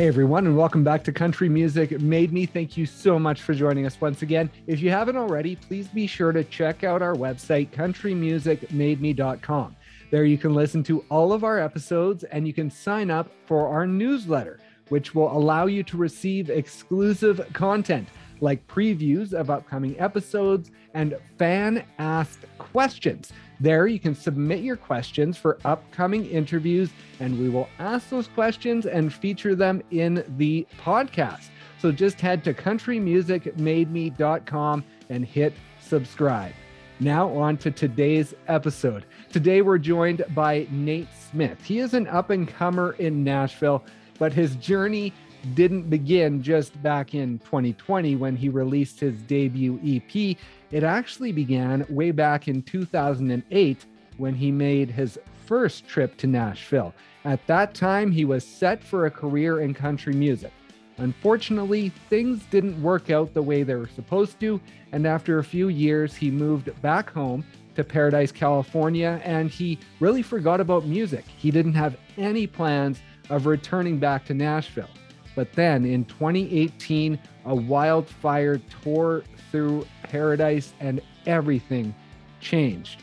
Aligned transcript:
Hey 0.00 0.08
everyone, 0.08 0.46
and 0.46 0.56
welcome 0.56 0.82
back 0.82 1.04
to 1.04 1.12
Country 1.12 1.50
Music 1.50 2.00
Made 2.00 2.32
Me. 2.32 2.46
Thank 2.46 2.78
you 2.78 2.86
so 2.86 3.18
much 3.18 3.42
for 3.42 3.52
joining 3.52 3.84
us 3.84 4.00
once 4.00 4.22
again. 4.22 4.50
If 4.66 4.80
you 4.80 4.88
haven't 4.88 5.18
already, 5.18 5.56
please 5.56 5.88
be 5.88 6.06
sure 6.06 6.32
to 6.32 6.42
check 6.42 6.84
out 6.84 7.02
our 7.02 7.14
website, 7.14 7.68
countrymusicmademe.com. 7.72 9.76
There 10.10 10.24
you 10.24 10.38
can 10.38 10.54
listen 10.54 10.82
to 10.84 11.04
all 11.10 11.34
of 11.34 11.44
our 11.44 11.58
episodes 11.58 12.24
and 12.24 12.46
you 12.46 12.54
can 12.54 12.70
sign 12.70 13.10
up 13.10 13.30
for 13.44 13.68
our 13.68 13.86
newsletter, 13.86 14.58
which 14.88 15.14
will 15.14 15.30
allow 15.36 15.66
you 15.66 15.82
to 15.82 15.98
receive 15.98 16.48
exclusive 16.48 17.46
content 17.52 18.08
like 18.40 18.66
previews 18.66 19.34
of 19.34 19.50
upcoming 19.50 20.00
episodes 20.00 20.70
and 20.94 21.14
fan 21.36 21.84
asked 21.98 22.46
questions. 22.56 23.34
There, 23.60 23.86
you 23.86 24.00
can 24.00 24.14
submit 24.14 24.60
your 24.60 24.76
questions 24.76 25.36
for 25.36 25.58
upcoming 25.66 26.24
interviews, 26.26 26.88
and 27.20 27.38
we 27.38 27.50
will 27.50 27.68
ask 27.78 28.08
those 28.08 28.28
questions 28.28 28.86
and 28.86 29.12
feature 29.12 29.54
them 29.54 29.82
in 29.90 30.24
the 30.38 30.66
podcast. 30.78 31.48
So 31.78 31.92
just 31.92 32.18
head 32.20 32.42
to 32.44 32.54
countrymusicmademe.com 32.54 34.84
and 35.10 35.26
hit 35.26 35.52
subscribe. 35.80 36.54
Now, 37.00 37.28
on 37.30 37.58
to 37.58 37.70
today's 37.70 38.34
episode. 38.48 39.04
Today, 39.32 39.62
we're 39.62 39.78
joined 39.78 40.24
by 40.34 40.66
Nate 40.70 41.08
Smith. 41.30 41.64
He 41.64 41.78
is 41.78 41.94
an 41.94 42.06
up 42.08 42.28
and 42.30 42.46
comer 42.46 42.92
in 42.98 43.24
Nashville, 43.24 43.82
but 44.18 44.34
his 44.34 44.56
journey 44.56 45.14
didn't 45.54 45.88
begin 45.88 46.42
just 46.42 46.80
back 46.82 47.14
in 47.14 47.38
2020 47.40 48.16
when 48.16 48.36
he 48.36 48.50
released 48.50 49.00
his 49.00 49.14
debut 49.22 49.80
EP. 49.82 50.36
It 50.70 50.84
actually 50.84 51.32
began 51.32 51.84
way 51.88 52.12
back 52.12 52.46
in 52.46 52.62
2008 52.62 53.86
when 54.18 54.34
he 54.34 54.50
made 54.52 54.90
his 54.90 55.18
first 55.46 55.88
trip 55.88 56.16
to 56.18 56.26
Nashville. 56.26 56.94
At 57.24 57.44
that 57.48 57.74
time, 57.74 58.12
he 58.12 58.24
was 58.24 58.44
set 58.44 58.82
for 58.82 59.06
a 59.06 59.10
career 59.10 59.60
in 59.60 59.74
country 59.74 60.14
music. 60.14 60.52
Unfortunately, 60.98 61.88
things 61.88 62.44
didn't 62.50 62.80
work 62.80 63.10
out 63.10 63.34
the 63.34 63.42
way 63.42 63.62
they 63.62 63.74
were 63.74 63.88
supposed 63.88 64.38
to, 64.40 64.60
and 64.92 65.06
after 65.06 65.38
a 65.38 65.44
few 65.44 65.68
years, 65.68 66.14
he 66.14 66.30
moved 66.30 66.70
back 66.82 67.10
home 67.10 67.44
to 67.74 67.82
Paradise, 67.82 68.30
California, 68.30 69.20
and 69.24 69.50
he 69.50 69.78
really 69.98 70.22
forgot 70.22 70.60
about 70.60 70.84
music. 70.84 71.24
He 71.36 71.50
didn't 71.50 71.72
have 71.72 71.96
any 72.18 72.46
plans 72.46 73.00
of 73.30 73.46
returning 73.46 73.98
back 73.98 74.24
to 74.26 74.34
Nashville. 74.34 74.90
But 75.34 75.52
then 75.52 75.84
in 75.84 76.04
2018, 76.06 77.18
a 77.46 77.54
wildfire 77.54 78.58
tore 78.82 79.24
through 79.50 79.86
paradise 80.02 80.74
and 80.80 81.00
everything 81.26 81.94
changed. 82.40 83.02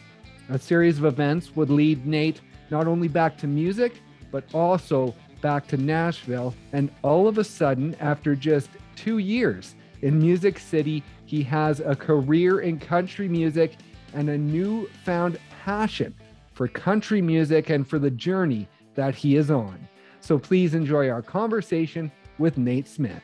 A 0.50 0.59
series 0.59 0.97
of 0.97 1.06
events 1.06 1.56
would 1.56 1.69
lead 1.69 2.06
Nate 2.06 2.42
not 2.69 2.88
only 2.88 3.08
back 3.08 3.38
to 3.38 3.47
music, 3.47 4.02
but 4.31 4.44
also 4.53 5.16
back 5.42 5.67
to 5.67 5.78
Nashville. 5.78 6.53
And 6.73 6.92
all 7.02 7.28
of 7.28 7.38
a 7.38 7.44
sudden, 7.44 7.95
after 8.00 8.36
just 8.36 8.69
two 8.95 9.19
years 9.19 9.75
in 10.02 10.19
Music 10.19 10.59
City, 10.59 11.03
he 11.25 11.44
has 11.44 11.80
a 11.80 11.95
career 11.95 12.59
in 12.59 12.80
country 12.80 13.28
music 13.28 13.78
and 14.14 14.30
a 14.30 14.38
newfound 14.38 15.38
passion 15.64 16.14
for 16.53 16.67
country 16.67 17.22
music 17.22 17.69
and 17.69 17.88
for 17.88 18.00
the 18.00 18.12
journey 18.12 18.67
that 18.95 19.14
he 19.14 19.36
is 19.36 19.52
on. 19.52 19.88
So 20.28 20.38
please 20.38 20.73
enjoy 20.73 21.09
our 21.09 21.22
conversation 21.22 22.11
with 22.38 22.58
Nate 22.58 22.86
Smith. 22.86 23.23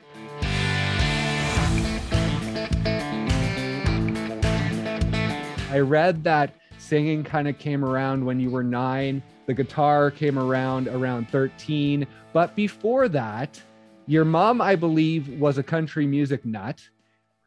I 5.70 5.80
read 5.80 6.24
that 6.24 6.56
singing 6.78 7.26
kind 7.26 7.50
of 7.50 7.60
came 7.60 7.84
around 7.84 8.26
when 8.26 8.40
you 8.40 8.50
were 8.50 8.64
nine, 8.64 9.22
the 9.48 9.54
guitar 9.54 10.12
came 10.12 10.40
around 10.40 10.88
around 10.88 11.28
13. 11.28 12.08
But 12.32 12.56
before 12.56 13.10
that, 13.10 13.62
your 14.08 14.24
mom, 14.24 14.62
I 14.62 14.78
believe, 14.78 15.28
was 15.28 15.58
a 15.58 15.64
country 15.64 16.08
music 16.08 16.46
nut. 16.46 16.80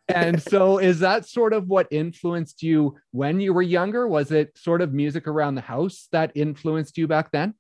And 0.08 0.42
so, 0.42 0.76
is 0.90 0.98
that 0.98 1.26
sort 1.26 1.54
of 1.54 1.66
what 1.66 1.86
influenced 1.90 2.62
you 2.62 2.96
when 3.12 3.40
you 3.40 3.54
were 3.54 3.62
younger? 3.62 4.06
Was 4.06 4.32
it 4.32 4.58
sort 4.58 4.82
of 4.82 4.92
music 4.92 5.26
around 5.26 5.54
the 5.54 5.62
house 5.62 6.08
that 6.12 6.32
influenced 6.34 6.98
you 6.98 7.08
back 7.08 7.30
then? 7.30 7.54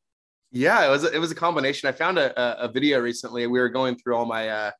Yeah, 0.56 0.86
it 0.86 0.90
was 0.90 1.04
it 1.04 1.18
was 1.18 1.30
a 1.30 1.34
combination. 1.34 1.86
I 1.88 1.92
found 1.92 2.18
a, 2.18 2.64
a 2.64 2.66
video 2.66 2.98
recently. 3.00 3.46
We 3.46 3.60
were 3.60 3.68
going 3.68 3.96
through 3.96 4.16
all 4.16 4.24
my 4.24 4.48
uh, 4.48 4.70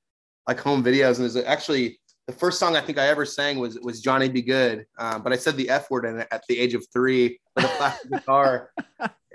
like 0.49 0.59
home 0.59 0.83
videos, 0.83 1.19
and 1.19 1.25
there's 1.25 1.37
actually 1.37 2.01
the 2.27 2.33
first 2.33 2.59
song 2.59 2.77
I 2.77 2.81
think 2.81 2.97
I 2.99 3.09
ever 3.09 3.27
sang 3.27 3.59
was 3.59 3.79
was 3.81 4.01
Johnny 4.01 4.31
B. 4.31 4.41
Goode, 4.41 4.87
um, 4.99 5.23
but 5.23 5.35
I 5.35 5.37
said 5.37 5.55
the 5.57 5.69
F 5.69 5.91
word 5.91 6.07
in 6.07 6.19
it 6.21 6.29
at 6.31 6.43
the 6.49 6.59
age 6.59 6.73
of 6.73 6.87
three 6.95 7.39
with 7.55 7.67
a 7.67 7.69
plastic 7.69 8.11
guitar, 8.13 8.71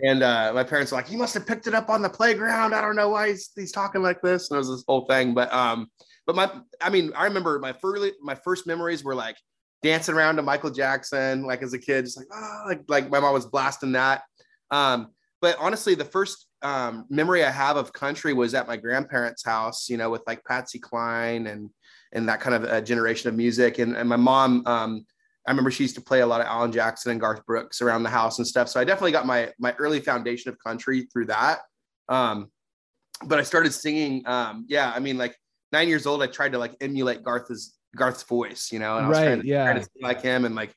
and 0.03 0.24
uh, 0.24 0.52
my 0.56 0.63
parents 0.63 0.91
were 0.91 0.97
like, 0.97 1.07
"He 1.07 1.16
must 1.16 1.35
have 1.35 1.46
picked 1.46 1.68
it 1.68 1.75
up 1.75 1.90
on 1.90 2.02
the 2.02 2.09
playground. 2.09 2.73
I 2.73 2.81
don't 2.81 2.96
know 2.96 3.09
why 3.09 3.29
he's, 3.29 3.52
he's 3.56 3.72
talking 3.72 4.02
like 4.02 4.23
this." 4.23 4.50
And 4.50 4.56
it 4.56 4.59
was 4.59 4.69
this 4.69 4.84
whole 4.88 5.06
thing, 5.06 5.35
but 5.35 5.53
um, 5.53 5.91
but 6.25 6.35
my 6.35 6.52
I 6.81 6.90
mean, 6.90 7.13
I 7.16 7.25
remember 7.25 7.59
my 7.59 7.73
first 7.73 8.16
my 8.19 8.35
first 8.35 8.66
memories 8.66 9.03
were 9.03 9.16
like 9.16 9.38
dancing 9.84 10.16
around 10.16 10.38
to 10.38 10.41
Michael 10.41 10.72
Jackson, 10.72 11.44
like 11.44 11.62
as 11.62 11.73
a 11.73 11.79
kid, 11.79 12.06
just 12.06 12.18
like 12.18 12.28
oh, 12.34 12.63
like 12.66 12.81
like 12.88 13.12
my 13.12 13.19
mom 13.19 13.34
was 13.34 13.46
blasting 13.46 13.91
that. 13.91 14.23
Um, 14.72 15.12
but 15.41 15.57
honestly, 15.59 15.96
the 15.96 16.06
first 16.06 16.46
um, 16.62 17.06
memory 17.09 17.44
I 17.44 17.50
have 17.50 17.75
of 17.75 17.91
country 17.91 18.34
was 18.34 18.53
at 18.53 18.68
my 18.68 18.78
grandparents' 18.78 19.44
house, 19.44 19.90
you 19.90 19.97
know, 19.97 20.09
with 20.09 20.22
like 20.28 20.46
Patsy 20.46 20.79
Cline 20.79 21.47
and 21.47 21.69
and 22.13 22.29
that 22.29 22.41
kind 22.41 22.56
of 22.56 22.63
a 22.63 22.81
generation 22.81 23.29
of 23.29 23.35
music. 23.35 23.79
And, 23.79 23.96
and 23.96 24.07
my 24.07 24.18
mom, 24.18 24.63
um, 24.66 25.06
I 25.47 25.52
remember 25.52 25.72
she 25.72 25.84
used 25.84 25.96
to 25.96 26.02
play 26.02 26.22
a 26.22 26.28
lot 26.28 26.41
of 26.41 26.47
Alan 26.47 26.72
Jackson 26.72 27.12
and 27.12 27.19
Garth 27.19 27.46
Brooks 27.46 27.81
around 27.81 28.03
the 28.03 28.09
house 28.09 28.38
and 28.38 28.46
stuff. 28.46 28.68
So 28.69 28.79
I 28.79 28.84
definitely 28.84 29.13
got 29.13 29.25
my 29.25 29.52
my 29.59 29.74
early 29.79 30.00
foundation 30.00 30.50
of 30.50 30.57
country 30.59 31.07
through 31.12 31.25
that. 31.25 31.59
Um, 32.08 32.52
but 33.25 33.40
I 33.40 33.44
started 33.44 33.73
singing. 33.73 34.23
Um, 34.28 34.66
yeah, 34.69 34.91
I 34.96 35.00
mean, 35.00 35.18
like 35.18 35.35
nine 35.72 35.88
years 35.90 36.06
old, 36.06 36.22
I 36.22 36.28
tried 36.28 36.52
to 36.52 36.59
like 36.59 36.75
emulate 36.81 37.23
Garth's 37.23 37.75
Garth's 37.96 38.23
voice, 38.23 38.72
you 38.72 38.78
know, 38.78 38.97
and 38.97 39.06
I 39.08 39.09
was 39.09 39.18
right, 39.18 39.25
trying 39.25 39.41
to, 39.41 39.47
yeah. 39.47 39.63
trying 39.63 39.78
to 39.78 39.84
sing 39.84 40.03
like 40.03 40.22
him 40.22 40.46
and 40.46 40.53
like 40.53 40.73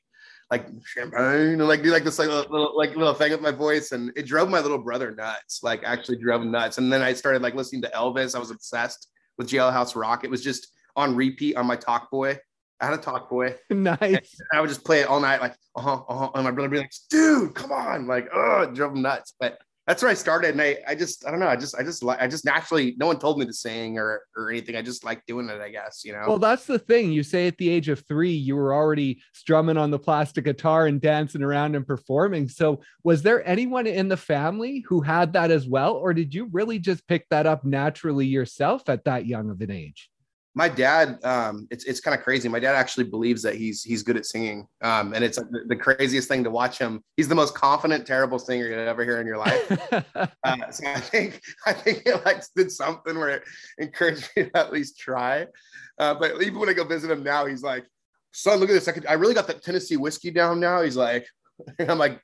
like 0.51 0.67
champagne 0.85 1.59
and 1.59 1.67
like 1.67 1.81
do 1.81 1.89
like 1.89 2.03
this 2.03 2.19
like 2.19 2.27
little 2.27 2.77
like 2.77 2.95
little 2.95 3.13
thing 3.13 3.31
with 3.31 3.41
my 3.41 3.51
voice 3.51 3.91
and 3.91 4.11
it 4.15 4.27
drove 4.27 4.47
my 4.47 4.59
little 4.59 4.77
brother 4.77 5.11
nuts 5.15 5.61
like 5.63 5.81
actually 5.83 6.17
drove 6.17 6.41
him 6.41 6.51
nuts. 6.51 6.77
And 6.77 6.91
then 6.91 7.01
i 7.01 7.13
started 7.13 7.41
like 7.41 7.55
listening 7.55 7.81
to 7.83 7.89
elvis. 7.89 8.35
I 8.35 8.39
was 8.39 8.51
obsessed 8.51 9.09
with 9.37 9.49
jailhouse 9.49 9.95
rock. 9.95 10.23
It 10.23 10.29
was 10.29 10.43
just 10.43 10.67
on 10.95 11.15
repeat 11.15 11.55
on 11.55 11.65
my 11.65 11.75
talk 11.75 12.11
boy. 12.11 12.37
I 12.79 12.85
had 12.85 12.93
a 12.93 12.97
talk 12.97 13.29
boy. 13.29 13.55
Nice. 13.69 14.35
I 14.53 14.61
would 14.61 14.69
just 14.69 14.85
play 14.85 15.01
it 15.01 15.07
all 15.07 15.19
night 15.19 15.41
like 15.41 15.55
uh-huh 15.75 16.03
uh-huh. 16.07 16.31
And 16.35 16.43
my 16.43 16.51
brother 16.51 16.69
would 16.69 16.75
be 16.75 16.79
like 16.79 16.91
dude 17.09 17.55
come 17.55 17.71
on. 17.71 18.05
Like 18.05 18.27
oh 18.33 18.69
drove 18.71 18.93
him 18.93 19.01
nuts. 19.01 19.33
But 19.39 19.57
that's 19.87 20.01
where 20.01 20.11
I 20.11 20.15
started. 20.15 20.51
And 20.51 20.61
I, 20.61 20.77
I 20.87 20.95
just, 20.95 21.27
I 21.27 21.31
don't 21.31 21.39
know. 21.39 21.47
I 21.47 21.55
just, 21.55 21.75
I 21.75 21.83
just 21.83 22.03
I 22.03 22.27
just 22.27 22.43
naturally, 22.43 22.95
no 22.97 23.05
one 23.07 23.19
told 23.19 23.37
me 23.37 23.45
to 23.45 23.53
sing 23.53 23.99
or, 23.99 24.23
or 24.35 24.49
anything. 24.49 24.75
I 24.75 24.81
just 24.81 25.03
like 25.03 25.25
doing 25.25 25.47
it, 25.49 25.61
I 25.61 25.69
guess, 25.69 26.03
you 26.03 26.11
know? 26.11 26.23
Well, 26.27 26.39
that's 26.39 26.65
the 26.65 26.79
thing. 26.79 27.11
You 27.11 27.21
say 27.21 27.47
at 27.47 27.57
the 27.57 27.69
age 27.69 27.89
of 27.89 28.05
three, 28.07 28.31
you 28.31 28.55
were 28.55 28.73
already 28.73 29.21
strumming 29.33 29.77
on 29.77 29.91
the 29.91 29.99
plastic 29.99 30.45
guitar 30.45 30.87
and 30.87 30.99
dancing 30.99 31.43
around 31.43 31.75
and 31.75 31.85
performing. 31.85 32.49
So 32.49 32.81
was 33.03 33.21
there 33.21 33.47
anyone 33.47 33.85
in 33.85 34.07
the 34.07 34.17
family 34.17 34.83
who 34.87 35.01
had 35.01 35.33
that 35.33 35.51
as 35.51 35.67
well? 35.67 35.93
Or 35.93 36.13
did 36.13 36.33
you 36.33 36.49
really 36.51 36.79
just 36.79 37.07
pick 37.07 37.29
that 37.29 37.45
up 37.45 37.63
naturally 37.63 38.25
yourself 38.25 38.89
at 38.89 39.05
that 39.05 39.27
young 39.27 39.51
of 39.51 39.61
an 39.61 39.71
age? 39.71 40.09
My 40.57 40.69
dad 40.69 41.19
um, 41.23 41.67
it's, 41.69 41.83
it's 41.83 41.99
kind 41.99 42.17
of 42.17 42.23
crazy. 42.23 42.47
My 42.47 42.59
dad 42.59 42.75
actually 42.75 43.03
believes 43.03 43.41
that 43.43 43.55
he's 43.55 43.83
he's 43.83 44.01
good 44.03 44.15
at 44.15 44.25
singing 44.25 44.67
um, 44.81 45.13
and 45.13 45.23
it's 45.23 45.37
the, 45.37 45.65
the, 45.67 45.75
craziest 45.75 46.29
thing 46.29 46.43
to 46.45 46.49
watch 46.49 46.79
him. 46.79 47.03
He's 47.17 47.27
the 47.27 47.35
most 47.35 47.53
confident 47.53 48.07
terrible 48.07 48.39
singer 48.39 48.67
you'll 48.67 48.79
ever 48.79 49.03
hear 49.03 49.19
in 49.19 49.27
your 49.27 49.37
life. 49.37 49.71
Uh, 50.43 50.69
so 50.69 50.85
i 50.87 50.99
think 50.99 51.41
i 51.65 51.73
think 51.73 52.03
it 52.05 52.23
like 52.23 52.41
did 52.55 52.71
something 52.71 53.17
where 53.17 53.29
it 53.29 53.43
encouraged 53.79 54.29
me 54.35 54.43
to 54.43 54.57
at 54.57 54.71
least 54.71 54.97
try. 54.97 55.45
Uh, 55.97 56.13
but 56.13 56.41
even 56.41 56.59
when 56.59 56.69
i 56.69 56.73
go 56.73 56.83
visit 56.83 57.09
him 57.09 57.23
now 57.23 57.45
he's 57.45 57.63
like 57.63 57.85
son 58.31 58.59
look 58.59 58.69
at 58.69 58.73
this. 58.73 58.87
I, 58.87 58.91
could, 58.91 59.05
I 59.07 59.13
really 59.13 59.33
got 59.33 59.47
that 59.47 59.63
tennessee 59.63 59.97
whiskey 59.97 60.31
down 60.31 60.59
now. 60.59 60.81
He's 60.81 60.95
like 60.95 61.27
i'm 61.79 61.97
like 61.97 62.21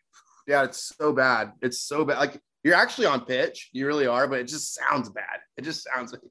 yeah 0.47 0.63
it's 0.63 0.93
so 0.95 1.13
bad. 1.13 1.53
It's 1.61 1.81
so 1.81 2.05
bad. 2.05 2.19
Like 2.19 2.39
you're 2.63 2.75
actually 2.75 3.07
on 3.07 3.25
pitch. 3.25 3.69
You 3.73 3.87
really 3.87 4.07
are, 4.07 4.27
but 4.27 4.39
it 4.39 4.47
just 4.47 4.73
sounds 4.73 5.09
bad. 5.09 5.39
It 5.57 5.63
just 5.63 5.83
sounds 5.83 6.13
like 6.13 6.21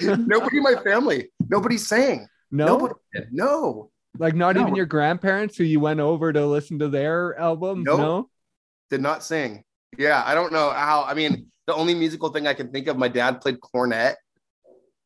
nobody 0.00 0.56
in 0.56 0.62
my 0.62 0.76
family, 0.82 1.30
nobody's 1.48 1.86
saying. 1.86 2.26
No, 2.50 2.66
nobody, 2.66 2.94
no. 3.32 3.90
Like 4.18 4.34
not 4.34 4.54
no. 4.54 4.62
even 4.62 4.74
your 4.74 4.86
grandparents 4.86 5.56
who 5.56 5.64
you 5.64 5.80
went 5.80 6.00
over 6.00 6.32
to 6.32 6.46
listen 6.46 6.78
to 6.78 6.88
their 6.88 7.38
album. 7.38 7.82
Nope. 7.82 7.98
No, 7.98 8.30
did 8.90 9.02
not 9.02 9.22
sing. 9.22 9.64
Yeah, 9.98 10.22
I 10.24 10.34
don't 10.34 10.52
know 10.52 10.70
how. 10.70 11.04
I 11.04 11.14
mean, 11.14 11.46
the 11.66 11.74
only 11.74 11.94
musical 11.94 12.30
thing 12.30 12.46
I 12.46 12.54
can 12.54 12.70
think 12.70 12.86
of, 12.86 12.96
my 12.96 13.08
dad 13.08 13.40
played 13.40 13.60
cornet 13.60 14.16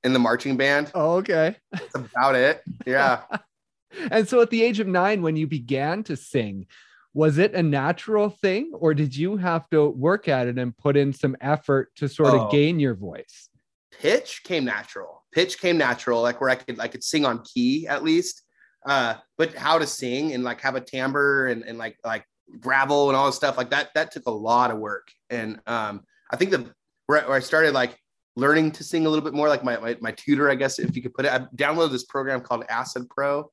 in 0.05 0.13
the 0.13 0.19
marching 0.19 0.57
band. 0.57 0.91
Oh, 0.95 1.17
okay. 1.17 1.57
That's 1.73 1.95
about 1.95 2.35
it. 2.35 2.63
Yeah. 2.87 3.23
and 4.11 4.29
so 4.29 4.41
at 4.41 4.51
the 4.51 4.63
age 4.63 4.81
of 4.81 4.87
nine, 4.87 5.23
when 5.23 5.37
you 5.37 5.47
began 5.47 6.03
to 6.05 6.17
sing, 6.17 6.67
was 7.13 7.39
it 7.39 7.55
a 7.55 7.63
natural 7.63 8.29
thing 8.29 8.71
or 8.75 8.95
did 8.95 9.15
you 9.15 9.37
have 9.37 9.69
to 9.69 9.89
work 9.91 10.29
at 10.29 10.47
it 10.47 10.59
and 10.59 10.77
put 10.77 10.97
in 10.97 11.13
some 11.13 11.37
effort 11.41 11.95
to 11.97 12.09
sort 12.09 12.35
of 12.35 12.43
oh. 12.43 12.51
gain 12.51 12.79
your 12.79 12.95
voice 12.95 13.49
pitch 13.93 14.43
came 14.45 14.65
natural 14.65 15.25
pitch 15.33 15.61
came 15.61 15.77
natural 15.77 16.23
like 16.23 16.41
where 16.41 16.51
i 16.51 16.55
could 16.55 16.79
i 16.81 16.89
could 16.89 17.03
sing 17.03 17.25
on 17.25 17.43
key 17.43 17.87
at 17.89 18.03
least 18.03 18.43
uh 18.87 19.15
but 19.37 19.55
how 19.55 19.79
to 19.79 19.87
sing 19.87 20.33
and 20.33 20.45
like 20.45 20.61
have 20.61 20.77
a 20.77 20.81
timbre 20.81 21.49
and, 21.49 21.65
and 21.65 21.79
like 21.79 21.97
like 22.05 22.25
gravel 22.59 23.09
and 23.09 23.17
all 23.17 23.27
this 23.27 23.37
stuff 23.37 23.57
like 23.57 23.71
that 23.71 23.91
that 23.95 24.11
took 24.11 24.27
a 24.27 24.31
lot 24.31 24.71
of 24.71 24.79
work 24.79 25.09
and 25.31 25.61
um 25.67 26.03
i 26.33 26.37
think 26.37 26.51
the 26.51 26.59
where, 27.07 27.23
where 27.23 27.37
i 27.37 27.41
started 27.41 27.75
like 27.75 27.97
learning 28.37 28.71
to 28.73 28.85
sing 28.85 29.07
a 29.07 29.09
little 29.09 29.25
bit 29.25 29.35
more. 29.35 29.49
Like 29.49 29.65
my, 29.65 29.77
my, 29.79 29.97
my 30.01 30.13
tutor, 30.13 30.51
I 30.51 30.55
guess, 30.55 30.79
if 30.79 30.97
you 30.97 31.03
could 31.03 31.15
put 31.15 31.25
it, 31.25 31.33
I 31.33 31.41
downloaded 31.57 31.93
this 31.93 32.05
program 32.05 32.41
called 32.41 32.65
Acid 32.69 33.09
Pro 33.09 33.51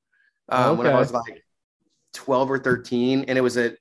um, 0.49 0.71
okay. 0.71 0.77
when 0.77 0.87
I 0.87 0.97
was 0.97 1.11
like 1.11 1.43
12 2.17 2.51
or 2.51 2.59
13. 2.59 3.25
And 3.27 3.37
it 3.37 3.41
was 3.41 3.57
a 3.57 3.75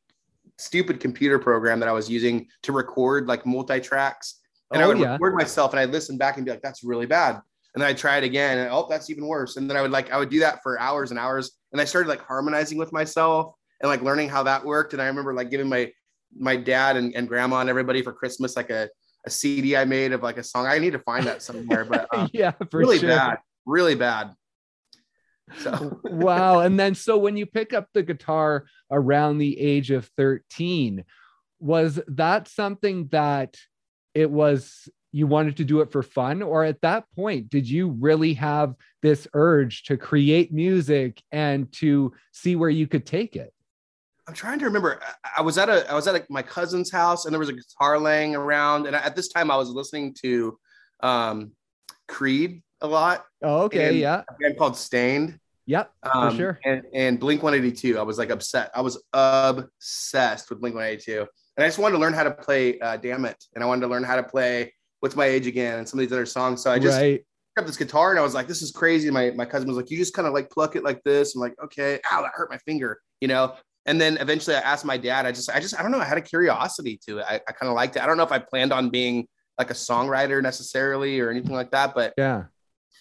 stupid 0.58 1.00
computer 1.00 1.38
program 1.38 1.80
that 1.80 1.88
I 1.88 1.92
was 1.92 2.08
using 2.08 2.46
to 2.62 2.72
record 2.72 3.26
like 3.26 3.46
multi 3.46 3.80
tracks. 3.80 4.40
And 4.72 4.82
oh, 4.82 4.84
I 4.84 4.88
would 4.88 4.98
yeah. 4.98 5.12
record 5.12 5.34
myself 5.34 5.72
and 5.72 5.80
I'd 5.80 5.90
listen 5.90 6.18
back 6.18 6.36
and 6.36 6.44
be 6.44 6.50
like, 6.50 6.62
that's 6.62 6.84
really 6.84 7.06
bad. 7.06 7.40
And 7.74 7.82
then 7.82 7.88
I'd 7.88 7.98
try 7.98 8.18
it 8.18 8.24
again. 8.24 8.58
And 8.58 8.70
oh, 8.70 8.86
that's 8.88 9.10
even 9.10 9.26
worse. 9.26 9.56
And 9.56 9.68
then 9.68 9.76
I 9.76 9.82
would 9.82 9.90
like, 9.90 10.10
I 10.10 10.18
would 10.18 10.28
do 10.28 10.40
that 10.40 10.62
for 10.62 10.78
hours 10.78 11.10
and 11.10 11.20
hours. 11.20 11.52
And 11.72 11.80
I 11.80 11.84
started 11.84 12.08
like 12.08 12.20
harmonizing 12.20 12.78
with 12.78 12.92
myself 12.92 13.54
and 13.80 13.88
like 13.88 14.02
learning 14.02 14.28
how 14.28 14.42
that 14.44 14.64
worked. 14.64 14.92
And 14.92 15.00
I 15.00 15.06
remember 15.06 15.34
like 15.34 15.50
giving 15.50 15.68
my, 15.68 15.92
my 16.38 16.56
dad 16.56 16.96
and, 16.96 17.14
and 17.14 17.28
grandma 17.28 17.60
and 17.60 17.70
everybody 17.70 18.02
for 18.02 18.12
Christmas, 18.12 18.56
like 18.56 18.70
a, 18.70 18.88
a 19.26 19.30
CD 19.30 19.76
I 19.76 19.84
made 19.84 20.12
of 20.12 20.22
like 20.22 20.38
a 20.38 20.42
song. 20.42 20.66
I 20.66 20.78
need 20.78 20.92
to 20.92 20.98
find 21.00 21.26
that 21.26 21.42
somewhere, 21.42 21.84
but 21.84 22.06
um, 22.14 22.28
yeah, 22.32 22.52
really 22.72 22.98
sure. 22.98 23.10
bad, 23.10 23.38
really 23.66 23.94
bad. 23.94 24.32
So. 25.58 26.00
Wow. 26.04 26.60
And 26.60 26.78
then 26.78 26.94
so 26.94 27.18
when 27.18 27.36
you 27.36 27.46
pick 27.46 27.72
up 27.72 27.88
the 27.92 28.02
guitar 28.02 28.66
around 28.90 29.38
the 29.38 29.58
age 29.58 29.90
of 29.90 30.10
13, 30.16 31.04
was 31.60 32.00
that 32.08 32.48
something 32.48 33.08
that 33.08 33.56
it 34.14 34.30
was 34.30 34.88
you 35.12 35.26
wanted 35.26 35.56
to 35.58 35.64
do 35.64 35.80
it 35.80 35.92
for 35.92 36.02
fun? 36.02 36.42
Or 36.42 36.64
at 36.64 36.80
that 36.82 37.04
point 37.14 37.48
did 37.48 37.68
you 37.68 37.88
really 37.88 38.34
have 38.34 38.74
this 39.02 39.26
urge 39.34 39.84
to 39.84 39.96
create 39.96 40.52
music 40.52 41.22
and 41.32 41.70
to 41.74 42.12
see 42.32 42.56
where 42.56 42.70
you 42.70 42.86
could 42.86 43.06
take 43.06 43.36
it? 43.36 43.52
I'm 44.28 44.34
trying 44.34 44.58
to 44.58 44.64
remember. 44.64 45.00
I 45.36 45.42
was 45.42 45.56
at 45.56 45.68
a 45.68 45.88
i 45.90 45.94
was 45.94 46.08
at 46.08 46.16
a, 46.16 46.26
my 46.28 46.42
cousin's 46.42 46.90
house 46.90 47.24
and 47.24 47.32
there 47.32 47.38
was 47.38 47.48
a 47.48 47.52
guitar 47.52 47.98
laying 47.98 48.34
around. 48.34 48.86
And 48.86 48.96
at 48.96 49.14
this 49.14 49.28
time 49.28 49.50
i 49.50 49.56
was 49.56 49.70
listening 49.70 50.14
to 50.22 50.58
um 51.00 51.52
creed 52.08 52.62
a 52.80 52.86
lot 52.86 53.24
oh 53.42 53.62
okay 53.62 53.94
yeah 53.94 54.22
a 54.28 54.34
band 54.40 54.58
called 54.58 54.76
Staind. 54.76 55.38
Yep, 55.66 55.90
um, 56.04 56.30
for 56.30 56.36
sure. 56.36 56.60
And, 56.64 56.82
and 56.94 57.18
Blink 57.18 57.42
182, 57.42 57.98
I 57.98 58.02
was 58.02 58.18
like 58.18 58.30
upset. 58.30 58.70
I 58.74 58.80
was 58.80 59.02
obsessed 59.12 60.48
with 60.48 60.60
Blink 60.60 60.76
182. 60.76 61.26
And 61.56 61.64
I 61.64 61.66
just 61.66 61.78
wanted 61.78 61.94
to 61.94 62.00
learn 62.00 62.12
how 62.12 62.22
to 62.22 62.30
play 62.30 62.78
uh, 62.78 62.96
Dammit. 62.96 63.36
And 63.54 63.64
I 63.64 63.66
wanted 63.66 63.80
to 63.80 63.88
learn 63.88 64.04
how 64.04 64.16
to 64.16 64.22
play 64.22 64.72
What's 65.00 65.16
My 65.16 65.26
Age 65.26 65.46
Again 65.46 65.78
and 65.78 65.88
some 65.88 65.98
of 65.98 66.06
these 66.06 66.12
other 66.12 66.26
songs. 66.26 66.62
So 66.62 66.70
I 66.70 66.78
just 66.78 66.98
right. 66.98 67.24
up 67.58 67.66
this 67.66 67.76
guitar 67.76 68.10
and 68.10 68.18
I 68.18 68.22
was 68.22 68.32
like, 68.32 68.46
this 68.46 68.62
is 68.62 68.70
crazy. 68.70 69.10
My, 69.10 69.32
my 69.32 69.44
cousin 69.44 69.66
was 69.66 69.76
like, 69.76 69.90
you 69.90 69.98
just 69.98 70.14
kind 70.14 70.28
of 70.28 70.34
like 70.34 70.50
pluck 70.50 70.76
it 70.76 70.84
like 70.84 71.02
this. 71.02 71.34
I'm 71.34 71.40
like, 71.40 71.54
okay, 71.64 71.98
ow, 72.12 72.22
that 72.22 72.32
hurt 72.32 72.48
my 72.48 72.58
finger, 72.58 73.00
you 73.20 73.26
know? 73.26 73.54
And 73.86 74.00
then 74.00 74.18
eventually 74.18 74.54
I 74.54 74.60
asked 74.60 74.84
my 74.84 74.96
dad, 74.96 75.26
I 75.26 75.32
just, 75.32 75.50
I 75.50 75.58
just, 75.58 75.78
I 75.78 75.82
don't 75.82 75.90
know, 75.90 76.00
I 76.00 76.04
had 76.04 76.18
a 76.18 76.22
curiosity 76.22 77.00
to 77.08 77.18
it. 77.18 77.24
I, 77.28 77.40
I 77.48 77.52
kind 77.52 77.68
of 77.68 77.74
liked 77.74 77.96
it. 77.96 78.02
I 78.02 78.06
don't 78.06 78.16
know 78.16 78.24
if 78.24 78.32
I 78.32 78.38
planned 78.38 78.72
on 78.72 78.90
being 78.90 79.26
like 79.58 79.70
a 79.70 79.74
songwriter 79.74 80.40
necessarily 80.42 81.18
or 81.18 81.30
anything 81.30 81.54
like 81.54 81.72
that, 81.72 81.94
but 81.94 82.14
yeah 82.16 82.44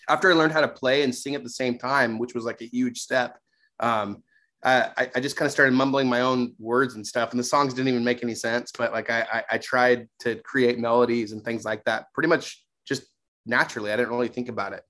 after 0.10 0.32
I 0.32 0.36
learned 0.36 0.54
how 0.54 0.62
to 0.62 0.68
play 0.68 1.04
and 1.04 1.14
sing 1.14 1.36
at 1.36 1.44
the 1.44 1.50
same 1.50 1.78
time, 1.78 2.20
which 2.20 2.34
was 2.34 2.46
like 2.46 2.62
a 2.62 2.66
huge 2.66 3.00
step, 3.00 3.38
um, 3.80 4.24
I, 4.66 5.10
I 5.16 5.20
just 5.20 5.36
kind 5.36 5.46
of 5.46 5.52
started 5.52 5.74
mumbling 5.74 6.10
my 6.10 6.22
own 6.22 6.56
words 6.58 6.96
and 6.96 7.06
stuff. 7.06 7.32
And 7.32 7.40
the 7.40 7.44
songs 7.44 7.74
didn't 7.74 7.90
even 7.90 8.04
make 8.04 8.24
any 8.24 8.34
sense, 8.34 8.72
but 8.76 8.92
like 8.92 9.12
I, 9.12 9.26
I, 9.32 9.44
I 9.52 9.58
tried 9.60 10.10
to 10.22 10.36
create 10.38 10.80
melodies 10.80 11.34
and 11.34 11.44
things 11.44 11.66
like 11.66 11.84
that 11.84 12.12
pretty 12.14 12.30
much 12.30 12.66
just 12.88 13.04
naturally. 13.46 13.92
I 13.92 13.96
didn't 13.96 14.10
really 14.10 14.28
think 14.28 14.50
about 14.50 14.74
it. 14.74 14.82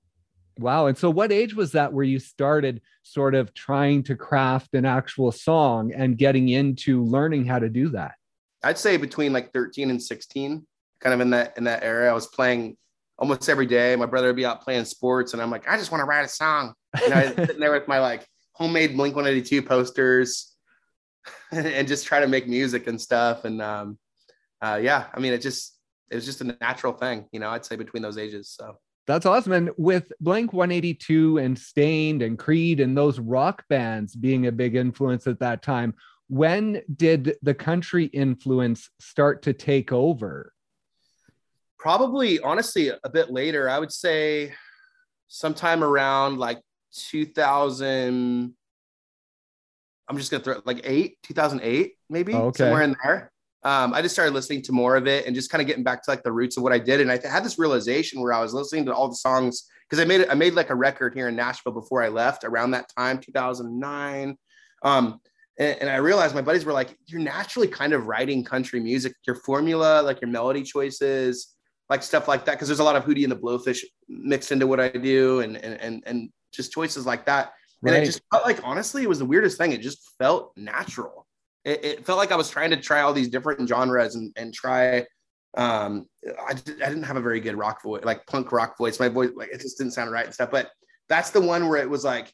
Wow. 0.58 0.86
And 0.86 0.96
so, 0.96 1.10
what 1.10 1.30
age 1.30 1.54
was 1.54 1.72
that 1.72 1.92
where 1.92 2.04
you 2.04 2.18
started 2.18 2.80
sort 3.02 3.34
of 3.34 3.52
trying 3.52 4.02
to 4.04 4.16
craft 4.16 4.72
an 4.72 4.86
actual 4.86 5.30
song 5.30 5.92
and 5.92 6.16
getting 6.16 6.48
into 6.48 7.04
learning 7.04 7.44
how 7.44 7.58
to 7.58 7.68
do 7.68 7.90
that? 7.90 8.14
I'd 8.62 8.78
say 8.78 8.96
between 8.96 9.34
like 9.34 9.52
13 9.52 9.90
and 9.90 10.02
16, 10.02 10.66
kind 11.00 11.14
of 11.14 11.20
in 11.20 11.30
that 11.30 11.58
in 11.58 11.64
that 11.64 11.82
area. 11.82 12.08
I 12.08 12.14
was 12.14 12.28
playing 12.28 12.78
almost 13.18 13.48
every 13.48 13.66
day. 13.66 13.96
My 13.96 14.06
brother 14.06 14.28
would 14.28 14.36
be 14.36 14.46
out 14.46 14.62
playing 14.62 14.84
sports, 14.84 15.32
and 15.32 15.42
I'm 15.42 15.50
like, 15.50 15.68
I 15.68 15.76
just 15.76 15.90
want 15.90 16.00
to 16.00 16.06
write 16.06 16.24
a 16.24 16.28
song. 16.28 16.74
You 17.00 17.10
know, 17.10 17.32
sitting 17.36 17.60
there 17.60 17.72
with 17.72 17.88
my 17.88 17.98
like 18.00 18.26
homemade 18.52 18.96
Blink 18.96 19.14
182 19.14 19.62
posters, 19.62 20.54
and 21.50 21.86
just 21.88 22.06
try 22.06 22.20
to 22.20 22.28
make 22.28 22.48
music 22.48 22.86
and 22.86 23.00
stuff. 23.00 23.44
And 23.44 23.60
um, 23.60 23.98
uh, 24.60 24.78
yeah, 24.82 25.06
I 25.12 25.20
mean, 25.20 25.32
it 25.32 25.42
just 25.42 25.78
it 26.10 26.14
was 26.14 26.24
just 26.24 26.40
a 26.40 26.56
natural 26.60 26.92
thing, 26.92 27.26
you 27.32 27.40
know. 27.40 27.50
I'd 27.50 27.64
say 27.64 27.76
between 27.76 28.02
those 28.02 28.18
ages. 28.18 28.50
So 28.50 28.78
that's 29.06 29.26
awesome. 29.26 29.52
And 29.52 29.70
with 29.76 30.12
Blink 30.20 30.52
182 30.52 31.38
and 31.38 31.58
Staind 31.58 32.22
and 32.22 32.38
Creed 32.38 32.80
and 32.80 32.96
those 32.96 33.20
rock 33.20 33.64
bands 33.68 34.16
being 34.16 34.46
a 34.46 34.52
big 34.52 34.74
influence 34.74 35.26
at 35.26 35.38
that 35.40 35.62
time, 35.62 35.94
when 36.28 36.82
did 36.94 37.36
the 37.42 37.54
country 37.54 38.06
influence 38.06 38.90
start 38.98 39.42
to 39.42 39.52
take 39.52 39.92
over? 39.92 40.52
Probably 41.78 42.40
honestly 42.40 42.90
a 43.04 43.08
bit 43.08 43.30
later 43.30 43.68
i 43.68 43.78
would 43.78 43.92
say 43.92 44.52
sometime 45.28 45.82
around 45.82 46.38
like 46.38 46.60
2000 46.94 48.54
i'm 50.08 50.16
just 50.16 50.30
gonna 50.30 50.42
throw 50.42 50.60
like 50.64 50.80
8 50.84 51.16
2008 51.22 51.94
maybe 52.08 52.34
okay. 52.34 52.64
somewhere 52.64 52.82
in 52.82 52.96
there 53.04 53.32
um, 53.62 53.92
i 53.94 54.00
just 54.00 54.14
started 54.14 54.32
listening 54.32 54.62
to 54.62 54.72
more 54.72 54.96
of 54.96 55.06
it 55.06 55.26
and 55.26 55.34
just 55.34 55.50
kind 55.50 55.60
of 55.60 55.66
getting 55.66 55.84
back 55.84 56.02
to 56.02 56.10
like 56.10 56.22
the 56.22 56.32
roots 56.32 56.56
of 56.56 56.62
what 56.62 56.72
i 56.72 56.78
did 56.78 57.00
and 57.00 57.10
i 57.10 57.18
had 57.26 57.44
this 57.44 57.58
realization 57.58 58.20
where 58.20 58.32
i 58.32 58.40
was 58.40 58.54
listening 58.54 58.86
to 58.86 58.94
all 58.94 59.08
the 59.08 59.16
songs 59.16 59.68
because 59.88 60.02
i 60.02 60.06
made 60.06 60.20
it 60.20 60.30
i 60.30 60.34
made 60.34 60.54
like 60.54 60.70
a 60.70 60.74
record 60.74 61.14
here 61.14 61.28
in 61.28 61.36
nashville 61.36 61.72
before 61.72 62.02
i 62.02 62.08
left 62.08 62.44
around 62.44 62.70
that 62.70 62.88
time 62.96 63.18
2009 63.18 64.36
um, 64.82 65.20
and, 65.58 65.80
and, 65.80 65.90
I 65.90 65.96
realized 65.96 66.34
my 66.34 66.42
buddies 66.42 66.64
were 66.64 66.72
like, 66.72 66.96
"You're 67.06 67.20
naturally 67.20 67.66
kind 67.66 67.92
of 67.92 68.06
writing 68.06 68.44
country 68.44 68.78
music. 68.78 69.14
Your 69.26 69.36
formula, 69.36 70.02
like 70.02 70.20
your 70.20 70.30
melody 70.30 70.62
choices, 70.62 71.55
like 71.88 72.02
stuff 72.02 72.28
like 72.28 72.44
that 72.44 72.52
because 72.52 72.68
there's 72.68 72.80
a 72.80 72.84
lot 72.84 72.96
of 72.96 73.04
Hootie 73.04 73.22
and 73.22 73.32
the 73.32 73.36
Blowfish 73.36 73.84
mixed 74.08 74.52
into 74.52 74.66
what 74.66 74.80
I 74.80 74.88
do 74.88 75.40
and 75.40 75.56
and 75.56 75.80
and, 75.80 76.02
and 76.06 76.30
just 76.52 76.72
choices 76.72 77.06
like 77.06 77.26
that. 77.26 77.52
And 77.82 77.92
right. 77.92 78.02
it 78.02 78.06
just 78.06 78.22
felt 78.30 78.44
like 78.44 78.60
honestly, 78.64 79.02
it 79.02 79.08
was 79.08 79.18
the 79.18 79.26
weirdest 79.26 79.58
thing. 79.58 79.72
It 79.72 79.82
just 79.82 80.12
felt 80.18 80.52
natural. 80.56 81.26
It, 81.64 81.84
it, 81.84 82.06
felt 82.06 82.18
like 82.18 82.32
I 82.32 82.36
was 82.36 82.48
trying 82.48 82.70
to 82.70 82.76
try 82.76 83.00
all 83.00 83.12
these 83.12 83.28
different 83.28 83.68
genres 83.68 84.14
and 84.14 84.32
and 84.36 84.52
try. 84.52 85.04
Um, 85.56 86.06
I, 86.26 86.50
I 86.50 86.54
didn't 86.54 87.04
have 87.04 87.16
a 87.16 87.20
very 87.20 87.40
good 87.40 87.56
rock 87.56 87.82
voice, 87.82 88.04
like 88.04 88.26
punk 88.26 88.52
rock 88.52 88.76
voice. 88.76 89.00
My 89.00 89.08
voice, 89.08 89.30
like 89.34 89.50
it 89.50 89.60
just 89.60 89.78
didn't 89.78 89.92
sound 89.92 90.10
right 90.10 90.24
and 90.24 90.34
stuff. 90.34 90.50
But 90.50 90.70
that's 91.08 91.30
the 91.30 91.40
one 91.40 91.68
where 91.68 91.80
it 91.80 91.88
was 91.88 92.04
like 92.04 92.32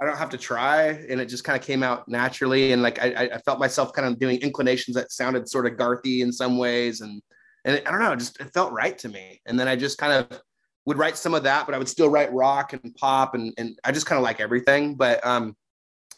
I 0.00 0.06
don't 0.06 0.16
have 0.16 0.30
to 0.30 0.38
try, 0.38 0.88
and 0.88 1.20
it 1.20 1.26
just 1.26 1.44
kind 1.44 1.58
of 1.58 1.64
came 1.64 1.82
out 1.82 2.08
naturally. 2.08 2.72
And 2.72 2.82
like 2.82 2.98
I, 3.00 3.30
I 3.34 3.38
felt 3.38 3.58
myself 3.58 3.92
kind 3.92 4.08
of 4.08 4.18
doing 4.18 4.40
inclinations 4.40 4.96
that 4.96 5.12
sounded 5.12 5.48
sort 5.48 5.66
of 5.66 5.74
Garthy 5.74 6.20
in 6.20 6.32
some 6.32 6.58
ways, 6.58 7.00
and 7.00 7.22
and 7.64 7.76
it, 7.76 7.86
I 7.86 7.90
don't 7.90 8.00
know, 8.00 8.16
just 8.16 8.40
it 8.40 8.52
felt 8.52 8.72
right 8.72 8.96
to 8.98 9.08
me. 9.08 9.40
And 9.46 9.58
then 9.58 9.68
I 9.68 9.76
just 9.76 9.98
kind 9.98 10.12
of 10.12 10.40
would 10.86 10.98
write 10.98 11.16
some 11.16 11.34
of 11.34 11.42
that, 11.44 11.66
but 11.66 11.74
I 11.74 11.78
would 11.78 11.88
still 11.88 12.08
write 12.08 12.32
rock 12.32 12.72
and 12.72 12.94
pop, 12.94 13.34
and 13.34 13.52
and 13.58 13.78
I 13.84 13.92
just 13.92 14.06
kind 14.06 14.18
of 14.18 14.22
like 14.22 14.40
everything. 14.40 14.94
But 14.94 15.24
um, 15.24 15.56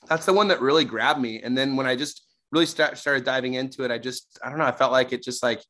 that's 0.08 0.26
the 0.26 0.32
one 0.32 0.48
that 0.48 0.60
really 0.60 0.84
grabbed 0.84 1.20
me. 1.20 1.42
And 1.42 1.56
then 1.56 1.76
when 1.76 1.86
I 1.86 1.96
just 1.96 2.22
really 2.50 2.66
start, 2.66 2.98
started 2.98 3.24
diving 3.24 3.54
into 3.54 3.84
it, 3.84 3.90
I 3.90 3.98
just 3.98 4.38
I 4.44 4.48
don't 4.48 4.58
know, 4.58 4.64
I 4.64 4.72
felt 4.72 4.92
like 4.92 5.12
it 5.12 5.22
just 5.22 5.42
like 5.42 5.62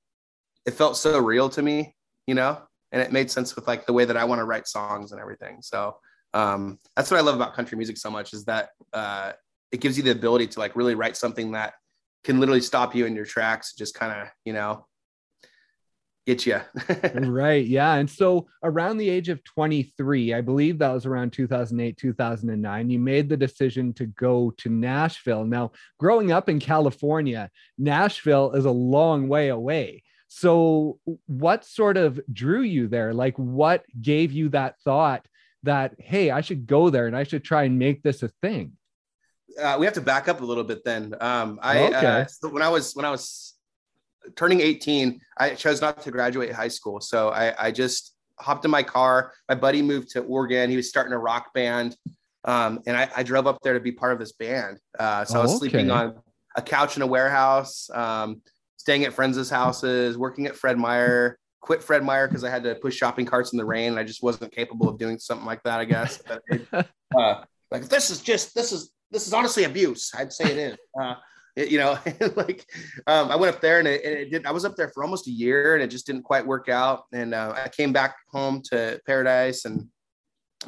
it 0.66 0.72
felt 0.72 0.96
so 0.96 1.18
real 1.18 1.48
to 1.50 1.62
me, 1.62 1.94
you 2.26 2.34
know, 2.34 2.58
and 2.92 3.02
it 3.02 3.12
made 3.12 3.30
sense 3.30 3.56
with 3.56 3.66
like 3.66 3.86
the 3.86 3.92
way 3.92 4.04
that 4.04 4.16
I 4.16 4.24
want 4.24 4.40
to 4.40 4.44
write 4.44 4.68
songs 4.68 5.12
and 5.12 5.20
everything. 5.20 5.58
So 5.62 5.96
um, 6.34 6.78
that's 6.96 7.10
what 7.10 7.18
I 7.18 7.22
love 7.22 7.34
about 7.34 7.54
country 7.54 7.76
music 7.76 7.96
so 7.96 8.10
much 8.10 8.32
is 8.32 8.44
that 8.44 8.70
uh, 8.92 9.32
it 9.70 9.80
gives 9.80 9.96
you 9.96 10.02
the 10.02 10.12
ability 10.12 10.46
to 10.48 10.60
like 10.60 10.76
really 10.76 10.94
write 10.94 11.16
something 11.16 11.52
that 11.52 11.74
can 12.24 12.38
literally 12.38 12.60
stop 12.60 12.94
you 12.94 13.06
in 13.06 13.16
your 13.16 13.24
tracks, 13.24 13.74
just 13.74 13.94
kind 13.94 14.12
of 14.12 14.28
you 14.44 14.52
know 14.52 14.86
get 16.26 16.46
you. 16.46 16.60
right. 17.14 17.64
Yeah. 17.64 17.94
And 17.94 18.08
so 18.08 18.46
around 18.62 18.98
the 18.98 19.08
age 19.08 19.28
of 19.28 19.42
23, 19.44 20.34
I 20.34 20.40
believe 20.40 20.78
that 20.78 20.92
was 20.92 21.06
around 21.06 21.32
2008, 21.32 21.96
2009, 21.96 22.90
you 22.90 22.98
made 22.98 23.28
the 23.28 23.36
decision 23.36 23.92
to 23.94 24.06
go 24.06 24.52
to 24.58 24.68
Nashville. 24.68 25.44
Now, 25.44 25.72
growing 25.98 26.32
up 26.32 26.48
in 26.48 26.60
California, 26.60 27.50
Nashville 27.78 28.52
is 28.52 28.64
a 28.64 28.70
long 28.70 29.28
way 29.28 29.48
away. 29.48 30.02
So, 30.28 30.98
what 31.26 31.64
sort 31.64 31.98
of 31.98 32.18
drew 32.32 32.62
you 32.62 32.88
there? 32.88 33.12
Like, 33.12 33.36
what 33.36 33.84
gave 34.00 34.32
you 34.32 34.48
that 34.50 34.80
thought 34.82 35.26
that, 35.62 35.94
hey, 35.98 36.30
I 36.30 36.40
should 36.40 36.66
go 36.66 36.88
there 36.88 37.06
and 37.06 37.14
I 37.14 37.24
should 37.24 37.44
try 37.44 37.64
and 37.64 37.78
make 37.78 38.02
this 38.02 38.22
a 38.22 38.28
thing? 38.40 38.72
Uh, 39.60 39.76
we 39.78 39.84
have 39.84 39.94
to 39.94 40.00
back 40.00 40.28
up 40.28 40.40
a 40.40 40.44
little 40.44 40.64
bit 40.64 40.84
then. 40.84 41.14
Um, 41.20 41.58
I, 41.62 41.88
okay. 41.88 42.06
uh, 42.06 42.24
so 42.24 42.48
when 42.48 42.62
I 42.62 42.70
was, 42.70 42.94
when 42.94 43.04
I 43.04 43.10
was 43.10 43.52
turning 44.36 44.60
18, 44.60 45.20
I 45.38 45.54
chose 45.54 45.80
not 45.80 46.02
to 46.02 46.10
graduate 46.10 46.52
high 46.52 46.68
school. 46.68 47.00
So 47.00 47.30
I, 47.30 47.66
I 47.66 47.70
just 47.70 48.14
hopped 48.38 48.64
in 48.64 48.70
my 48.70 48.82
car. 48.82 49.32
My 49.48 49.54
buddy 49.54 49.82
moved 49.82 50.10
to 50.10 50.20
Oregon. 50.20 50.70
He 50.70 50.76
was 50.76 50.88
starting 50.88 51.12
a 51.12 51.18
rock 51.18 51.52
band. 51.54 51.96
Um, 52.44 52.80
and 52.86 52.96
I, 52.96 53.08
I, 53.16 53.22
drove 53.22 53.46
up 53.46 53.60
there 53.62 53.74
to 53.74 53.78
be 53.78 53.92
part 53.92 54.12
of 54.12 54.18
this 54.18 54.32
band. 54.32 54.80
Uh, 54.98 55.24
so 55.24 55.36
oh, 55.36 55.40
I 55.40 55.42
was 55.44 55.52
oh, 55.52 55.56
okay. 55.58 55.70
sleeping 55.70 55.90
on 55.92 56.16
a 56.56 56.62
couch 56.62 56.96
in 56.96 57.02
a 57.02 57.06
warehouse, 57.06 57.88
um, 57.90 58.42
staying 58.78 59.04
at 59.04 59.12
friends' 59.12 59.48
houses, 59.48 60.18
working 60.18 60.46
at 60.46 60.56
Fred 60.56 60.76
Meyer. 60.76 61.38
Quit 61.60 61.80
Fred 61.80 62.02
Meyer 62.02 62.26
because 62.26 62.42
I 62.42 62.50
had 62.50 62.64
to 62.64 62.74
push 62.74 62.96
shopping 62.96 63.24
carts 63.24 63.52
in 63.52 63.58
the 63.58 63.64
rain. 63.64 63.90
And 63.90 63.98
I 63.98 64.02
just 64.02 64.24
wasn't 64.24 64.52
capable 64.52 64.88
of 64.88 64.98
doing 64.98 65.20
something 65.20 65.46
like 65.46 65.62
that. 65.62 65.78
I 65.78 65.84
guess. 65.84 66.20
uh, 67.16 67.44
like 67.70 67.84
this 67.84 68.10
is 68.10 68.20
just 68.20 68.52
this 68.56 68.72
is 68.72 68.90
this 69.12 69.28
is 69.28 69.32
honestly 69.32 69.62
abuse. 69.62 70.10
I'd 70.16 70.32
say 70.32 70.46
it 70.46 70.58
is. 70.58 70.76
Uh, 71.00 71.14
It, 71.54 71.70
you 71.70 71.78
know, 71.78 71.98
like 72.36 72.66
um, 73.06 73.30
I 73.30 73.36
went 73.36 73.54
up 73.54 73.60
there 73.60 73.78
and 73.78 73.88
it, 73.88 74.04
it 74.04 74.30
did. 74.30 74.46
I 74.46 74.52
was 74.52 74.64
up 74.64 74.76
there 74.76 74.88
for 74.88 75.04
almost 75.04 75.26
a 75.26 75.30
year, 75.30 75.74
and 75.74 75.82
it 75.82 75.88
just 75.88 76.06
didn't 76.06 76.22
quite 76.22 76.46
work 76.46 76.68
out. 76.68 77.04
And 77.12 77.34
uh, 77.34 77.54
I 77.64 77.68
came 77.68 77.92
back 77.92 78.16
home 78.30 78.62
to 78.70 79.00
Paradise 79.06 79.64
and 79.64 79.88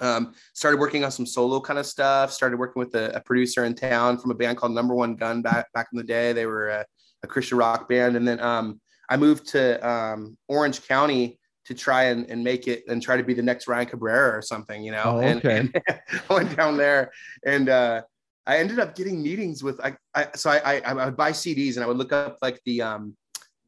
um, 0.01 0.35
started 0.55 0.79
working 0.79 1.05
on 1.05 1.11
some 1.11 1.27
solo 1.27 1.61
kind 1.61 1.79
of 1.79 1.87
stuff. 1.87 2.33
Started 2.33 2.59
working 2.59 2.81
with 2.81 2.95
a, 2.95 3.17
a, 3.17 3.21
producer 3.21 3.65
in 3.65 3.75
town 3.75 4.19
from 4.19 4.31
a 4.31 4.35
band 4.35 4.59
called 4.59 4.73
Number 4.73 4.95
One 4.95 5.15
Gun 5.15 5.41
back 5.41 5.73
back 5.73 5.89
in 5.93 5.97
the 5.97 6.05
day. 6.05 6.33
They 6.33 6.47
were 6.47 6.69
a, 6.69 6.85
a 7.23 7.27
Christian 7.27 7.59
rock 7.59 7.89
band, 7.89 8.17
and 8.17 8.27
then 8.27 8.41
um, 8.41 8.81
I 9.09 9.17
moved 9.17 9.49
to 9.49 9.89
um, 9.89 10.37
Orange 10.49 10.87
County 10.87 11.39
to 11.67 11.75
try 11.75 12.05
and, 12.05 12.29
and 12.29 12.45
make 12.45 12.69
it 12.69 12.85
and 12.89 13.03
try 13.03 13.17
to 13.17 13.23
be 13.23 13.35
the 13.35 13.43
next 13.43 13.67
Ryan 13.69 13.87
Cabrera 13.87 14.37
or 14.37 14.43
something, 14.43 14.83
you 14.83 14.93
know. 14.93 15.03
Oh, 15.05 15.17
okay. 15.19 15.59
And, 15.59 15.83
and 15.89 16.01
I 16.31 16.35
went 16.35 16.57
down 16.57 16.77
there 16.77 17.11
and 17.45 17.69
uh, 17.69 18.03
I 18.47 18.59
ended 18.59 18.79
up 18.79 18.95
getting 18.95 19.23
meetings 19.23 19.63
with 19.63 19.81
I, 19.81 19.97
I 20.15 20.29
so 20.35 20.51
I, 20.51 20.59
I, 20.59 20.81
I 20.81 21.05
would 21.07 21.17
buy 21.17 21.33
CDs 21.33 21.75
and 21.75 21.85
I 21.85 21.87
would 21.87 21.97
look 21.97 22.13
up 22.13 22.39
like 22.43 22.61
the 22.65 22.83
um 22.83 23.17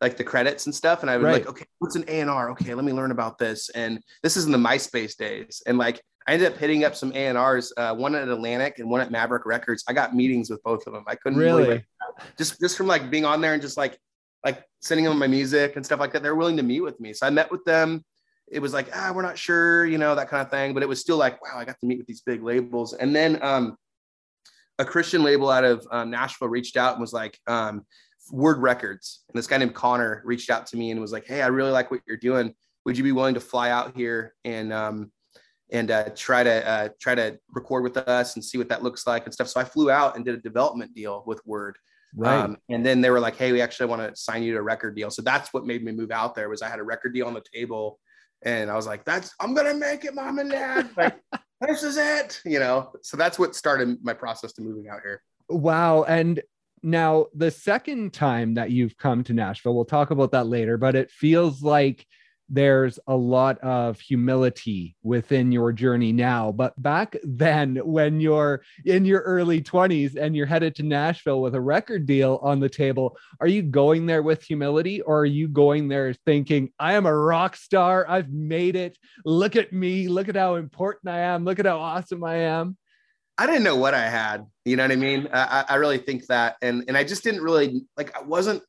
like 0.00 0.16
the 0.16 0.24
credits 0.24 0.66
and 0.66 0.74
stuff. 0.74 1.00
And 1.00 1.10
I 1.10 1.16
would 1.16 1.24
right. 1.24 1.32
like 1.32 1.48
okay 1.48 1.64
what's 1.78 1.96
an 1.96 2.04
A&R 2.08 2.50
okay 2.50 2.74
let 2.74 2.84
me 2.84 2.92
learn 2.92 3.10
about 3.10 3.38
this. 3.38 3.70
And 3.70 4.00
this 4.22 4.36
is 4.36 4.46
in 4.46 4.52
the 4.52 4.58
MySpace 4.58 5.16
days. 5.16 5.62
And 5.66 5.78
like 5.78 6.00
I 6.28 6.32
ended 6.32 6.52
up 6.52 6.58
hitting 6.58 6.84
up 6.84 6.94
some 6.94 7.12
A&Rs 7.14 7.72
uh, 7.76 7.94
one 7.94 8.14
at 8.14 8.28
Atlantic 8.28 8.78
and 8.78 8.90
one 8.90 9.00
at 9.00 9.10
Maverick 9.10 9.46
Records. 9.46 9.84
I 9.88 9.92
got 9.92 10.14
meetings 10.14 10.50
with 10.50 10.62
both 10.64 10.86
of 10.86 10.92
them. 10.92 11.04
I 11.06 11.14
couldn't 11.14 11.38
really? 11.38 11.84
just 12.36 12.60
just 12.60 12.76
from 12.76 12.86
like 12.86 13.10
being 13.10 13.24
on 13.24 13.40
there 13.40 13.52
and 13.52 13.62
just 13.62 13.76
like 13.76 13.98
like 14.44 14.64
sending 14.80 15.04
them 15.04 15.18
my 15.18 15.26
music 15.26 15.76
and 15.76 15.84
stuff 15.84 16.00
like 16.00 16.12
that 16.12 16.22
they're 16.22 16.34
willing 16.34 16.56
to 16.58 16.62
meet 16.62 16.80
with 16.80 17.00
me. 17.00 17.12
So 17.12 17.26
I 17.26 17.30
met 17.30 17.50
with 17.50 17.64
them. 17.64 18.04
It 18.48 18.60
was 18.60 18.72
like 18.72 18.88
ah 18.94 19.12
we're 19.14 19.22
not 19.22 19.38
sure 19.38 19.86
you 19.86 19.98
know 19.98 20.14
that 20.14 20.28
kind 20.28 20.42
of 20.42 20.50
thing. 20.50 20.74
But 20.74 20.82
it 20.82 20.88
was 20.88 21.00
still 21.00 21.16
like 21.16 21.42
wow 21.42 21.58
I 21.58 21.64
got 21.64 21.80
to 21.80 21.86
meet 21.86 21.98
with 21.98 22.06
these 22.06 22.20
big 22.20 22.42
labels. 22.42 22.92
And 22.92 23.16
then 23.16 23.42
um 23.42 23.76
a 24.78 24.84
Christian 24.84 25.22
label 25.22 25.50
out 25.50 25.64
of 25.64 25.86
um, 25.90 26.10
Nashville 26.10 26.48
reached 26.48 26.76
out 26.76 26.92
and 26.92 27.00
was 27.00 27.12
like, 27.12 27.38
um, 27.46 27.84
Word 28.30 28.58
Records. 28.58 29.24
And 29.28 29.38
this 29.38 29.46
guy 29.46 29.58
named 29.58 29.74
Connor 29.74 30.22
reached 30.24 30.50
out 30.50 30.66
to 30.68 30.76
me 30.76 30.90
and 30.90 31.00
was 31.00 31.12
like, 31.12 31.26
Hey, 31.26 31.42
I 31.42 31.46
really 31.46 31.70
like 31.70 31.90
what 31.90 32.00
you're 32.06 32.16
doing. 32.16 32.54
Would 32.84 32.98
you 32.98 33.04
be 33.04 33.12
willing 33.12 33.34
to 33.34 33.40
fly 33.40 33.70
out 33.70 33.96
here 33.96 34.34
and, 34.44 34.72
um, 34.72 35.12
and 35.72 35.90
uh, 35.90 36.10
try 36.14 36.42
to 36.42 36.68
uh, 36.68 36.88
try 37.00 37.14
to 37.14 37.38
record 37.50 37.82
with 37.82 37.96
us 37.96 38.36
and 38.36 38.44
see 38.44 38.58
what 38.58 38.68
that 38.68 38.82
looks 38.82 39.06
like 39.06 39.24
and 39.24 39.34
stuff. 39.34 39.48
So 39.48 39.60
I 39.60 39.64
flew 39.64 39.90
out 39.90 40.16
and 40.16 40.24
did 40.24 40.34
a 40.34 40.40
development 40.40 40.94
deal 40.94 41.24
with 41.26 41.44
Word. 41.44 41.76
Right. 42.14 42.38
Um, 42.38 42.56
and 42.70 42.86
then 42.86 43.00
they 43.00 43.10
were 43.10 43.20
like, 43.20 43.36
"Hey, 43.36 43.52
we 43.52 43.60
actually 43.60 43.86
want 43.86 44.02
to 44.02 44.16
sign 44.16 44.42
you 44.42 44.52
to 44.52 44.58
a 44.60 44.62
record 44.62 44.94
deal." 44.94 45.10
So 45.10 45.22
that's 45.22 45.52
what 45.52 45.66
made 45.66 45.84
me 45.84 45.92
move 45.92 46.10
out 46.10 46.34
there. 46.34 46.48
Was 46.48 46.62
I 46.62 46.68
had 46.68 46.78
a 46.78 46.84
record 46.84 47.14
deal 47.14 47.26
on 47.26 47.34
the 47.34 47.42
table, 47.52 47.98
and 48.42 48.70
I 48.70 48.76
was 48.76 48.86
like, 48.86 49.04
"That's 49.04 49.34
I'm 49.40 49.54
gonna 49.54 49.74
make 49.74 50.04
it, 50.04 50.14
mom 50.14 50.38
and 50.38 50.50
dad." 50.50 50.88
Like, 50.96 51.16
this 51.60 51.82
is 51.82 51.96
it, 51.96 52.40
you 52.44 52.58
know. 52.58 52.92
So 53.02 53.16
that's 53.16 53.38
what 53.38 53.54
started 53.54 53.98
my 54.02 54.12
process 54.12 54.52
to 54.54 54.62
moving 54.62 54.88
out 54.88 55.00
here. 55.02 55.22
Wow. 55.48 56.04
And 56.04 56.42
now 56.82 57.26
the 57.34 57.50
second 57.50 58.12
time 58.12 58.54
that 58.54 58.70
you've 58.70 58.96
come 58.96 59.24
to 59.24 59.32
Nashville, 59.32 59.74
we'll 59.74 59.84
talk 59.84 60.10
about 60.10 60.32
that 60.32 60.46
later, 60.46 60.76
but 60.76 60.94
it 60.94 61.10
feels 61.10 61.62
like 61.62 62.06
there's 62.48 62.98
a 63.06 63.16
lot 63.16 63.58
of 63.58 63.98
humility 64.00 64.96
within 65.02 65.52
your 65.52 65.72
journey 65.72 66.12
now. 66.12 66.52
But 66.52 66.80
back 66.80 67.16
then, 67.22 67.76
when 67.76 68.20
you're 68.20 68.62
in 68.84 69.04
your 69.04 69.20
early 69.20 69.62
20s 69.62 70.16
and 70.16 70.36
you're 70.36 70.46
headed 70.46 70.74
to 70.76 70.82
Nashville 70.82 71.40
with 71.42 71.54
a 71.54 71.60
record 71.60 72.06
deal 72.06 72.38
on 72.42 72.60
the 72.60 72.68
table, 72.68 73.16
are 73.40 73.48
you 73.48 73.62
going 73.62 74.06
there 74.06 74.22
with 74.22 74.42
humility 74.42 75.00
or 75.00 75.20
are 75.20 75.26
you 75.26 75.48
going 75.48 75.88
there 75.88 76.12
thinking, 76.12 76.70
I 76.78 76.94
am 76.94 77.06
a 77.06 77.14
rock 77.14 77.56
star? 77.56 78.06
I've 78.08 78.30
made 78.30 78.76
it. 78.76 78.96
Look 79.24 79.56
at 79.56 79.72
me. 79.72 80.08
Look 80.08 80.28
at 80.28 80.36
how 80.36 80.54
important 80.56 81.10
I 81.12 81.20
am. 81.20 81.44
Look 81.44 81.58
at 81.58 81.66
how 81.66 81.78
awesome 81.78 82.22
I 82.24 82.36
am. 82.36 82.76
I 83.38 83.46
didn't 83.46 83.64
know 83.64 83.76
what 83.76 83.94
I 83.94 84.08
had. 84.08 84.46
You 84.64 84.76
know 84.76 84.84
what 84.84 84.92
I 84.92 84.96
mean? 84.96 85.28
I, 85.32 85.64
I 85.68 85.74
really 85.76 85.98
think 85.98 86.26
that, 86.26 86.56
and 86.62 86.84
and 86.88 86.96
I 86.96 87.04
just 87.04 87.22
didn't 87.22 87.42
really 87.42 87.82
like. 87.96 88.16
I 88.16 88.22
wasn't 88.22 88.62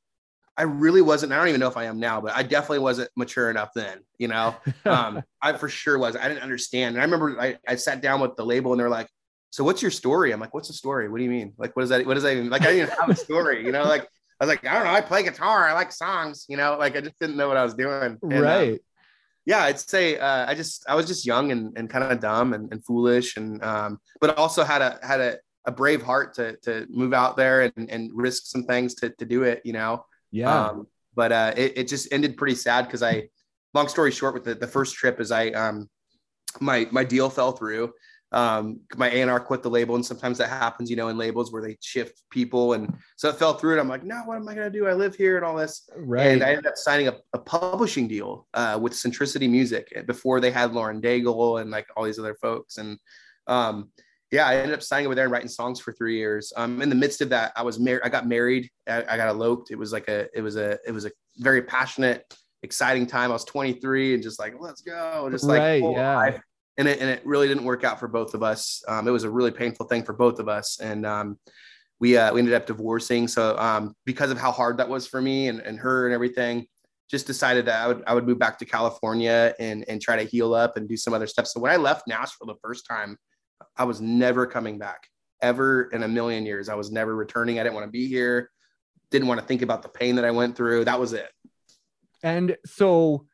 I 0.58 0.64
really 0.64 1.02
wasn't. 1.02 1.32
I 1.32 1.38
don't 1.38 1.50
even 1.50 1.60
know 1.60 1.68
if 1.68 1.78
I 1.78 1.86
am 1.86 2.00
now, 2.00 2.20
but 2.20 2.36
I 2.36 2.42
definitely 2.42 2.80
wasn't 2.80 3.10
mature 3.16 3.52
enough 3.52 3.70
then. 3.76 4.00
You 4.18 4.28
know, 4.30 4.56
um, 4.86 5.22
I 5.42 5.54
for 5.54 5.70
sure 5.70 6.00
was. 6.00 6.16
I 6.16 6.28
didn't 6.28 6.42
understand. 6.42 6.96
And 6.96 7.02
I 7.02 7.06
remember 7.06 7.40
I, 7.40 7.58
I 7.68 7.76
sat 7.76 8.02
down 8.02 8.22
with 8.22 8.36
the 8.36 8.46
label 8.46 8.72
and 8.72 8.80
they're 8.80 8.90
like, 8.90 9.08
"So 9.52 9.64
what's 9.64 9.84
your 9.84 9.92
story?" 9.92 10.32
I'm 10.32 10.40
like, 10.40 10.54
"What's 10.56 10.68
the 10.68 10.74
story? 10.74 11.10
What 11.10 11.20
do 11.20 11.24
you 11.24 11.30
mean? 11.30 11.54
Like, 11.58 11.76
what 11.76 11.84
does 11.84 11.90
that? 11.90 12.06
What 12.08 12.16
does 12.16 12.24
that 12.24 12.34
even 12.34 12.50
like? 12.50 12.64
I 12.64 12.72
didn't 12.72 12.88
even 12.88 12.96
have 13.00 13.10
a 13.10 13.16
story. 13.16 13.64
You 13.64 13.72
know, 13.72 13.84
like 13.84 14.08
I 14.40 14.46
was 14.46 14.50
like, 14.50 14.66
I 14.66 14.74
don't 14.74 14.86
know. 14.86 14.94
I 14.94 15.02
play 15.02 15.24
guitar. 15.24 15.68
I 15.68 15.74
like 15.74 15.92
songs. 15.92 16.46
You 16.50 16.58
know, 16.58 16.76
like 16.80 16.96
I 16.96 17.02
just 17.02 17.20
didn't 17.20 17.38
know 17.38 17.48
what 17.48 17.58
I 17.58 17.64
was 17.64 17.76
doing. 17.76 18.18
And, 18.22 18.34
uh, 18.34 18.42
right. 18.42 18.72
Um, 18.74 18.80
yeah, 19.46 19.64
I'd 19.64 19.80
say 19.80 20.18
uh, 20.18 20.50
I 20.50 20.56
just 20.56 20.86
I 20.90 20.96
was 20.96 21.06
just 21.06 21.26
young 21.26 21.52
and, 21.52 21.78
and 21.78 21.90
kind 21.90 22.04
of 22.04 22.20
dumb 22.20 22.54
and, 22.54 22.72
and 22.72 22.84
foolish 22.84 23.38
and 23.38 23.64
um, 23.64 24.00
but 24.20 24.38
also 24.38 24.64
had 24.64 24.82
a 24.82 25.00
had 25.02 25.22
a, 25.22 25.38
a 25.66 25.72
brave 25.72 26.02
heart 26.02 26.34
to 26.36 26.58
to 26.64 26.86
move 26.90 27.14
out 27.14 27.38
there 27.38 27.62
and, 27.62 27.90
and 27.90 28.12
risk 28.14 28.48
some 28.48 28.64
things 28.64 28.96
to 28.96 29.12
to 29.12 29.26
do 29.26 29.44
it. 29.44 29.62
You 29.64 29.74
know. 29.74 30.04
Yeah. 30.32 30.68
Um, 30.68 30.88
but 31.16 31.32
uh, 31.32 31.54
it, 31.58 31.74
it 31.78 31.88
just 31.88 32.12
ended 32.12 32.38
pretty 32.38 32.56
sad 32.56 32.86
because 32.86 33.04
I, 33.04 33.30
long 33.74 33.88
story 33.88 34.12
short, 34.12 34.34
with 34.34 34.44
the, 34.44 34.56
the 34.56 34.68
first 34.68 34.96
trip 34.96 35.20
is 35.20 35.32
I, 35.32 35.48
um, 35.50 35.90
my, 36.62 36.88
my 36.92 37.04
deal 37.04 37.30
fell 37.30 37.52
through. 37.52 37.94
Um, 38.34 38.82
my 38.98 39.10
A&R 39.10 39.40
quit 39.40 39.64
the 39.64 39.70
label 39.70 39.96
and 39.96 40.06
sometimes 40.06 40.38
that 40.40 40.50
happens, 40.50 40.90
you 40.90 40.98
know, 40.98 41.08
in 41.08 41.18
labels 41.18 41.52
where 41.52 41.62
they 41.62 41.78
shift 41.82 42.24
people. 42.30 42.74
And 42.74 42.94
so 43.16 43.30
it 43.30 43.38
fell 43.38 43.54
through 43.54 43.74
and 43.74 43.80
I'm 43.80 43.88
like, 43.88 44.04
no, 44.04 44.22
what 44.26 44.36
am 44.36 44.48
I 44.50 44.54
going 44.54 44.72
to 44.72 44.78
do? 44.78 44.86
I 44.86 44.94
live 44.94 45.16
here 45.16 45.38
and 45.38 45.46
all 45.46 45.56
this. 45.56 45.90
Right. 45.96 46.28
And 46.28 46.44
I 46.44 46.50
ended 46.50 46.68
up 46.68 46.76
signing 46.76 47.08
a, 47.08 47.16
a 47.34 47.40
publishing 47.40 48.08
deal 48.08 48.46
uh, 48.54 48.78
with 48.82 48.92
Centricity 48.92 49.50
Music 49.50 50.04
before 50.08 50.42
they 50.42 50.52
had 50.52 50.74
Lauren 50.74 51.02
Daigle 51.02 51.62
and 51.62 51.72
like 51.72 51.88
all 51.96 52.04
these 52.04 52.20
other 52.20 52.36
folks. 52.36 52.78
And 52.78 53.00
um, 53.48 53.92
yeah, 54.32 54.46
I 54.46 54.58
ended 54.58 54.74
up 54.74 54.84
signing 54.84 55.06
over 55.06 55.16
there 55.16 55.24
and 55.24 55.32
writing 55.32 55.48
songs 55.48 55.80
for 55.80 55.94
three 55.94 56.18
years. 56.18 56.52
Um, 56.58 56.82
in 56.82 56.90
the 56.90 56.96
midst 56.96 57.22
of 57.22 57.30
that, 57.30 57.54
I 57.56 57.64
was 57.64 57.80
married. 57.80 58.02
I 58.04 58.10
got 58.10 58.28
married. 58.28 58.70
I, 58.88 59.04
I, 59.10 59.18
got 59.18 59.30
eloped. 59.30 59.72
It 59.72 59.78
was 59.78 59.94
like 59.94 60.10
a, 60.10 60.28
it 60.34 60.42
was 60.42 60.58
a, 60.58 60.78
it 60.86 60.92
was 60.92 61.06
a 61.06 61.12
very 61.38 61.62
passionate, 61.62 62.26
exciting 62.62 63.08
time. 63.08 63.30
I 63.30 63.34
was 63.34 63.46
23 63.46 64.16
and 64.16 64.24
just 64.24 64.38
like, 64.38 64.56
let's 64.60 64.82
go, 64.82 65.30
just 65.32 65.46
like, 65.46 65.60
right, 65.60 65.82
yeah. 65.82 66.16
Life. 66.16 66.42
And 66.78 66.88
it, 66.88 67.00
and 67.00 67.10
it 67.10 67.26
really 67.26 67.48
didn't 67.48 67.64
work 67.64 67.84
out 67.84 68.00
for 68.00 68.08
both 68.08 68.34
of 68.34 68.44
us. 68.44 68.84
Um, 68.88 69.08
it 69.08 69.12
was 69.12 69.24
a 69.24 69.30
really 69.30 69.52
painful 69.52 69.86
thing 69.88 70.04
for 70.04 70.14
both 70.14 70.40
of 70.40 70.50
us. 70.50 70.80
And 70.80 71.06
um, 71.06 71.40
we, 72.00 72.18
uh, 72.18 72.34
we 72.34 72.42
ended 72.42 72.54
up 72.54 72.68
divorcing. 72.68 73.28
So 73.28 73.58
um, 73.58 73.96
because 74.06 74.30
of 74.30 74.38
how 74.38 74.52
hard 74.52 74.78
that 74.78 74.90
was 74.90 75.08
for 75.08 75.22
me 75.22 75.48
and, 75.48 75.62
and 75.62 75.80
her 75.80 76.06
and 76.06 76.14
everything, 76.14 76.68
just 77.10 77.26
decided 77.26 77.66
that 77.66 77.82
I 77.82 77.88
would, 77.88 78.04
I 78.06 78.14
would 78.14 78.28
move 78.28 78.38
back 78.38 78.60
to 78.60 78.66
California 78.66 79.56
and, 79.60 79.86
and 79.88 80.02
try 80.02 80.18
to 80.18 80.30
heal 80.30 80.54
up 80.54 80.76
and 80.76 80.90
do 80.90 80.98
some 80.98 81.14
other 81.14 81.28
stuff. 81.28 81.48
So 81.48 81.62
when 81.62 81.72
I 81.72 81.78
left 81.78 82.08
Nashville 82.08 82.48
the 82.48 82.56
first 82.62 82.86
time, 82.86 83.18
I 83.76 83.84
was 83.84 84.02
never 84.02 84.46
coming 84.46 84.78
back 84.78 85.08
ever 85.42 85.84
in 85.92 86.04
a 86.04 86.08
million 86.08 86.46
years. 86.46 86.70
I 86.70 86.76
was 86.76 86.92
never 86.92 87.16
returning. 87.16 87.60
I 87.60 87.64
didn't 87.64 87.76
want 87.76 87.86
to 87.86 87.92
be 87.92 88.08
here. 88.08 88.52
Didn't 89.12 89.28
want 89.28 89.40
to 89.40 89.46
think 89.46 89.62
about 89.62 89.84
the 89.84 89.90
pain 89.90 90.16
that 90.16 90.26
I 90.26 90.32
went 90.32 90.56
through. 90.56 90.86
That 90.86 91.00
was 91.00 91.14
it. 91.14 91.30
And 92.24 92.58
so, 92.66 93.28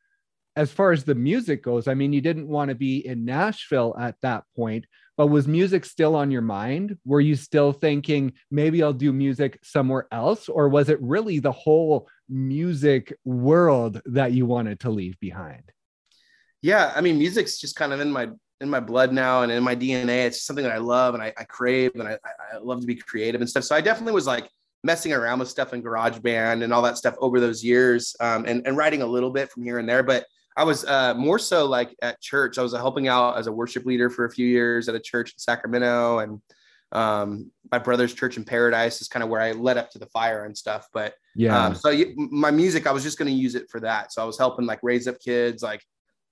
as 0.55 0.71
far 0.71 0.91
as 0.91 1.03
the 1.03 1.15
music 1.15 1.63
goes, 1.63 1.87
I 1.87 1.95
mean, 1.95 2.13
you 2.13 2.21
didn't 2.21 2.47
want 2.47 2.69
to 2.69 2.75
be 2.75 3.05
in 3.05 3.25
Nashville 3.25 3.95
at 3.99 4.15
that 4.21 4.43
point, 4.55 4.85
but 5.17 5.27
was 5.27 5.47
music 5.47 5.83
still 5.83 6.15
on 6.15 6.29
your 6.29 6.43
mind? 6.43 6.97
Were 7.05 7.21
you 7.21 7.35
still 7.35 7.73
thinking 7.73 8.33
maybe 8.51 8.83
I'll 8.83 8.93
do 8.93 9.11
music 9.11 9.59
somewhere 9.63 10.07
else? 10.11 10.49
Or 10.49 10.69
was 10.69 10.89
it 10.89 11.01
really 11.01 11.39
the 11.39 11.51
whole 11.51 12.07
music 12.29 13.17
world 13.25 14.01
that 14.05 14.33
you 14.33 14.45
wanted 14.45 14.81
to 14.81 14.91
leave 14.91 15.19
behind? 15.19 15.63
Yeah, 16.61 16.93
I 16.95 17.01
mean, 17.01 17.17
music's 17.17 17.59
just 17.59 17.75
kind 17.75 17.91
of 17.91 17.99
in 17.99 18.11
my 18.11 18.29
in 18.63 18.69
my 18.69 18.79
blood 18.79 19.13
now 19.13 19.43
and 19.43 19.51
in 19.51 19.61
my 19.61 19.75
DNA. 19.75 20.25
It's 20.25 20.41
something 20.41 20.63
that 20.63 20.73
I 20.73 20.79
love 20.79 21.13
and 21.13 21.21
I, 21.21 21.33
I 21.37 21.43
crave 21.43 21.91
and 21.95 22.07
I, 22.07 22.17
I, 22.53 22.57
love 22.59 22.79
to 22.81 22.87
be 22.87 22.95
creative 22.95 23.41
and 23.41 23.49
stuff. 23.49 23.65
So 23.65 23.75
I 23.75 23.81
definitely 23.81 24.13
was 24.13 24.25
like 24.25 24.49
messing 24.83 25.13
around 25.13 25.39
with 25.39 25.49
stuff 25.49 25.73
in 25.73 25.83
GarageBand 25.83 26.63
and 26.63 26.73
all 26.73 26.81
that 26.81 26.97
stuff 26.97 27.15
over 27.19 27.39
those 27.39 27.63
years 27.63 28.15
um, 28.19 28.45
and, 28.45 28.65
and 28.65 28.75
writing 28.75 29.01
a 29.01 29.05
little 29.05 29.29
bit 29.29 29.51
from 29.51 29.63
here 29.63 29.79
and 29.79 29.87
there. 29.87 30.01
But 30.01 30.25
I 30.55 30.63
was 30.63 30.85
uh, 30.85 31.13
more 31.15 31.39
so 31.39 31.65
like 31.65 31.95
at 32.01 32.21
church. 32.21 32.57
I 32.57 32.61
was 32.61 32.73
helping 32.73 33.07
out 33.07 33.37
as 33.37 33.47
a 33.47 33.51
worship 33.51 33.85
leader 33.85 34.09
for 34.09 34.25
a 34.25 34.31
few 34.31 34.47
years 34.47 34.87
at 34.87 34.95
a 34.95 34.99
church 34.99 35.31
in 35.31 35.39
Sacramento 35.39 36.19
and 36.19 36.41
um, 36.93 37.51
my 37.71 37.79
brother's 37.79 38.13
church 38.13 38.37
in 38.37 38.43
Paradise 38.43 39.01
is 39.01 39.07
kind 39.07 39.23
of 39.23 39.29
where 39.29 39.41
I 39.41 39.51
led 39.51 39.77
up 39.77 39.89
to 39.91 39.99
the 39.99 40.05
fire 40.07 40.45
and 40.45 40.55
stuff. 40.55 40.87
But 40.93 41.15
yeah, 41.35 41.65
um, 41.65 41.75
so 41.75 41.91
my 42.15 42.51
music, 42.51 42.85
I 42.85 42.91
was 42.91 43.01
just 43.01 43.17
going 43.17 43.29
to 43.29 43.33
use 43.33 43.55
it 43.55 43.67
for 43.69 43.79
that. 43.79 44.13
So 44.13 44.21
I 44.21 44.25
was 44.25 44.37
helping 44.37 44.67
like 44.67 44.79
raise 44.83 45.07
up 45.07 45.19
kids, 45.19 45.63
like 45.63 45.83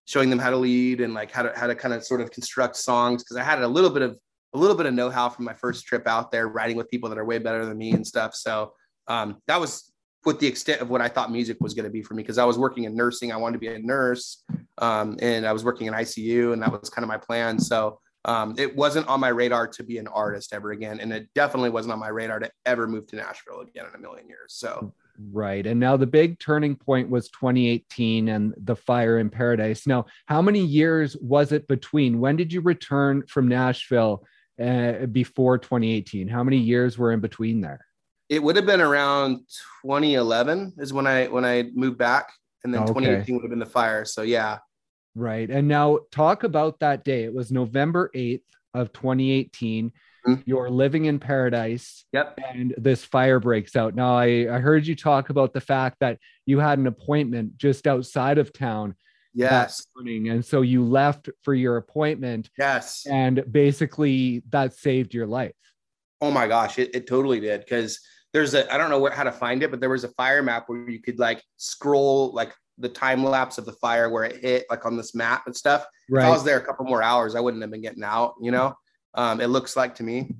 showing 0.05 0.29
them 0.29 0.39
how 0.39 0.49
to 0.49 0.57
lead 0.57 1.01
and 1.01 1.13
like 1.13 1.31
how 1.31 1.43
to 1.43 1.53
how 1.55 1.67
to 1.67 1.75
kind 1.75 1.93
of 1.93 2.03
sort 2.03 2.21
of 2.21 2.31
construct 2.31 2.75
songs 2.75 3.23
because 3.23 3.37
I 3.37 3.43
had 3.43 3.61
a 3.61 3.67
little 3.67 3.89
bit 3.89 4.01
of 4.01 4.17
a 4.53 4.57
little 4.57 4.75
bit 4.75 4.85
of 4.85 4.93
know-how 4.93 5.29
from 5.29 5.45
my 5.45 5.53
first 5.53 5.85
trip 5.85 6.07
out 6.07 6.31
there 6.31 6.47
writing 6.49 6.75
with 6.75 6.89
people 6.89 7.09
that 7.09 7.17
are 7.17 7.25
way 7.25 7.37
better 7.37 7.65
than 7.65 7.77
me 7.77 7.91
and 7.91 8.05
stuff. 8.05 8.35
So 8.35 8.73
um, 9.07 9.37
that 9.47 9.59
was 9.59 9.91
with 10.25 10.39
the 10.39 10.47
extent 10.47 10.81
of 10.81 10.89
what 10.89 11.01
I 11.01 11.07
thought 11.07 11.31
music 11.31 11.57
was 11.61 11.73
going 11.73 11.85
to 11.85 11.89
be 11.89 12.01
for 12.01 12.13
me 12.13 12.23
because 12.23 12.37
I 12.37 12.45
was 12.45 12.57
working 12.57 12.83
in 12.83 12.95
nursing. 12.95 13.31
I 13.31 13.37
wanted 13.37 13.53
to 13.53 13.59
be 13.59 13.67
a 13.67 13.79
nurse 13.79 14.43
um, 14.77 15.17
and 15.21 15.45
I 15.45 15.53
was 15.53 15.63
working 15.63 15.87
in 15.87 15.93
ICU 15.93 16.53
and 16.53 16.61
that 16.61 16.71
was 16.71 16.89
kind 16.89 17.03
of 17.03 17.07
my 17.07 17.17
plan. 17.17 17.59
So 17.59 17.99
um, 18.25 18.53
it 18.57 18.75
wasn't 18.75 19.07
on 19.07 19.19
my 19.19 19.29
radar 19.29 19.67
to 19.67 19.83
be 19.83 19.97
an 19.97 20.07
artist 20.07 20.53
ever 20.53 20.71
again. 20.71 20.99
And 20.99 21.11
it 21.11 21.29
definitely 21.33 21.71
wasn't 21.71 21.93
on 21.93 21.99
my 21.99 22.09
radar 22.09 22.39
to 22.39 22.51
ever 22.65 22.87
move 22.87 23.07
to 23.07 23.15
Nashville 23.15 23.61
again 23.61 23.85
in 23.87 23.95
a 23.95 24.01
million 24.01 24.27
years. 24.27 24.53
So 24.53 24.93
Right. 25.31 25.65
And 25.65 25.79
now 25.79 25.97
the 25.97 26.07
big 26.07 26.39
turning 26.39 26.75
point 26.75 27.09
was 27.09 27.29
2018 27.29 28.29
and 28.29 28.53
the 28.57 28.75
fire 28.75 29.19
in 29.19 29.29
paradise. 29.29 29.85
Now, 29.85 30.05
how 30.25 30.41
many 30.41 30.59
years 30.59 31.17
was 31.17 31.51
it 31.51 31.67
between? 31.67 32.19
When 32.19 32.35
did 32.35 32.51
you 32.51 32.61
return 32.61 33.23
from 33.27 33.47
Nashville 33.47 34.25
uh, 34.61 35.05
before 35.07 35.57
2018? 35.57 36.27
How 36.27 36.43
many 36.43 36.57
years 36.57 36.97
were 36.97 37.11
in 37.11 37.19
between 37.19 37.61
there? 37.61 37.85
It 38.29 38.41
would 38.41 38.55
have 38.55 38.65
been 38.65 38.81
around 38.81 39.39
2011 39.83 40.73
is 40.77 40.93
when 40.93 41.05
I 41.05 41.27
when 41.27 41.43
I 41.43 41.69
moved 41.73 41.97
back, 41.97 42.31
and 42.63 42.73
then 42.73 42.83
Okay. 42.83 42.93
2018 42.93 43.35
would 43.35 43.43
have 43.43 43.49
been 43.49 43.59
the 43.59 43.65
fire. 43.65 44.05
So 44.05 44.21
yeah, 44.21 44.59
Right. 45.15 45.49
And 45.49 45.67
now 45.67 45.99
talk 46.11 46.43
about 46.43 46.79
that 46.79 47.03
day. 47.03 47.23
It 47.23 47.33
was 47.33 47.51
November 47.51 48.09
8th 48.15 48.43
of 48.73 48.93
2018. 48.93 49.91
Mhm. 50.27 50.43
You're 50.45 50.69
living 50.69 51.05
in 51.05 51.19
paradise 51.19 52.05
yep, 52.13 52.39
and 52.53 52.75
this 52.77 53.03
fire 53.03 53.39
breaks 53.39 53.75
out. 53.75 53.95
Now 53.95 54.15
I, 54.15 54.47
I 54.51 54.59
heard 54.59 54.85
you 54.85 54.95
talk 54.95 55.29
about 55.29 55.53
the 55.53 55.61
fact 55.61 55.97
that 55.99 56.19
you 56.45 56.59
had 56.59 56.77
an 56.77 56.87
appointment 56.87 57.57
just 57.57 57.87
outside 57.87 58.37
of 58.37 58.53
town 58.53 58.95
yes, 59.33 59.85
morning. 59.95 60.29
And 60.29 60.43
so 60.43 60.61
you 60.61 60.83
left 60.83 61.29
for 61.43 61.53
your 61.53 61.77
appointment 61.77 62.49
yes. 62.57 63.05
and 63.09 63.43
basically 63.51 64.43
that 64.49 64.73
saved 64.73 65.13
your 65.13 65.27
life. 65.27 65.53
Oh 66.21 66.31
my 66.31 66.47
gosh, 66.47 66.77
it, 66.77 66.93
it 66.93 67.07
totally 67.07 67.39
did 67.39 67.61
because 67.61 67.99
there's 68.33 68.53
a 68.53 68.71
I 68.71 68.77
don't 68.77 68.89
know 68.89 68.99
where 68.99 69.11
how 69.11 69.23
to 69.23 69.31
find 69.31 69.63
it, 69.63 69.71
but 69.71 69.79
there 69.79 69.89
was 69.89 70.03
a 70.03 70.09
fire 70.09 70.43
map 70.43 70.65
where 70.67 70.89
you 70.89 71.01
could 71.01 71.19
like 71.19 71.43
scroll 71.57 72.31
like 72.33 72.53
the 72.77 72.89
time 72.89 73.23
lapse 73.23 73.57
of 73.57 73.65
the 73.65 73.73
fire 73.73 74.09
where 74.09 74.23
it 74.23 74.41
hit 74.41 74.65
like 74.69 74.85
on 74.85 74.97
this 74.97 75.15
map 75.15 75.43
and 75.45 75.55
stuff. 75.55 75.85
If 76.09 76.19
I 76.19 76.29
was 76.29 76.43
there 76.43 76.57
a 76.57 76.65
couple 76.65 76.85
more 76.85 77.01
hours, 77.01 77.35
I 77.35 77.39
wouldn't 77.39 77.63
have 77.63 77.71
been 77.71 77.81
getting 77.81 78.03
out, 78.03 78.35
you 78.41 78.51
know. 78.51 78.75
Um, 79.15 79.41
it 79.41 79.47
looks 79.47 79.75
like 79.75 79.95
to 79.95 80.03
me. 80.03 80.33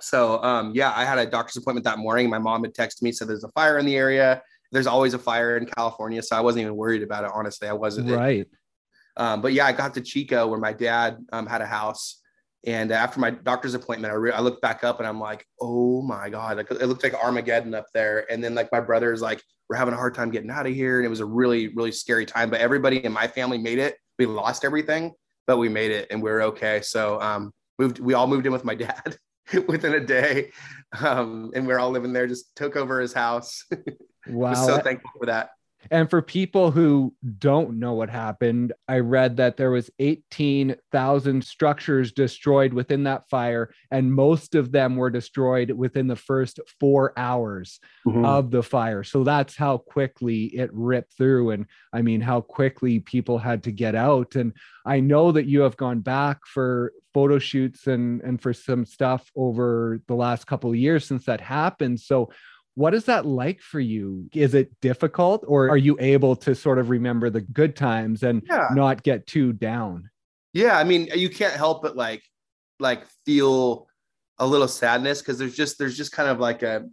So 0.00 0.42
um, 0.42 0.72
yeah, 0.74 0.92
I 0.96 1.04
had 1.04 1.18
a 1.18 1.26
doctor's 1.26 1.56
appointment 1.56 1.84
that 1.84 1.98
morning. 1.98 2.30
My 2.30 2.38
mom 2.38 2.64
had 2.64 2.74
texted 2.74 3.02
me, 3.02 3.12
said 3.12 3.28
there's 3.28 3.44
a 3.44 3.50
fire 3.50 3.78
in 3.78 3.86
the 3.86 3.96
area. 3.96 4.42
There's 4.72 4.86
always 4.86 5.14
a 5.14 5.18
fire 5.18 5.56
in 5.56 5.66
California, 5.66 6.22
so 6.22 6.36
I 6.36 6.40
wasn't 6.40 6.62
even 6.62 6.76
worried 6.76 7.02
about 7.02 7.24
it. 7.24 7.30
Honestly, 7.34 7.68
I 7.68 7.72
wasn't. 7.72 8.10
Right. 8.10 8.46
Um, 9.16 9.42
but 9.42 9.52
yeah, 9.52 9.66
I 9.66 9.72
got 9.72 9.94
to 9.94 10.00
Chico 10.00 10.46
where 10.46 10.60
my 10.60 10.72
dad 10.72 11.18
um, 11.32 11.46
had 11.46 11.60
a 11.60 11.66
house. 11.66 12.22
And 12.66 12.92
after 12.92 13.20
my 13.20 13.30
doctor's 13.30 13.74
appointment, 13.74 14.12
I, 14.12 14.16
re- 14.16 14.32
I 14.32 14.40
looked 14.40 14.60
back 14.60 14.84
up 14.84 14.98
and 14.98 15.08
I'm 15.08 15.18
like, 15.18 15.46
oh 15.60 16.02
my 16.02 16.28
God, 16.28 16.58
like, 16.58 16.70
it 16.70 16.86
looked 16.86 17.02
like 17.02 17.14
Armageddon 17.14 17.74
up 17.74 17.86
there. 17.94 18.30
And 18.30 18.44
then 18.44 18.54
like 18.54 18.70
my 18.70 18.80
brother's 18.80 19.22
like, 19.22 19.42
we're 19.68 19.76
having 19.76 19.94
a 19.94 19.96
hard 19.96 20.14
time 20.14 20.30
getting 20.30 20.50
out 20.50 20.66
of 20.66 20.74
here. 20.74 20.98
And 20.98 21.06
it 21.06 21.08
was 21.08 21.20
a 21.20 21.24
really, 21.24 21.68
really 21.68 21.92
scary 21.92 22.26
time. 22.26 22.50
But 22.50 22.60
everybody 22.60 23.04
in 23.04 23.12
my 23.12 23.26
family 23.26 23.56
made 23.56 23.78
it. 23.78 23.96
We 24.18 24.26
lost 24.26 24.64
everything, 24.64 25.12
but 25.46 25.56
we 25.56 25.68
made 25.68 25.90
it 25.90 26.08
and 26.10 26.22
we 26.22 26.30
are 26.30 26.42
okay. 26.42 26.82
So 26.82 27.20
um, 27.20 27.52
moved, 27.80 27.98
we 27.98 28.14
all 28.14 28.26
moved 28.26 28.46
in 28.46 28.52
with 28.52 28.64
my 28.64 28.74
dad 28.74 29.16
within 29.66 29.94
a 29.94 30.00
day. 30.00 30.52
Um, 31.00 31.50
and 31.54 31.66
we're 31.66 31.78
all 31.78 31.90
living 31.90 32.12
there, 32.12 32.26
just 32.26 32.54
took 32.54 32.76
over 32.76 33.00
his 33.00 33.12
house. 33.12 33.64
Wow. 34.26 34.50
was 34.50 34.66
so 34.66 34.78
thankful 34.78 35.10
for 35.18 35.26
that. 35.26 35.48
And 35.90 36.10
for 36.10 36.20
people 36.20 36.70
who 36.70 37.14
don't 37.38 37.78
know 37.78 37.94
what 37.94 38.10
happened, 38.10 38.72
I 38.88 38.98
read 38.98 39.36
that 39.38 39.56
there 39.56 39.70
was 39.70 39.90
18,000 39.98 41.44
structures 41.44 42.12
destroyed 42.12 42.72
within 42.72 43.04
that 43.04 43.28
fire 43.28 43.72
and 43.90 44.12
most 44.12 44.54
of 44.54 44.72
them 44.72 44.96
were 44.96 45.10
destroyed 45.10 45.70
within 45.70 46.06
the 46.06 46.16
first 46.16 46.60
4 46.78 47.12
hours 47.16 47.80
mm-hmm. 48.06 48.24
of 48.24 48.50
the 48.50 48.62
fire. 48.62 49.02
So 49.02 49.24
that's 49.24 49.56
how 49.56 49.78
quickly 49.78 50.44
it 50.46 50.70
ripped 50.72 51.16
through 51.16 51.50
and 51.50 51.66
I 51.92 52.02
mean 52.02 52.20
how 52.20 52.40
quickly 52.40 53.00
people 53.00 53.38
had 53.38 53.62
to 53.64 53.72
get 53.72 53.94
out 53.94 54.34
and 54.36 54.52
I 54.84 55.00
know 55.00 55.32
that 55.32 55.46
you 55.46 55.60
have 55.60 55.76
gone 55.76 56.00
back 56.00 56.46
for 56.46 56.92
photo 57.12 57.38
shoots 57.38 57.86
and 57.86 58.20
and 58.22 58.40
for 58.40 58.52
some 58.52 58.84
stuff 58.84 59.30
over 59.36 60.00
the 60.06 60.14
last 60.14 60.46
couple 60.46 60.70
of 60.70 60.76
years 60.76 61.06
since 61.06 61.24
that 61.24 61.40
happened. 61.40 62.00
So 62.00 62.30
what 62.80 62.94
is 62.94 63.04
that 63.04 63.26
like 63.26 63.60
for 63.60 63.78
you? 63.78 64.30
Is 64.32 64.54
it 64.54 64.80
difficult 64.80 65.44
or 65.46 65.68
are 65.68 65.76
you 65.76 65.98
able 66.00 66.34
to 66.36 66.54
sort 66.54 66.78
of 66.78 66.88
remember 66.88 67.28
the 67.28 67.42
good 67.42 67.76
times 67.76 68.22
and 68.22 68.42
Yeah. 68.48 68.68
not 68.72 69.02
get 69.02 69.26
too 69.26 69.52
down? 69.52 70.08
Yeah, 70.54 70.78
I 70.78 70.84
mean, 70.84 71.10
you 71.14 71.28
can't 71.28 71.52
help 71.52 71.82
but 71.82 71.94
like 71.94 72.22
like 72.78 73.04
feel 73.26 73.86
a 74.38 74.46
little 74.46 74.66
sadness 74.66 75.20
because 75.20 75.38
there's 75.38 75.54
just 75.54 75.78
there's 75.78 75.94
just 75.94 76.12
kind 76.12 76.30
of 76.30 76.40
like 76.40 76.62
a 76.62 76.88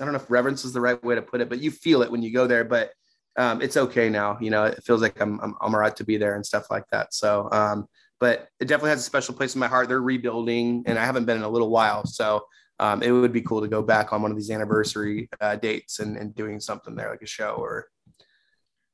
I 0.00 0.04
don't 0.04 0.12
know 0.12 0.20
if 0.20 0.30
reverence 0.30 0.64
is 0.64 0.72
the 0.72 0.80
right 0.80 1.02
way 1.02 1.16
to 1.16 1.22
put 1.22 1.40
it, 1.40 1.48
but 1.48 1.58
you 1.60 1.72
feel 1.72 2.02
it 2.02 2.10
when 2.12 2.22
you 2.22 2.32
go 2.32 2.46
there. 2.46 2.64
But 2.64 2.92
um, 3.36 3.60
it's 3.60 3.76
okay 3.76 4.08
now. 4.08 4.38
You 4.40 4.50
know, 4.50 4.64
it 4.66 4.84
feels 4.84 5.02
like 5.02 5.20
I'm 5.20 5.40
I'm, 5.40 5.54
I'm 5.60 5.74
all 5.74 5.80
right 5.80 5.96
to 5.96 6.04
be 6.04 6.16
there 6.16 6.36
and 6.36 6.46
stuff 6.46 6.70
like 6.70 6.84
that. 6.92 7.12
So, 7.12 7.48
um, 7.50 7.88
but 8.20 8.46
it 8.60 8.66
definitely 8.68 8.90
has 8.90 9.00
a 9.00 9.10
special 9.12 9.34
place 9.34 9.56
in 9.56 9.58
my 9.58 9.66
heart. 9.66 9.88
They're 9.88 10.00
rebuilding, 10.00 10.84
and 10.86 10.96
I 10.96 11.04
haven't 11.04 11.24
been 11.24 11.38
in 11.38 11.42
a 11.42 11.48
little 11.48 11.70
while, 11.70 12.06
so 12.06 12.46
um, 12.80 13.02
it 13.02 13.10
would 13.10 13.32
be 13.32 13.42
cool 13.42 13.60
to 13.60 13.68
go 13.68 13.82
back 13.82 14.12
on 14.12 14.22
one 14.22 14.30
of 14.30 14.36
these 14.36 14.50
anniversary 14.50 15.28
uh, 15.40 15.56
dates 15.56 16.00
and, 16.00 16.16
and 16.16 16.34
doing 16.34 16.60
something 16.60 16.94
there, 16.94 17.10
like 17.10 17.22
a 17.22 17.26
show 17.26 17.54
or 17.54 17.88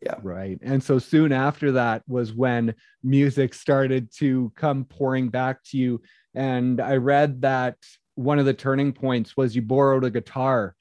yeah. 0.02 0.14
Right. 0.22 0.58
And 0.62 0.82
so 0.82 0.98
soon 0.98 1.30
after 1.30 1.72
that 1.72 2.02
was 2.08 2.32
when 2.32 2.74
music 3.02 3.52
started 3.52 4.10
to 4.16 4.50
come 4.56 4.84
pouring 4.84 5.28
back 5.28 5.62
to 5.64 5.78
you. 5.78 6.00
And 6.34 6.80
I 6.80 6.96
read 6.96 7.42
that 7.42 7.76
one 8.14 8.38
of 8.38 8.46
the 8.46 8.54
turning 8.54 8.92
points 8.92 9.36
was 9.36 9.54
you 9.54 9.62
borrowed 9.62 10.04
a 10.04 10.10
guitar 10.10 10.74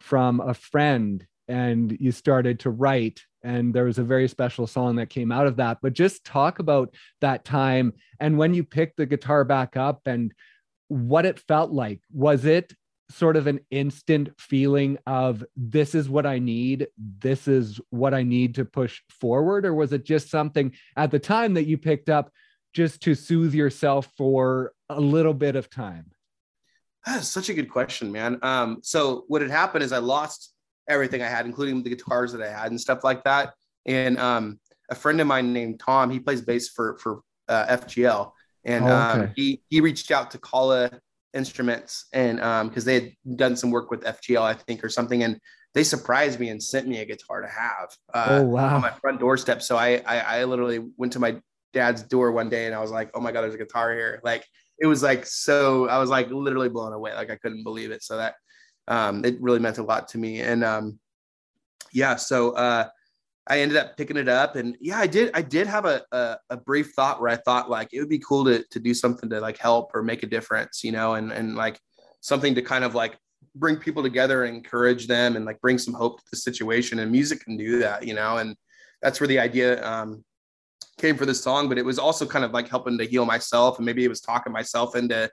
from 0.00 0.40
a 0.40 0.54
friend 0.54 1.24
and 1.46 1.96
you 2.00 2.10
started 2.10 2.60
to 2.60 2.70
write. 2.70 3.20
And 3.44 3.72
there 3.72 3.84
was 3.84 3.98
a 3.98 4.04
very 4.04 4.26
special 4.26 4.66
song 4.66 4.96
that 4.96 5.08
came 5.08 5.30
out 5.30 5.46
of 5.46 5.56
that. 5.56 5.78
But 5.80 5.92
just 5.92 6.24
talk 6.24 6.58
about 6.58 6.92
that 7.20 7.44
time 7.44 7.92
and 8.18 8.36
when 8.36 8.54
you 8.54 8.64
picked 8.64 8.96
the 8.96 9.06
guitar 9.06 9.44
back 9.44 9.76
up 9.76 10.02
and 10.06 10.32
what 10.88 11.26
it 11.26 11.38
felt 11.38 11.70
like. 11.70 12.00
Was 12.12 12.44
it 12.44 12.74
sort 13.10 13.36
of 13.36 13.46
an 13.46 13.60
instant 13.70 14.28
feeling 14.38 14.98
of 15.06 15.44
this 15.56 15.94
is 15.94 16.08
what 16.08 16.26
I 16.26 16.38
need, 16.38 16.88
this 16.98 17.48
is 17.48 17.80
what 17.90 18.12
I 18.12 18.22
need 18.22 18.56
to 18.56 18.64
push 18.64 19.00
forward? 19.08 19.64
Or 19.64 19.74
was 19.74 19.92
it 19.92 20.04
just 20.04 20.30
something 20.30 20.72
at 20.96 21.10
the 21.10 21.18
time 21.18 21.54
that 21.54 21.66
you 21.66 21.78
picked 21.78 22.10
up 22.10 22.30
just 22.74 23.02
to 23.02 23.14
soothe 23.14 23.54
yourself 23.54 24.08
for 24.16 24.72
a 24.88 25.00
little 25.00 25.34
bit 25.34 25.56
of 25.56 25.70
time? 25.70 26.10
That's 27.06 27.28
such 27.28 27.48
a 27.48 27.54
good 27.54 27.70
question, 27.70 28.12
man. 28.12 28.38
Um, 28.42 28.80
so 28.82 29.24
what 29.28 29.40
had 29.40 29.50
happened 29.50 29.84
is 29.84 29.92
I 29.92 29.98
lost 29.98 30.52
everything 30.88 31.22
I 31.22 31.28
had, 31.28 31.46
including 31.46 31.82
the 31.82 31.90
guitars 31.90 32.32
that 32.32 32.42
I 32.42 32.50
had 32.50 32.70
and 32.70 32.80
stuff 32.80 33.04
like 33.04 33.24
that. 33.24 33.54
And 33.86 34.18
um, 34.18 34.60
a 34.90 34.94
friend 34.94 35.20
of 35.20 35.26
mine 35.26 35.52
named 35.52 35.80
Tom, 35.80 36.10
he 36.10 36.20
plays 36.20 36.42
bass 36.42 36.68
for 36.68 36.98
for 36.98 37.20
uh, 37.48 37.78
FGL, 37.78 38.32
and 38.68 38.84
Oh, 38.84 38.94
um, 38.94 39.32
he 39.34 39.62
he 39.70 39.80
reached 39.80 40.10
out 40.10 40.30
to 40.32 40.38
Kala 40.38 40.90
Instruments, 41.34 42.06
and 42.12 42.40
um, 42.40 42.68
because 42.68 42.84
they 42.84 42.94
had 42.94 43.36
done 43.36 43.56
some 43.56 43.70
work 43.70 43.90
with 43.90 44.02
FGL, 44.02 44.42
I 44.42 44.54
think, 44.54 44.84
or 44.84 44.88
something, 44.88 45.22
and 45.22 45.40
they 45.74 45.84
surprised 45.84 46.38
me 46.38 46.50
and 46.50 46.62
sent 46.62 46.86
me 46.86 46.98
a 46.98 47.04
guitar 47.04 47.40
to 47.40 47.48
have 47.48 47.88
uh, 48.14 48.26
oh 48.30 48.42
on 48.42 48.50
wow. 48.50 48.78
my 48.78 48.90
front 48.90 49.20
doorstep. 49.20 49.62
So 49.62 49.76
I, 49.76 50.02
I 50.06 50.18
I 50.18 50.44
literally 50.44 50.80
went 50.96 51.12
to 51.14 51.18
my 51.18 51.40
dad's 51.72 52.02
door 52.02 52.32
one 52.32 52.48
day 52.48 52.66
and 52.66 52.74
I 52.74 52.80
was 52.80 52.90
like, 52.90 53.10
oh 53.14 53.20
my 53.20 53.32
god, 53.32 53.42
there's 53.42 53.54
a 53.54 53.58
guitar 53.58 53.92
here. 53.92 54.20
Like 54.22 54.44
it 54.78 54.86
was 54.86 55.02
like 55.02 55.26
so 55.26 55.88
I 55.88 55.98
was 55.98 56.10
like 56.10 56.30
literally 56.30 56.68
blown 56.68 56.92
away. 56.92 57.14
Like 57.14 57.30
I 57.30 57.36
couldn't 57.36 57.64
believe 57.64 57.90
it. 57.90 58.02
So 58.02 58.16
that 58.16 58.34
um 58.86 59.24
it 59.24 59.40
really 59.40 59.58
meant 59.58 59.78
a 59.78 59.82
lot 59.82 60.08
to 60.08 60.18
me. 60.18 60.40
And 60.40 60.64
um 60.64 60.98
yeah, 61.92 62.16
so 62.16 62.52
uh 62.52 62.88
I 63.48 63.60
ended 63.60 63.78
up 63.78 63.96
picking 63.96 64.16
it 64.16 64.28
up 64.28 64.56
and 64.56 64.76
yeah, 64.80 64.98
I 64.98 65.06
did 65.06 65.30
I 65.34 65.42
did 65.42 65.66
have 65.66 65.84
a, 65.84 66.02
a 66.12 66.36
a 66.50 66.56
brief 66.56 66.92
thought 66.94 67.20
where 67.20 67.30
I 67.30 67.36
thought 67.36 67.70
like 67.70 67.88
it 67.92 68.00
would 68.00 68.08
be 68.08 68.18
cool 68.18 68.44
to 68.44 68.62
to 68.70 68.78
do 68.78 68.94
something 68.94 69.30
to 69.30 69.40
like 69.40 69.58
help 69.58 69.90
or 69.94 70.02
make 70.02 70.22
a 70.22 70.26
difference, 70.26 70.84
you 70.84 70.92
know, 70.92 71.14
and 71.14 71.32
and 71.32 71.56
like 71.56 71.80
something 72.20 72.54
to 72.54 72.62
kind 72.62 72.84
of 72.84 72.94
like 72.94 73.18
bring 73.54 73.76
people 73.76 74.02
together 74.02 74.44
and 74.44 74.56
encourage 74.56 75.06
them 75.06 75.36
and 75.36 75.44
like 75.44 75.60
bring 75.60 75.78
some 75.78 75.94
hope 75.94 76.18
to 76.18 76.24
the 76.30 76.36
situation 76.36 76.98
and 76.98 77.10
music 77.10 77.44
can 77.44 77.56
do 77.56 77.78
that 77.78 78.06
you 78.06 78.14
know 78.14 78.38
and 78.38 78.56
that's 79.02 79.20
where 79.20 79.28
the 79.28 79.38
idea 79.38 79.84
um, 79.86 80.24
came 80.98 81.16
for 81.16 81.26
this 81.26 81.42
song 81.42 81.68
but 81.68 81.78
it 81.78 81.84
was 81.84 81.98
also 81.98 82.26
kind 82.26 82.44
of 82.44 82.52
like 82.52 82.68
helping 82.68 82.98
to 82.98 83.04
heal 83.04 83.24
myself 83.24 83.78
and 83.78 83.86
maybe 83.86 84.04
it 84.04 84.08
was 84.08 84.20
talking 84.20 84.52
myself 84.52 84.96
into 84.96 85.28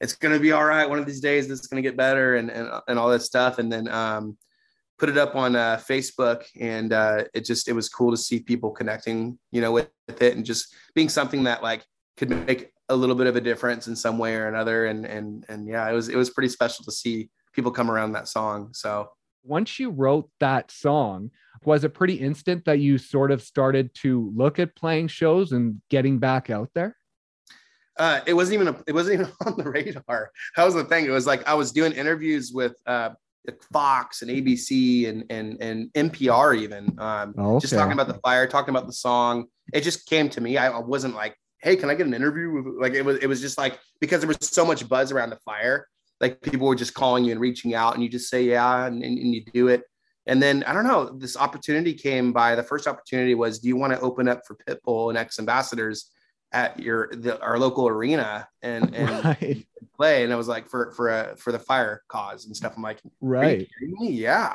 it's 0.00 0.14
going 0.14 0.34
to 0.34 0.40
be 0.40 0.52
all 0.52 0.64
right 0.64 0.88
one 0.88 0.98
of 0.98 1.06
these 1.06 1.20
days 1.20 1.48
this 1.48 1.60
is 1.60 1.66
going 1.66 1.82
to 1.82 1.88
get 1.88 1.96
better 1.96 2.36
and, 2.36 2.50
and 2.50 2.68
and 2.88 2.98
all 2.98 3.08
this 3.08 3.26
stuff 3.26 3.58
and 3.58 3.72
then 3.72 3.88
um, 3.88 4.36
put 5.04 5.10
it 5.10 5.18
up 5.18 5.36
on 5.36 5.54
uh, 5.54 5.78
facebook 5.86 6.44
and 6.58 6.94
uh, 6.94 7.24
it 7.34 7.44
just 7.44 7.68
it 7.68 7.74
was 7.74 7.90
cool 7.90 8.10
to 8.10 8.16
see 8.16 8.40
people 8.40 8.70
connecting 8.70 9.38
you 9.52 9.60
know 9.60 9.70
with, 9.70 9.90
with 10.08 10.22
it 10.22 10.34
and 10.34 10.46
just 10.46 10.74
being 10.94 11.10
something 11.10 11.44
that 11.44 11.62
like 11.62 11.84
could 12.16 12.30
make 12.46 12.72
a 12.88 12.96
little 12.96 13.14
bit 13.14 13.26
of 13.26 13.36
a 13.36 13.40
difference 13.40 13.86
in 13.86 13.94
some 13.94 14.16
way 14.16 14.34
or 14.34 14.48
another. 14.48 14.86
And 14.86 15.04
and 15.04 15.44
and 15.50 15.68
yeah 15.68 15.86
it 15.90 15.92
was 15.92 16.08
it 16.08 16.16
was 16.16 16.30
pretty 16.30 16.48
special 16.48 16.86
to 16.86 16.90
see 16.92 17.28
people 17.52 17.70
come 17.70 17.90
around 17.90 18.12
that 18.12 18.28
song. 18.28 18.70
So 18.72 19.10
Once 19.42 19.78
you 19.78 19.90
wrote 19.90 20.30
that 20.40 20.70
song, 20.70 21.30
was 21.66 21.84
it 21.84 21.92
pretty 21.92 22.14
instant 22.14 22.64
that 22.64 22.78
you 22.78 22.96
sort 22.96 23.30
of 23.30 23.42
started 23.42 23.94
to 23.96 24.32
look 24.34 24.58
at 24.58 24.74
playing 24.74 25.08
shows 25.08 25.52
and 25.52 25.82
getting 25.90 26.18
back 26.18 26.48
out 26.48 26.70
there? 26.74 26.96
uh, 27.96 28.20
it 28.26 28.34
wasn't 28.34 28.54
even 28.54 28.68
a, 28.68 28.76
it 28.86 28.92
wasn't 28.92 29.14
even 29.14 29.32
on 29.46 29.56
the 29.56 29.68
radar. 29.70 30.30
That 30.56 30.64
was 30.64 30.74
the 30.74 30.84
thing. 30.84 31.04
It 31.04 31.10
was 31.10 31.26
like 31.26 31.46
i 31.46 31.54
was 31.54 31.72
doing 31.72 31.92
interviews 31.92 32.52
with 32.52 32.74
uh, 32.86 33.10
fox 33.72 34.22
and 34.22 34.30
abc 34.30 35.08
and 35.08 35.24
and 35.28 35.60
and 35.60 35.92
npr 35.92 36.58
even 36.58 36.94
um, 36.98 37.34
Oh, 37.36 37.60
just 37.60 37.74
talking 37.74 37.92
about 37.92 38.08
the 38.08 38.14
fire 38.14 38.46
talking 38.46 38.70
about 38.70 38.86
the 38.86 38.92
song. 38.92 39.46
It 39.72 39.82
just 39.82 40.06
came 40.06 40.28
to 40.30 40.40
me. 40.40 40.56
I, 40.56 40.70
I 40.70 40.78
wasn't 40.80 41.14
like 41.14 41.36
hey 41.58 41.76
can 41.76 41.88
i 41.88 41.94
get 41.94 42.06
an 42.06 42.14
interview 42.14 42.50
with 42.50 42.74
like 42.78 42.92
it 42.94 43.02
was 43.02 43.18
it 43.18 43.26
was 43.26 43.40
just 43.40 43.56
like 43.56 43.78
because 44.00 44.20
there 44.20 44.28
was 44.28 44.38
so 44.40 44.64
much 44.66 44.86
buzz 44.88 45.12
around 45.12 45.30
the 45.30 45.38
fire 45.44 45.88
like 46.20 46.40
people 46.40 46.66
were 46.66 46.74
just 46.74 46.94
calling 46.94 47.24
you 47.24 47.32
and 47.32 47.40
reaching 47.40 47.74
out 47.74 47.94
and 47.94 48.02
you 48.02 48.08
just 48.08 48.30
say 48.30 48.42
yeah 48.42 48.86
and, 48.86 49.02
and, 49.02 49.18
and 49.18 49.34
you 49.34 49.44
do 49.52 49.68
it. 49.68 49.82
And 50.26 50.42
then 50.42 50.64
i 50.64 50.72
don't 50.72 50.84
know 50.84 51.10
this 51.10 51.36
opportunity 51.36 51.92
came 51.92 52.32
by. 52.32 52.54
The 52.54 52.62
first 52.62 52.86
opportunity 52.86 53.34
was 53.34 53.58
do 53.58 53.68
you 53.68 53.76
want 53.76 53.92
to 53.92 54.00
open 54.00 54.28
up 54.28 54.40
for 54.46 54.56
pitbull 54.66 55.10
and 55.10 55.18
X 55.18 55.38
Ambassadors 55.38 56.10
at 56.52 56.78
your 56.80 57.10
the, 57.12 57.38
our 57.40 57.58
local 57.58 57.88
arena? 57.88 58.48
And 58.62 58.94
and 58.94 59.24
Right. 59.24 59.66
Play, 59.94 60.24
and 60.24 60.32
it 60.32 60.36
was 60.36 60.48
like 60.48 60.68
for 60.68 60.92
for 60.92 61.08
a 61.08 61.36
for 61.36 61.52
the 61.52 61.58
fire 61.58 62.02
cause 62.08 62.46
and 62.46 62.56
stuff. 62.56 62.74
I'm 62.76 62.82
like, 62.82 63.00
right? 63.20 63.68
me? 63.80 64.10
Yeah, 64.10 64.54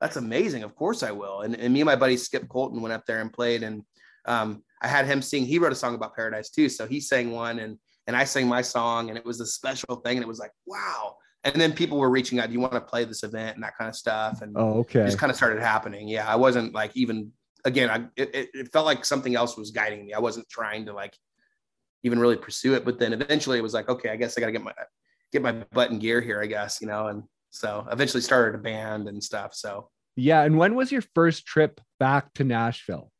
that's 0.00 0.16
amazing. 0.16 0.62
Of 0.62 0.74
course 0.74 1.02
I 1.02 1.10
will. 1.10 1.42
And, 1.42 1.54
and 1.56 1.72
me 1.72 1.80
and 1.80 1.86
my 1.86 1.96
buddy 1.96 2.16
Skip 2.16 2.48
Colton 2.48 2.80
went 2.82 2.92
up 2.92 3.04
there 3.06 3.20
and 3.20 3.32
played, 3.32 3.62
and 3.62 3.82
um, 4.26 4.62
I 4.82 4.88
had 4.88 5.06
him 5.06 5.22
sing. 5.22 5.44
He 5.44 5.58
wrote 5.58 5.72
a 5.72 5.76
song 5.76 5.94
about 5.94 6.14
paradise 6.14 6.50
too, 6.50 6.68
so 6.68 6.86
he 6.86 7.00
sang 7.00 7.30
one, 7.30 7.58
and 7.58 7.78
and 8.06 8.16
I 8.16 8.24
sang 8.24 8.46
my 8.46 8.62
song, 8.62 9.08
and 9.08 9.18
it 9.18 9.24
was 9.24 9.40
a 9.40 9.46
special 9.46 9.96
thing, 9.96 10.16
and 10.16 10.24
it 10.24 10.28
was 10.28 10.38
like, 10.38 10.52
wow. 10.66 11.16
And 11.44 11.60
then 11.60 11.72
people 11.72 11.98
were 11.98 12.10
reaching 12.10 12.40
out, 12.40 12.48
do 12.48 12.54
you 12.54 12.60
want 12.60 12.72
to 12.72 12.80
play 12.80 13.04
this 13.04 13.22
event 13.22 13.54
and 13.54 13.62
that 13.62 13.76
kind 13.76 13.88
of 13.88 13.94
stuff? 13.94 14.42
And 14.42 14.56
oh, 14.56 14.80
okay, 14.80 15.04
just 15.04 15.18
kind 15.18 15.30
of 15.30 15.36
started 15.36 15.60
happening. 15.60 16.08
Yeah, 16.08 16.26
I 16.26 16.36
wasn't 16.36 16.74
like 16.74 16.96
even 16.96 17.32
again, 17.64 17.90
I 17.90 18.20
it, 18.20 18.48
it 18.54 18.72
felt 18.72 18.86
like 18.86 19.04
something 19.04 19.34
else 19.34 19.56
was 19.56 19.70
guiding 19.70 20.06
me. 20.06 20.12
I 20.12 20.18
wasn't 20.18 20.48
trying 20.48 20.86
to 20.86 20.92
like 20.92 21.16
even 22.06 22.18
really 22.18 22.36
pursue 22.36 22.74
it. 22.74 22.84
But 22.84 22.98
then 22.98 23.12
eventually 23.12 23.58
it 23.58 23.62
was 23.62 23.74
like, 23.74 23.88
okay, 23.88 24.10
I 24.10 24.16
guess 24.16 24.36
I 24.36 24.40
got 24.40 24.46
to 24.46 24.52
get 24.52 24.62
my 24.62 24.72
get 25.32 25.42
my 25.42 25.52
butt 25.52 25.90
in 25.90 25.98
gear 25.98 26.20
here, 26.20 26.40
I 26.40 26.46
guess, 26.46 26.80
you 26.80 26.86
know. 26.86 27.08
And 27.08 27.24
so 27.50 27.86
eventually 27.90 28.22
started 28.22 28.58
a 28.58 28.62
band 28.62 29.08
and 29.08 29.22
stuff. 29.22 29.54
So 29.54 29.90
yeah. 30.16 30.42
And 30.42 30.56
when 30.56 30.74
was 30.74 30.90
your 30.90 31.02
first 31.14 31.46
trip 31.46 31.80
back 32.00 32.32
to 32.34 32.44
Nashville? 32.44 33.10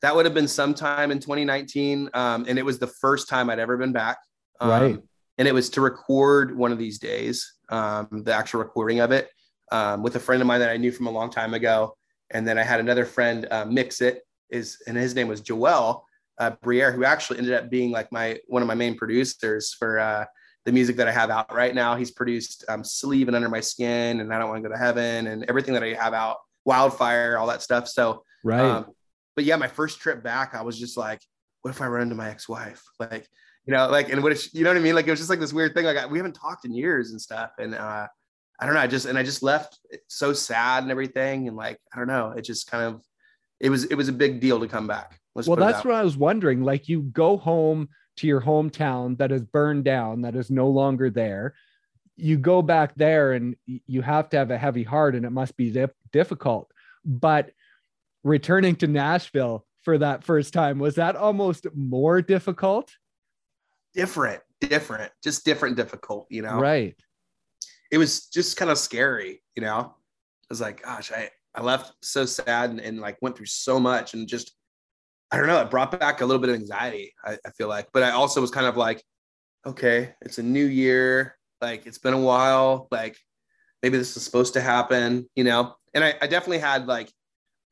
That 0.00 0.16
would 0.16 0.24
have 0.24 0.34
been 0.34 0.48
sometime 0.48 1.12
in 1.12 1.20
2019, 1.20 2.10
um, 2.12 2.44
and 2.48 2.58
it 2.58 2.64
was 2.64 2.80
the 2.80 2.88
first 2.88 3.28
time 3.28 3.48
I'd 3.48 3.60
ever 3.60 3.76
been 3.76 3.92
back. 3.92 4.18
Um, 4.58 4.70
right. 4.70 4.98
And 5.38 5.46
it 5.46 5.54
was 5.54 5.70
to 5.70 5.80
record 5.80 6.56
one 6.56 6.72
of 6.72 6.78
these 6.78 6.98
days, 6.98 7.54
um, 7.68 8.08
the 8.10 8.34
actual 8.34 8.60
recording 8.60 8.98
of 8.98 9.12
it, 9.12 9.30
um, 9.70 10.02
with 10.02 10.16
a 10.16 10.20
friend 10.20 10.42
of 10.42 10.48
mine 10.48 10.58
that 10.58 10.70
I 10.70 10.76
knew 10.76 10.90
from 10.90 11.06
a 11.06 11.10
long 11.10 11.30
time 11.30 11.54
ago 11.54 11.94
and 12.32 12.48
then 12.48 12.58
I 12.58 12.62
had 12.62 12.80
another 12.80 13.04
friend 13.04 13.46
uh, 13.50 13.64
mix 13.64 14.00
it 14.00 14.22
is, 14.50 14.82
and 14.86 14.96
his 14.96 15.14
name 15.14 15.28
was 15.28 15.40
Joel 15.40 16.04
uh, 16.38 16.52
Bruyere, 16.62 16.94
who 16.94 17.04
actually 17.04 17.38
ended 17.38 17.54
up 17.54 17.70
being 17.70 17.90
like 17.90 18.10
my 18.12 18.38
one 18.46 18.62
of 18.62 18.68
my 18.68 18.74
main 18.74 18.96
producers 18.96 19.74
for 19.78 19.98
uh, 19.98 20.24
the 20.64 20.72
music 20.72 20.96
that 20.96 21.08
I 21.08 21.12
have 21.12 21.30
out 21.30 21.54
right 21.54 21.74
now. 21.74 21.96
He's 21.96 22.10
produced 22.10 22.64
um, 22.68 22.84
Sleeve 22.84 23.28
and 23.28 23.36
Under 23.36 23.48
My 23.48 23.60
Skin, 23.60 24.20
and 24.20 24.32
I 24.32 24.38
Don't 24.38 24.48
Want 24.48 24.62
to 24.62 24.68
Go 24.68 24.74
to 24.74 24.80
Heaven, 24.80 25.26
and 25.26 25.44
everything 25.48 25.74
that 25.74 25.82
I 25.82 25.94
have 25.94 26.14
out, 26.14 26.38
Wildfire, 26.64 27.38
all 27.38 27.46
that 27.48 27.62
stuff. 27.62 27.88
So, 27.88 28.22
right. 28.44 28.60
Um, 28.60 28.86
but 29.34 29.44
yeah, 29.44 29.56
my 29.56 29.68
first 29.68 30.00
trip 30.00 30.22
back, 30.22 30.54
I 30.54 30.62
was 30.62 30.78
just 30.78 30.96
like, 30.96 31.20
what 31.62 31.70
if 31.70 31.80
I 31.80 31.86
run 31.86 32.02
into 32.02 32.14
my 32.14 32.30
ex-wife? 32.30 32.82
Like, 32.98 33.26
you 33.66 33.72
know, 33.72 33.88
like, 33.88 34.10
and 34.10 34.22
what 34.22 34.32
if, 34.32 34.52
you 34.54 34.64
know 34.64 34.70
what 34.70 34.76
I 34.76 34.80
mean? 34.80 34.94
Like, 34.94 35.06
it 35.06 35.10
was 35.10 35.20
just 35.20 35.30
like 35.30 35.40
this 35.40 35.52
weird 35.52 35.74
thing. 35.74 35.84
Like, 35.84 35.96
I, 35.96 36.06
we 36.06 36.18
haven't 36.18 36.34
talked 36.34 36.64
in 36.64 36.74
years 36.74 37.12
and 37.12 37.20
stuff. 37.20 37.52
And, 37.58 37.74
uh, 37.74 38.06
I 38.60 38.66
don't 38.66 38.74
know. 38.74 38.80
I 38.80 38.86
just 38.86 39.06
and 39.06 39.18
I 39.18 39.24
just 39.24 39.42
left 39.42 39.80
so 40.06 40.32
sad 40.32 40.84
and 40.84 40.92
everything, 40.92 41.48
and 41.48 41.56
like 41.56 41.80
I 41.92 41.98
don't 41.98 42.06
know. 42.06 42.30
It 42.36 42.42
just 42.42 42.70
kind 42.70 42.84
of 42.84 43.02
it 43.58 43.70
was 43.70 43.84
it 43.86 43.96
was 43.96 44.08
a 44.08 44.12
big 44.12 44.38
deal 44.38 44.60
to 44.60 44.68
come 44.68 44.86
back. 44.86 45.18
Let's 45.34 45.48
well, 45.48 45.56
that's 45.56 45.84
what 45.84 45.94
I 45.94 46.02
was 46.02 46.16
wondering. 46.16 46.62
Like 46.62 46.88
you 46.88 47.02
go 47.02 47.36
home 47.36 47.88
to 48.18 48.26
your 48.26 48.40
hometown 48.40 49.16
that 49.18 49.32
is 49.32 49.42
burned 49.42 49.84
down, 49.84 50.22
that 50.22 50.36
is 50.36 50.50
no 50.50 50.68
longer 50.68 51.10
there. 51.10 51.54
You 52.16 52.36
go 52.36 52.60
back 52.60 52.94
there, 52.94 53.32
and 53.32 53.56
you 53.66 54.02
have 54.02 54.28
to 54.30 54.36
have 54.36 54.50
a 54.50 54.58
heavy 54.58 54.82
heart, 54.82 55.14
and 55.14 55.24
it 55.24 55.30
must 55.30 55.56
be 55.56 55.74
difficult. 56.12 56.70
But 57.04 57.50
returning 58.22 58.76
to 58.76 58.86
Nashville 58.86 59.64
for 59.82 59.98
that 59.98 60.22
first 60.22 60.52
time 60.52 60.78
was 60.78 60.96
that 60.96 61.16
almost 61.16 61.66
more 61.74 62.20
difficult? 62.20 62.94
Different, 63.94 64.42
different, 64.60 65.10
just 65.24 65.44
different, 65.44 65.76
difficult. 65.76 66.26
You 66.28 66.42
know, 66.42 66.58
right? 66.58 66.94
it 67.92 67.98
was 67.98 68.26
just 68.26 68.56
kind 68.56 68.70
of 68.70 68.78
scary, 68.78 69.42
you 69.54 69.62
know. 69.62 69.94
I 69.94 70.46
was 70.48 70.60
like, 70.60 70.82
gosh, 70.82 71.12
I 71.12 71.30
I 71.54 71.60
left 71.60 71.92
so 72.00 72.24
sad 72.24 72.70
and, 72.70 72.80
and 72.80 72.98
like 72.98 73.18
went 73.20 73.36
through 73.36 73.46
so 73.46 73.78
much 73.78 74.14
and 74.14 74.26
just 74.26 74.52
I 75.32 75.38
don't 75.38 75.46
know, 75.46 75.60
it 75.62 75.70
brought 75.70 75.98
back 75.98 76.20
a 76.20 76.26
little 76.26 76.40
bit 76.40 76.50
of 76.50 76.56
anxiety, 76.56 77.14
I, 77.24 77.38
I 77.44 77.50
feel 77.56 77.66
like. 77.66 77.88
But 77.92 78.02
I 78.02 78.10
also 78.10 78.40
was 78.42 78.50
kind 78.50 78.66
of 78.66 78.76
like, 78.76 79.02
okay, 79.66 80.14
it's 80.20 80.36
a 80.36 80.42
new 80.42 80.66
year, 80.66 81.38
like 81.62 81.86
it's 81.86 81.98
been 81.98 82.12
a 82.12 82.20
while, 82.20 82.86
like 82.90 83.16
maybe 83.82 83.96
this 83.96 84.14
is 84.16 84.22
supposed 84.22 84.52
to 84.54 84.60
happen, 84.60 85.28
you 85.34 85.44
know. 85.44 85.74
And 85.94 86.04
I, 86.04 86.14
I 86.20 86.26
definitely 86.26 86.58
had 86.58 86.86
like 86.86 87.10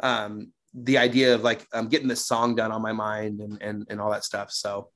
um 0.03 0.53
the 0.73 0.99
idea 0.99 1.35
of 1.35 1.43
like 1.43 1.67
um, 1.75 1.89
getting 1.89 2.09
this 2.09 2.25
song 2.27 2.55
done 2.55 2.73
on 2.73 2.81
my 2.81 2.93
mind 2.93 3.41
and 3.41 3.61
and 3.61 3.87
and 3.91 4.01
all 4.01 4.11
that 4.11 4.25
stuff. 4.25 4.51
So 4.51 4.91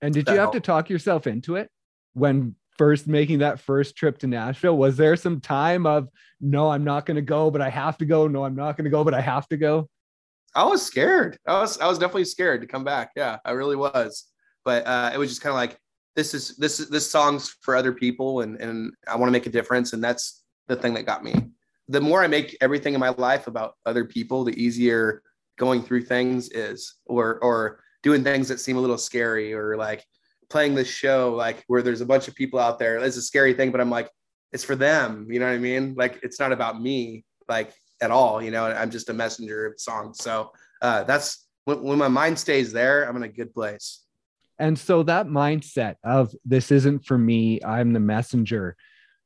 and 0.00 0.14
did 0.14 0.26
you 0.28 0.34
have 0.34 0.40
helped. 0.44 0.54
to 0.54 0.60
talk 0.60 0.88
yourself 0.88 1.26
into 1.26 1.56
it 1.56 1.70
when 2.14 2.54
first 2.78 3.06
making 3.06 3.40
that 3.40 3.60
first 3.60 3.96
trip 3.96 4.18
to 4.18 4.26
Nashville? 4.26 4.76
Was 4.76 4.96
there 4.96 5.16
some 5.16 5.40
time 5.40 5.84
of 5.84 6.08
no, 6.40 6.70
I'm 6.70 6.84
not 6.84 7.04
going 7.04 7.16
to 7.16 7.22
go, 7.22 7.50
but 7.50 7.60
I 7.60 7.68
have 7.68 7.98
to 7.98 8.06
go. 8.06 8.28
No, 8.28 8.44
I'm 8.44 8.54
not 8.54 8.76
going 8.76 8.84
to 8.84 8.90
go, 8.90 9.02
but 9.04 9.12
I 9.12 9.20
have 9.20 9.48
to 9.48 9.56
go. 9.56 9.88
I 10.54 10.64
was 10.64 10.84
scared. 10.84 11.38
I 11.46 11.60
was 11.60 11.78
I 11.78 11.86
was 11.86 11.98
definitely 11.98 12.24
scared 12.24 12.60
to 12.62 12.66
come 12.66 12.84
back. 12.84 13.12
Yeah, 13.16 13.38
I 13.44 13.52
really 13.52 13.76
was. 13.76 14.24
But 14.64 14.86
uh, 14.86 15.10
it 15.14 15.18
was 15.18 15.30
just 15.30 15.40
kind 15.40 15.50
of 15.50 15.56
like 15.56 15.78
this 16.16 16.34
is 16.34 16.56
this 16.56 16.80
is 16.80 16.88
this 16.88 17.10
song's 17.10 17.56
for 17.62 17.76
other 17.76 17.92
people, 17.92 18.40
and 18.40 18.60
and 18.60 18.92
I 19.06 19.16
want 19.16 19.28
to 19.28 19.32
make 19.32 19.46
a 19.46 19.50
difference, 19.50 19.92
and 19.92 20.02
that's 20.02 20.42
the 20.66 20.76
thing 20.76 20.94
that 20.94 21.06
got 21.06 21.24
me. 21.24 21.34
The 21.88 22.00
more 22.00 22.22
I 22.22 22.26
make 22.26 22.56
everything 22.60 22.94
in 22.94 23.00
my 23.00 23.10
life 23.10 23.46
about 23.46 23.74
other 23.86 24.04
people, 24.04 24.44
the 24.44 24.62
easier 24.62 25.22
going 25.58 25.82
through 25.82 26.02
things 26.02 26.50
is, 26.50 26.96
or 27.06 27.38
or 27.42 27.80
doing 28.02 28.24
things 28.24 28.48
that 28.48 28.60
seem 28.60 28.76
a 28.76 28.80
little 28.80 28.98
scary, 28.98 29.54
or 29.54 29.76
like 29.76 30.04
playing 30.50 30.74
this 30.74 30.88
show 30.88 31.34
like 31.34 31.62
where 31.66 31.82
there's 31.82 32.00
a 32.00 32.06
bunch 32.06 32.26
of 32.26 32.34
people 32.34 32.58
out 32.58 32.78
there. 32.78 32.96
It's 32.98 33.16
a 33.16 33.22
scary 33.22 33.54
thing, 33.54 33.70
but 33.70 33.80
I'm 33.80 33.90
like, 33.90 34.10
it's 34.52 34.64
for 34.64 34.76
them. 34.76 35.28
You 35.30 35.40
know 35.40 35.46
what 35.46 35.54
I 35.54 35.58
mean? 35.58 35.94
Like 35.96 36.20
it's 36.22 36.40
not 36.40 36.52
about 36.52 36.80
me, 36.80 37.24
like 37.48 37.72
at 38.00 38.10
all. 38.10 38.42
You 38.42 38.50
know, 38.50 38.66
I'm 38.66 38.90
just 38.90 39.10
a 39.10 39.12
messenger 39.12 39.66
of 39.66 39.80
songs. 39.80 40.18
So 40.22 40.52
uh, 40.82 41.04
that's 41.04 41.46
when, 41.64 41.82
when 41.82 41.98
my 41.98 42.08
mind 42.08 42.38
stays 42.38 42.72
there, 42.72 43.08
I'm 43.08 43.16
in 43.16 43.22
a 43.22 43.28
good 43.28 43.52
place. 43.52 44.04
And 44.58 44.78
so 44.78 45.02
that 45.04 45.26
mindset 45.26 45.96
of 46.02 46.34
this 46.44 46.72
isn't 46.72 47.04
for 47.04 47.16
me, 47.16 47.60
I'm 47.64 47.92
the 47.92 48.00
messenger. 48.00 48.76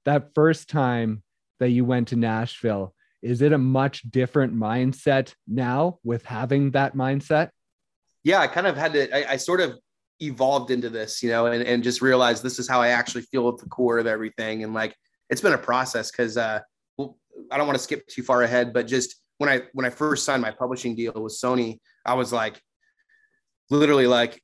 That 0.04 0.34
first 0.34 0.68
time 0.68 1.22
that 1.58 1.70
you 1.70 1.84
went 1.84 2.08
to 2.08 2.16
Nashville, 2.16 2.94
is 3.22 3.40
it 3.40 3.52
a 3.52 3.58
much 3.58 4.02
different 4.10 4.54
mindset 4.54 5.34
now 5.46 6.00
with 6.04 6.24
having 6.26 6.72
that 6.72 6.94
mindset? 6.94 7.50
Yeah, 8.24 8.40
I 8.40 8.46
kind 8.46 8.66
of 8.66 8.76
had 8.76 8.92
to, 8.92 9.16
I, 9.16 9.32
I 9.32 9.36
sort 9.36 9.60
of 9.60 9.78
evolved 10.20 10.70
into 10.70 10.90
this, 10.90 11.22
you 11.22 11.30
know, 11.30 11.46
and, 11.46 11.62
and 11.62 11.82
just 11.82 12.02
realized 12.02 12.42
this 12.42 12.58
is 12.58 12.68
how 12.68 12.82
I 12.82 12.88
actually 12.88 13.22
feel 13.22 13.48
at 13.48 13.58
the 13.58 13.68
core 13.68 13.98
of 13.98 14.06
everything. 14.06 14.64
And 14.64 14.74
like, 14.74 14.94
it's 15.30 15.40
been 15.40 15.54
a 15.54 15.58
process 15.58 16.10
because 16.10 16.36
uh, 16.36 16.60
I 17.50 17.56
don't 17.56 17.66
want 17.66 17.78
to 17.78 17.82
skip 17.82 18.06
too 18.06 18.22
far 18.22 18.42
ahead, 18.42 18.72
but 18.72 18.86
just 18.86 19.16
when 19.38 19.48
I, 19.48 19.62
when 19.72 19.86
I 19.86 19.90
first 19.90 20.24
signed 20.24 20.42
my 20.42 20.50
publishing 20.50 20.94
deal 20.94 21.12
with 21.14 21.32
Sony, 21.32 21.78
I 22.04 22.14
was 22.14 22.32
like, 22.32 22.60
literally 23.70 24.06
like 24.06 24.40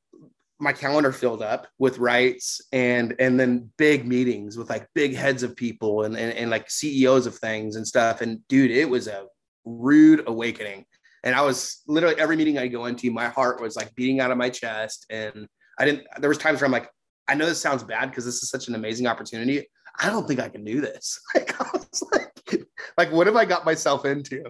my 0.60 0.72
calendar 0.72 1.12
filled 1.12 1.42
up 1.42 1.68
with 1.78 1.98
rights 1.98 2.60
and, 2.72 3.14
and 3.18 3.38
then 3.38 3.70
big 3.76 4.06
meetings 4.06 4.56
with 4.56 4.68
like 4.70 4.88
big 4.94 5.14
heads 5.14 5.42
of 5.42 5.54
people 5.54 6.02
and, 6.02 6.16
and, 6.16 6.32
and 6.32 6.50
like 6.50 6.70
CEOs 6.70 7.26
of 7.26 7.36
things 7.36 7.76
and 7.76 7.86
stuff. 7.86 8.20
And 8.20 8.46
dude, 8.48 8.70
it 8.70 8.88
was 8.88 9.06
a 9.06 9.26
rude 9.64 10.24
awakening. 10.26 10.84
And 11.22 11.34
I 11.34 11.42
was 11.42 11.82
literally 11.86 12.18
every 12.18 12.36
meeting 12.36 12.58
I 12.58 12.66
go 12.68 12.86
into, 12.86 13.10
my 13.10 13.28
heart 13.28 13.60
was 13.60 13.76
like 13.76 13.94
beating 13.94 14.20
out 14.20 14.30
of 14.30 14.38
my 14.38 14.50
chest 14.50 15.06
and 15.10 15.46
I 15.78 15.84
didn't, 15.84 16.06
there 16.18 16.28
was 16.28 16.38
times 16.38 16.60
where 16.60 16.66
I'm 16.66 16.72
like, 16.72 16.90
I 17.28 17.34
know 17.34 17.46
this 17.46 17.60
sounds 17.60 17.84
bad 17.84 18.10
because 18.10 18.24
this 18.24 18.42
is 18.42 18.50
such 18.50 18.68
an 18.68 18.74
amazing 18.74 19.06
opportunity. 19.06 19.68
I 20.00 20.10
don't 20.10 20.26
think 20.26 20.40
I 20.40 20.48
can 20.48 20.64
do 20.64 20.80
this. 20.80 21.20
Like, 21.34 21.60
I 21.60 21.68
was 21.72 22.02
like, 22.12 22.67
like, 22.96 23.12
what 23.12 23.26
have 23.26 23.36
I 23.36 23.44
got 23.44 23.64
myself 23.64 24.04
into? 24.04 24.44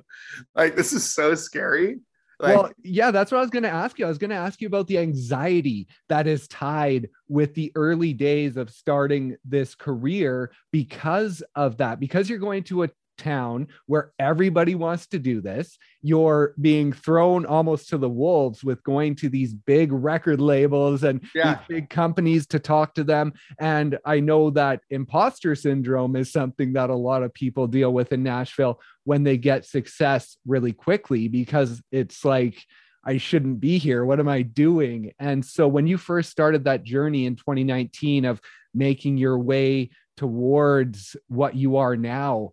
Like, 0.54 0.76
this 0.76 0.92
is 0.92 1.10
so 1.12 1.34
scary. 1.34 1.98
Like, 2.40 2.56
well, 2.56 2.72
yeah, 2.84 3.10
that's 3.10 3.32
what 3.32 3.38
I 3.38 3.40
was 3.40 3.50
going 3.50 3.64
to 3.64 3.68
ask 3.68 3.98
you. 3.98 4.04
I 4.04 4.08
was 4.08 4.18
going 4.18 4.30
to 4.30 4.36
ask 4.36 4.60
you 4.60 4.68
about 4.68 4.86
the 4.86 4.98
anxiety 4.98 5.88
that 6.08 6.28
is 6.28 6.46
tied 6.46 7.08
with 7.28 7.54
the 7.54 7.72
early 7.74 8.12
days 8.12 8.56
of 8.56 8.70
starting 8.70 9.36
this 9.44 9.74
career 9.74 10.52
because 10.70 11.42
of 11.56 11.78
that, 11.78 11.98
because 11.98 12.30
you're 12.30 12.38
going 12.38 12.62
to 12.64 12.84
a 12.84 12.90
town 13.18 13.68
where 13.86 14.12
everybody 14.18 14.74
wants 14.74 15.06
to 15.08 15.18
do 15.18 15.40
this. 15.40 15.76
You're 16.00 16.54
being 16.60 16.92
thrown 16.92 17.44
almost 17.44 17.88
to 17.90 17.98
the 17.98 18.08
wolves 18.08 18.64
with 18.64 18.82
going 18.82 19.16
to 19.16 19.28
these 19.28 19.52
big 19.52 19.92
record 19.92 20.40
labels 20.40 21.04
and 21.04 21.20
yeah. 21.34 21.60
big 21.68 21.90
companies 21.90 22.46
to 22.48 22.58
talk 22.58 22.94
to 22.94 23.04
them. 23.04 23.34
And 23.58 23.98
I 24.04 24.20
know 24.20 24.50
that 24.50 24.80
imposter 24.90 25.54
syndrome 25.54 26.16
is 26.16 26.32
something 26.32 26.72
that 26.74 26.90
a 26.90 26.94
lot 26.94 27.22
of 27.22 27.34
people 27.34 27.66
deal 27.66 27.92
with 27.92 28.12
in 28.12 28.22
Nashville 28.22 28.80
when 29.04 29.24
they 29.24 29.36
get 29.36 29.66
success 29.66 30.36
really 30.46 30.72
quickly 30.72 31.28
because 31.28 31.82
it's 31.90 32.24
like, 32.24 32.64
I 33.04 33.16
shouldn't 33.16 33.60
be 33.60 33.78
here. 33.78 34.04
What 34.04 34.20
am 34.20 34.28
I 34.28 34.42
doing? 34.42 35.12
And 35.18 35.44
so 35.44 35.66
when 35.66 35.86
you 35.86 35.96
first 35.96 36.30
started 36.30 36.64
that 36.64 36.84
journey 36.84 37.26
in 37.26 37.36
2019 37.36 38.24
of 38.24 38.40
making 38.74 39.16
your 39.16 39.38
way 39.38 39.90
towards 40.18 41.16
what 41.28 41.54
you 41.54 41.76
are 41.76 41.96
now, 41.96 42.52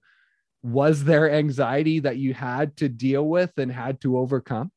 was 0.66 1.04
there 1.04 1.32
anxiety 1.32 2.00
that 2.00 2.18
you 2.18 2.34
had 2.34 2.76
to 2.78 2.90
deal 2.90 3.28
with 3.28 3.52
and 3.58 3.72
had 3.72 4.02
to 4.02 4.18
overcome? 4.18 4.72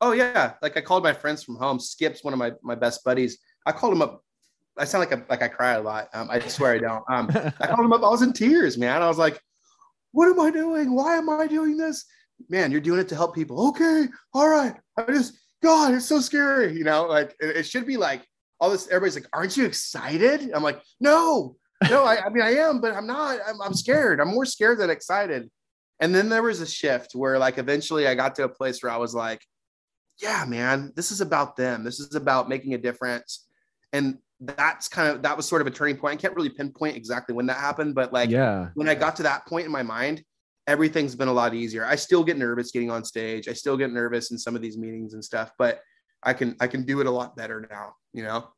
Oh 0.00 0.10
yeah, 0.10 0.54
like 0.62 0.76
I 0.76 0.80
called 0.80 1.04
my 1.04 1.12
friends 1.12 1.44
from 1.44 1.54
home. 1.56 1.78
Skip's 1.78 2.24
one 2.24 2.32
of 2.32 2.38
my 2.38 2.52
my 2.62 2.74
best 2.74 3.04
buddies. 3.04 3.38
I 3.64 3.70
called 3.70 3.92
him 3.92 4.02
up. 4.02 4.24
I 4.76 4.84
sound 4.84 5.08
like 5.08 5.12
a, 5.12 5.24
like 5.30 5.42
I 5.42 5.48
cry 5.48 5.74
a 5.74 5.80
lot. 5.80 6.08
Um, 6.12 6.28
I 6.28 6.40
swear 6.40 6.72
I 6.72 6.78
don't. 6.78 7.04
Um, 7.08 7.30
I 7.60 7.66
called 7.68 7.84
him 7.84 7.92
up. 7.92 8.02
I 8.02 8.08
was 8.08 8.22
in 8.22 8.32
tears, 8.32 8.76
man. 8.76 9.00
I 9.00 9.06
was 9.06 9.18
like, 9.18 9.40
"What 10.10 10.26
am 10.26 10.40
I 10.40 10.50
doing? 10.50 10.92
Why 10.92 11.16
am 11.16 11.30
I 11.30 11.46
doing 11.46 11.76
this? 11.76 12.04
Man, 12.48 12.72
you're 12.72 12.80
doing 12.80 12.98
it 12.98 13.08
to 13.10 13.14
help 13.14 13.32
people. 13.32 13.68
Okay, 13.68 14.06
all 14.34 14.48
right. 14.48 14.74
I 14.96 15.04
just 15.04 15.38
God, 15.62 15.94
it's 15.94 16.06
so 16.06 16.20
scary. 16.20 16.76
You 16.76 16.82
know, 16.82 17.04
like 17.04 17.36
it, 17.40 17.58
it 17.58 17.66
should 17.66 17.86
be 17.86 17.96
like 17.96 18.26
all 18.62 18.70
this, 18.70 18.86
everybody's 18.88 19.16
like, 19.16 19.28
aren't 19.32 19.56
you 19.56 19.66
excited? 19.66 20.50
I'm 20.54 20.62
like, 20.62 20.80
no, 21.00 21.56
no, 21.90 22.04
I, 22.04 22.24
I 22.24 22.28
mean, 22.28 22.42
I 22.42 22.54
am, 22.54 22.80
but 22.80 22.94
I'm 22.94 23.06
not, 23.06 23.38
I'm, 23.46 23.60
I'm 23.60 23.74
scared. 23.74 24.20
I'm 24.20 24.28
more 24.28 24.44
scared 24.44 24.78
than 24.78 24.90
excited. 24.90 25.50
And 26.00 26.14
then 26.14 26.28
there 26.28 26.42
was 26.42 26.60
a 26.60 26.66
shift 26.66 27.14
where 27.14 27.38
like, 27.38 27.58
eventually 27.58 28.06
I 28.06 28.14
got 28.14 28.34
to 28.36 28.44
a 28.44 28.48
place 28.48 28.82
where 28.82 28.92
I 28.92 28.96
was 28.96 29.14
like, 29.14 29.40
yeah, 30.20 30.44
man, 30.46 30.92
this 30.96 31.10
is 31.10 31.20
about 31.20 31.56
them. 31.56 31.84
This 31.84 32.00
is 32.00 32.14
about 32.14 32.48
making 32.48 32.74
a 32.74 32.78
difference. 32.78 33.46
And 33.92 34.18
that's 34.40 34.88
kind 34.88 35.08
of, 35.10 35.22
that 35.22 35.36
was 35.36 35.46
sort 35.46 35.60
of 35.62 35.68
a 35.68 35.70
turning 35.70 35.96
point. 35.96 36.18
I 36.18 36.20
can't 36.20 36.34
really 36.34 36.50
pinpoint 36.50 36.96
exactly 36.96 37.34
when 37.34 37.46
that 37.46 37.58
happened, 37.58 37.94
but 37.94 38.12
like, 38.12 38.30
yeah, 38.30 38.68
when 38.74 38.88
I 38.88 38.94
got 38.94 39.16
to 39.16 39.22
that 39.24 39.46
point 39.46 39.66
in 39.66 39.72
my 39.72 39.82
mind, 39.82 40.24
everything's 40.66 41.14
been 41.14 41.28
a 41.28 41.32
lot 41.32 41.54
easier. 41.54 41.84
I 41.84 41.96
still 41.96 42.24
get 42.24 42.36
nervous 42.36 42.70
getting 42.70 42.90
on 42.90 43.04
stage. 43.04 43.48
I 43.48 43.52
still 43.52 43.76
get 43.76 43.92
nervous 43.92 44.30
in 44.30 44.38
some 44.38 44.56
of 44.56 44.62
these 44.62 44.76
meetings 44.76 45.14
and 45.14 45.24
stuff, 45.24 45.52
but 45.58 45.80
I 46.22 46.32
can 46.34 46.56
I 46.60 46.68
can 46.68 46.84
do 46.84 47.00
it 47.00 47.06
a 47.06 47.10
lot 47.10 47.36
better 47.36 47.66
now, 47.68 47.94
you 48.12 48.22
know. 48.22 48.48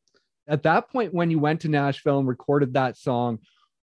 At 0.46 0.62
that 0.64 0.90
point 0.90 1.14
when 1.14 1.30
you 1.30 1.38
went 1.38 1.60
to 1.62 1.68
Nashville 1.68 2.18
and 2.18 2.28
recorded 2.28 2.74
that 2.74 2.96
song, 2.96 3.38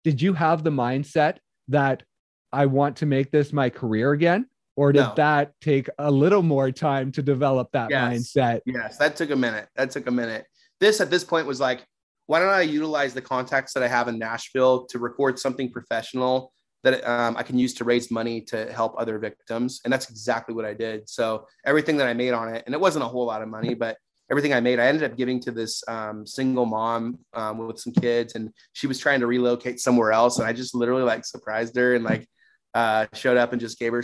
did 0.04 0.22
you 0.22 0.34
have 0.34 0.64
the 0.64 0.70
mindset 0.70 1.38
that 1.70 2.04
I 2.52 2.66
want 2.66 2.98
to 2.98 3.06
make 3.06 3.32
this 3.32 3.54
my 3.54 3.70
career 3.70 4.12
again? 4.12 4.48
Or 4.76 4.94
did 4.94 5.02
no. 5.02 5.14
that 5.16 5.54
take 5.60 5.90
a 5.98 6.10
little 6.10 6.42
more 6.42 6.72
time 6.72 7.12
to 7.14 7.22
develop 7.22 7.70
that 7.74 7.90
yes. 7.90 8.14
mindset? 8.14 8.62
Yes, 8.66 8.98
that 8.98 9.18
took 9.18 9.30
a 9.30 9.36
minute. 9.36 9.68
That 9.76 9.92
took 9.92 10.08
a 10.08 10.12
minute. 10.12 10.46
This 10.80 11.02
at 11.02 11.10
this 11.10 11.26
point 11.26 11.46
was 11.46 11.60
like, 11.60 11.86
why 12.28 12.40
don't 12.40 12.50
I 12.50 12.62
utilize 12.62 13.14
the 13.14 13.22
contacts 13.22 13.74
that 13.74 13.84
I 13.84 13.88
have 13.88 14.08
in 14.08 14.18
Nashville 14.18 14.86
to 14.86 15.00
record 15.00 15.38
something 15.38 15.70
professional 15.70 16.54
that 16.84 17.04
um, 17.06 17.36
I 17.36 17.44
can 17.44 17.58
use 17.60 17.74
to 17.76 17.84
raise 17.84 18.10
money 18.10 18.42
to 18.42 18.72
help 18.72 18.96
other 18.98 19.20
victims. 19.20 19.82
And 19.84 19.92
that's 19.92 20.10
exactly 20.10 20.56
what 20.56 20.64
I 20.64 20.74
did. 20.74 21.10
So 21.10 21.46
everything 21.66 21.98
that 21.98 22.08
I 22.08 22.14
made 22.14 22.32
on 22.32 22.54
it, 22.54 22.64
and 22.66 22.74
it 22.74 22.80
wasn't 22.80 23.04
a 23.04 23.08
whole 23.08 23.26
lot 23.26 23.42
of 23.42 23.50
money, 23.50 23.74
but 23.74 23.98
everything 24.30 24.54
I 24.54 24.60
made, 24.60 24.80
I 24.80 24.88
ended 24.88 25.10
up 25.10 25.18
giving 25.18 25.40
to 25.42 25.52
this 25.52 25.84
um, 25.88 26.26
single 26.26 26.66
mom 26.66 27.20
um, 27.34 27.58
with 27.58 27.80
some 27.80 27.94
kids, 27.94 28.36
and 28.36 28.52
she 28.74 28.88
was 28.88 29.00
trying 29.00 29.20
to 29.22 29.28
relocate 29.28 29.80
somewhere 29.80 30.12
else. 30.12 30.40
And 30.40 30.48
I 30.48 30.54
just 30.54 30.76
literally 30.76 31.04
like 31.04 31.26
surprised 31.26 31.76
her 31.76 31.96
and 31.96 32.04
like 32.04 32.28
uh, 32.74 33.08
showed 33.14 33.38
up 33.38 33.52
and 33.52 33.60
just 33.60 33.80
gave 33.80 33.94
her 33.94 34.04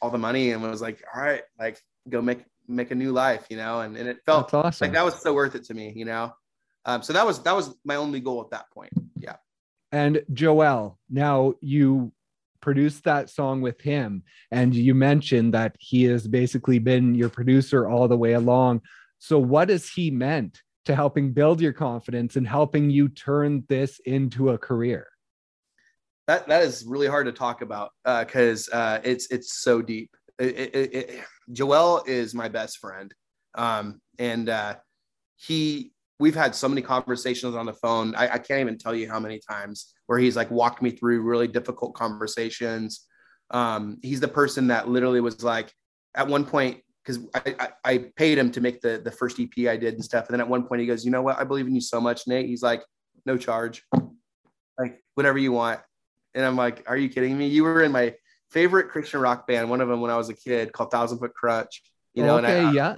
all 0.00 0.10
the 0.10 0.18
money 0.18 0.52
and 0.52 0.62
was 0.62 0.82
like, 0.82 1.02
all 1.14 1.22
right, 1.22 1.42
like 1.58 1.78
go 2.08 2.22
make 2.22 2.44
make 2.66 2.90
a 2.90 2.94
new 2.94 3.12
life, 3.12 3.46
you 3.50 3.56
know. 3.56 3.80
And 3.80 3.96
and 3.96 4.08
it 4.08 4.18
felt 4.24 4.52
awesome. 4.54 4.86
like 4.86 4.94
that 4.94 5.04
was 5.04 5.20
so 5.20 5.34
worth 5.34 5.54
it 5.54 5.64
to 5.64 5.74
me, 5.74 5.92
you 5.94 6.04
know. 6.04 6.32
Um, 6.84 7.02
so 7.02 7.12
that 7.12 7.26
was 7.26 7.42
that 7.42 7.56
was 7.56 7.74
my 7.84 7.96
only 7.96 8.20
goal 8.20 8.40
at 8.42 8.50
that 8.50 8.70
point. 8.72 8.92
Yeah. 9.18 9.36
And 9.90 10.22
Joel, 10.32 10.98
now 11.08 11.54
you 11.60 12.12
produced 12.60 13.04
that 13.04 13.28
song 13.28 13.60
with 13.60 13.80
him, 13.80 14.22
and 14.50 14.74
you 14.74 14.94
mentioned 14.94 15.54
that 15.54 15.76
he 15.78 16.04
has 16.04 16.26
basically 16.26 16.78
been 16.78 17.14
your 17.14 17.28
producer 17.28 17.88
all 17.88 18.08
the 18.08 18.16
way 18.16 18.32
along. 18.32 18.80
So, 19.24 19.38
what 19.38 19.70
has 19.70 19.88
he 19.88 20.10
meant 20.10 20.60
to 20.84 20.94
helping 20.94 21.32
build 21.32 21.58
your 21.58 21.72
confidence 21.72 22.36
and 22.36 22.46
helping 22.46 22.90
you 22.90 23.08
turn 23.08 23.64
this 23.70 23.98
into 24.04 24.50
a 24.50 24.58
career? 24.58 25.06
That 26.26 26.46
that 26.48 26.62
is 26.62 26.84
really 26.86 27.06
hard 27.06 27.24
to 27.24 27.32
talk 27.32 27.62
about 27.62 27.92
because 28.04 28.68
uh, 28.70 28.76
uh, 28.76 29.00
it's 29.02 29.26
it's 29.30 29.62
so 29.62 29.80
deep. 29.80 30.10
It, 30.38 30.74
it, 30.74 30.94
it, 30.94 31.24
Joel 31.52 32.02
is 32.06 32.34
my 32.34 32.50
best 32.50 32.76
friend, 32.76 33.14
um, 33.54 34.02
and 34.18 34.50
uh, 34.50 34.74
he 35.36 35.92
we've 36.20 36.34
had 36.34 36.54
so 36.54 36.68
many 36.68 36.82
conversations 36.82 37.54
on 37.54 37.64
the 37.64 37.72
phone. 37.72 38.14
I, 38.16 38.34
I, 38.34 38.38
can't 38.38 38.60
even 38.60 38.76
tell 38.76 38.94
you 38.94 39.08
how 39.08 39.18
many 39.18 39.40
times 39.40 39.94
where 40.06 40.18
he's 40.18 40.36
like 40.36 40.50
walked 40.50 40.82
me 40.82 40.90
through 40.90 41.22
really 41.22 41.48
difficult 41.48 41.94
conversations. 41.94 43.06
Um, 43.50 43.96
he's 44.02 44.20
the 44.20 44.28
person 44.28 44.66
that 44.66 44.88
literally 44.88 45.20
was 45.20 45.42
like, 45.42 45.72
at 46.14 46.28
one 46.28 46.44
point, 46.44 46.83
because 47.04 47.26
I, 47.34 47.54
I, 47.58 47.68
I, 47.84 47.98
paid 48.16 48.38
him 48.38 48.50
to 48.52 48.60
make 48.60 48.80
the 48.80 49.00
the 49.04 49.10
first 49.10 49.38
EP 49.38 49.68
I 49.68 49.76
did 49.76 49.94
and 49.94 50.04
stuff. 50.04 50.26
And 50.26 50.34
then 50.34 50.40
at 50.40 50.48
one 50.48 50.64
point 50.64 50.80
he 50.80 50.86
goes, 50.86 51.04
you 51.04 51.10
know 51.10 51.22
what? 51.22 51.38
I 51.38 51.44
believe 51.44 51.66
in 51.66 51.74
you 51.74 51.80
so 51.80 52.00
much, 52.00 52.26
Nate. 52.26 52.46
He's 52.46 52.62
like, 52.62 52.82
no 53.26 53.36
charge, 53.36 53.84
like 54.78 55.02
whatever 55.14 55.38
you 55.38 55.52
want. 55.52 55.80
And 56.34 56.44
I'm 56.44 56.56
like, 56.56 56.84
are 56.88 56.96
you 56.96 57.08
kidding 57.08 57.36
me? 57.36 57.48
You 57.48 57.64
were 57.64 57.82
in 57.82 57.92
my 57.92 58.14
favorite 58.50 58.88
Christian 58.88 59.20
rock 59.20 59.46
band, 59.46 59.70
one 59.70 59.80
of 59.80 59.88
them 59.88 60.00
when 60.00 60.10
I 60.10 60.16
was 60.16 60.30
a 60.30 60.34
kid 60.34 60.72
called 60.72 60.90
Thousand 60.90 61.18
Foot 61.18 61.32
Krutch. 61.40 61.80
You 62.14 62.24
know, 62.24 62.38
okay, 62.38 62.58
and 62.58 62.68
I, 62.68 62.72
yeah 62.72 62.96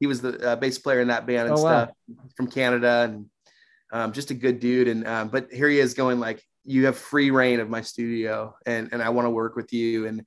he 0.00 0.06
was 0.06 0.20
the 0.20 0.50
uh, 0.50 0.56
bass 0.56 0.78
player 0.78 1.00
in 1.00 1.08
that 1.08 1.26
band 1.26 1.48
and 1.48 1.52
oh, 1.52 1.56
stuff 1.56 1.90
wow. 2.08 2.16
from 2.36 2.50
Canada 2.50 3.08
and 3.08 3.26
um, 3.92 4.12
just 4.12 4.30
a 4.30 4.34
good 4.34 4.60
dude. 4.60 4.88
And 4.88 5.06
um, 5.06 5.28
but 5.28 5.50
here 5.52 5.68
he 5.68 5.78
is 5.78 5.94
going 5.94 6.20
like, 6.20 6.42
you 6.64 6.86
have 6.86 6.96
free 6.96 7.30
reign 7.30 7.60
of 7.60 7.68
my 7.68 7.80
studio 7.80 8.54
and 8.66 8.90
and 8.92 9.02
I 9.02 9.10
want 9.10 9.26
to 9.26 9.30
work 9.30 9.56
with 9.56 9.72
you 9.72 10.06
and 10.06 10.24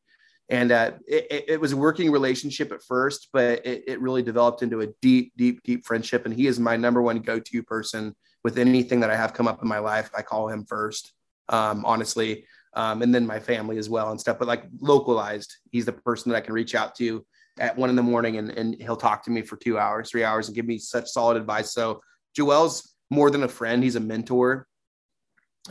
and 0.50 0.72
uh, 0.72 0.92
it, 1.08 1.46
it, 1.50 1.62
was 1.62 1.74
a 1.74 1.78
working 1.78 2.10
relationship 2.10 2.72
at 2.72 2.82
first, 2.82 3.28
but 3.34 3.66
it, 3.66 3.84
it 3.88 4.02
really 4.02 4.24
developed 4.24 4.62
into 4.62 4.82
a 4.82 4.88
deep, 5.02 5.34
deep, 5.36 5.62
deep 5.64 5.86
friendship. 5.86 6.26
And 6.26 6.34
he 6.34 6.48
is 6.48 6.58
my 6.58 6.78
number 6.78 7.02
one 7.02 7.20
go-to 7.20 7.64
person 7.64 8.16
with 8.46 8.58
anything 8.58 9.02
that 9.02 9.10
I 9.10 9.16
have 9.18 9.34
come 9.34 9.48
up 9.48 9.62
in 9.62 9.68
my 9.68 9.80
life. 9.80 10.10
I 10.18 10.22
call 10.22 10.48
him 10.48 10.66
first, 10.66 11.12
um, 11.50 11.84
honestly, 11.84 12.46
um, 12.76 13.02
and 13.02 13.14
then 13.14 13.28
my 13.28 13.40
family 13.40 13.78
as 13.78 13.90
well 13.90 14.12
and 14.12 14.20
stuff. 14.20 14.40
But 14.40 14.48
like 14.48 14.64
localized, 14.80 15.54
he's 15.72 15.86
the 15.86 15.92
person 15.92 16.32
that 16.32 16.38
I 16.38 16.42
can 16.42 16.54
reach 16.54 16.76
out 16.76 16.96
to 16.96 17.26
at 17.60 17.76
one 17.76 17.90
in 17.90 17.98
the 17.98 18.04
morning 18.04 18.38
and, 18.38 18.52
and 18.52 18.76
he'll 18.76 18.96
talk 18.96 19.24
to 19.24 19.32
me 19.32 19.42
for 19.42 19.58
two 19.58 19.78
hours, 19.78 20.10
three 20.10 20.24
hours 20.24 20.48
and 20.48 20.56
give 20.56 20.66
me 20.66 20.78
such 20.78 21.08
solid 21.08 21.36
advice. 21.36 21.74
So 21.74 22.02
Joel's 22.36 22.96
more 23.10 23.32
than 23.32 23.44
a 23.44 23.48
friend. 23.50 23.84
He's 23.84 23.96
a 23.96 24.00
mentor 24.00 24.68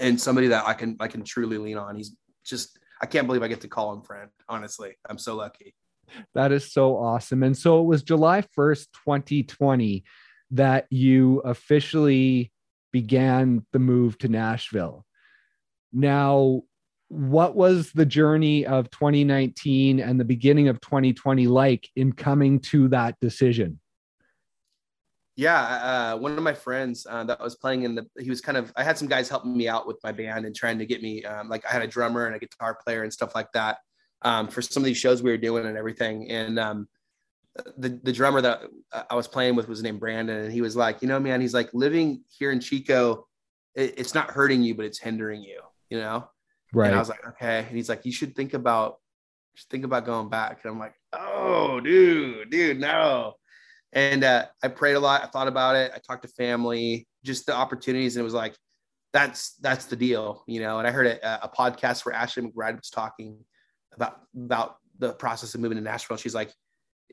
and 0.00 0.20
somebody 0.20 0.48
that 0.48 0.66
I 0.66 0.74
can, 0.74 0.96
I 1.00 1.08
can 1.08 1.24
truly 1.24 1.56
lean 1.56 1.78
on. 1.78 1.96
He's 1.96 2.14
just, 2.44 2.78
I 3.00 3.06
can't 3.06 3.26
believe 3.26 3.42
I 3.42 3.48
get 3.48 3.60
to 3.62 3.68
call 3.68 3.92
him 3.92 4.02
friend. 4.02 4.30
Honestly, 4.48 4.96
I'm 5.08 5.18
so 5.18 5.36
lucky. 5.36 5.74
That 6.34 6.52
is 6.52 6.72
so 6.72 6.96
awesome. 6.96 7.42
And 7.42 7.56
so 7.56 7.80
it 7.80 7.84
was 7.84 8.02
July 8.02 8.42
1st, 8.56 8.86
2020 9.04 10.04
that 10.52 10.86
you 10.90 11.40
officially 11.40 12.52
began 12.92 13.66
the 13.72 13.78
move 13.78 14.16
to 14.18 14.28
Nashville. 14.28 15.04
Now, 15.92 16.62
what 17.08 17.54
was 17.54 17.92
the 17.92 18.06
journey 18.06 18.66
of 18.66 18.90
2019 18.90 20.00
and 20.00 20.18
the 20.18 20.24
beginning 20.24 20.68
of 20.68 20.80
2020 20.80 21.46
like 21.46 21.88
in 21.96 22.12
coming 22.12 22.60
to 22.60 22.88
that 22.88 23.16
decision? 23.20 23.80
Yeah, 25.38 25.60
uh, 25.60 26.16
one 26.16 26.32
of 26.32 26.42
my 26.42 26.54
friends 26.54 27.06
uh, 27.08 27.22
that 27.24 27.40
was 27.40 27.56
playing 27.56 27.82
in 27.82 27.94
the, 27.94 28.06
he 28.18 28.30
was 28.30 28.40
kind 28.40 28.56
of, 28.56 28.72
I 28.74 28.82
had 28.82 28.96
some 28.96 29.06
guys 29.06 29.28
helping 29.28 29.54
me 29.54 29.68
out 29.68 29.86
with 29.86 29.98
my 30.02 30.10
band 30.10 30.46
and 30.46 30.56
trying 30.56 30.78
to 30.78 30.86
get 30.86 31.02
me, 31.02 31.24
um, 31.24 31.50
like 31.50 31.62
I 31.66 31.72
had 31.72 31.82
a 31.82 31.86
drummer 31.86 32.24
and 32.24 32.34
a 32.34 32.38
guitar 32.38 32.78
player 32.82 33.02
and 33.02 33.12
stuff 33.12 33.34
like 33.34 33.52
that 33.52 33.76
um, 34.22 34.48
for 34.48 34.62
some 34.62 34.82
of 34.82 34.86
these 34.86 34.96
shows 34.96 35.22
we 35.22 35.30
were 35.30 35.36
doing 35.36 35.66
and 35.66 35.76
everything. 35.76 36.30
And 36.30 36.58
um, 36.58 36.88
the, 37.76 38.00
the 38.02 38.14
drummer 38.14 38.40
that 38.40 38.62
I 39.10 39.14
was 39.14 39.28
playing 39.28 39.56
with 39.56 39.68
was 39.68 39.82
named 39.82 40.00
Brandon. 40.00 40.44
And 40.44 40.52
he 40.52 40.62
was 40.62 40.74
like, 40.74 41.02
you 41.02 41.08
know, 41.08 41.20
man, 41.20 41.42
he's 41.42 41.54
like 41.54 41.68
living 41.74 42.24
here 42.28 42.50
in 42.50 42.58
Chico, 42.58 43.28
it, 43.74 43.94
it's 43.98 44.14
not 44.14 44.30
hurting 44.30 44.62
you, 44.62 44.74
but 44.74 44.86
it's 44.86 44.98
hindering 44.98 45.42
you, 45.42 45.60
you 45.90 45.98
know? 46.00 46.28
Right. 46.72 46.86
And 46.86 46.96
I 46.96 46.98
was 46.98 47.10
like, 47.10 47.26
okay. 47.28 47.58
And 47.58 47.76
he's 47.76 47.90
like, 47.90 48.06
you 48.06 48.12
should 48.12 48.34
think 48.34 48.54
about, 48.54 49.00
should 49.54 49.68
think 49.68 49.84
about 49.84 50.06
going 50.06 50.30
back. 50.30 50.60
And 50.64 50.72
I'm 50.72 50.78
like, 50.78 50.94
oh, 51.12 51.78
dude, 51.80 52.50
dude, 52.50 52.80
no. 52.80 53.35
And 53.96 54.24
uh, 54.24 54.44
I 54.62 54.68
prayed 54.68 54.92
a 54.92 55.00
lot. 55.00 55.24
I 55.24 55.26
thought 55.26 55.48
about 55.48 55.74
it. 55.74 55.90
I 55.94 55.98
talked 55.98 56.20
to 56.22 56.28
family, 56.28 57.08
just 57.24 57.46
the 57.46 57.54
opportunities, 57.54 58.14
and 58.14 58.20
it 58.20 58.24
was 58.24 58.34
like, 58.34 58.54
that's 59.14 59.54
that's 59.54 59.86
the 59.86 59.96
deal, 59.96 60.44
you 60.46 60.60
know. 60.60 60.78
And 60.78 60.86
I 60.86 60.90
heard 60.90 61.06
a, 61.06 61.44
a 61.44 61.48
podcast 61.48 62.04
where 62.04 62.14
Ashley 62.14 62.42
McBryde 62.42 62.76
was 62.76 62.90
talking 62.90 63.38
about 63.94 64.20
about 64.36 64.76
the 64.98 65.14
process 65.14 65.54
of 65.54 65.62
moving 65.62 65.78
to 65.78 65.82
Nashville. 65.82 66.18
She's 66.18 66.34
like, 66.34 66.52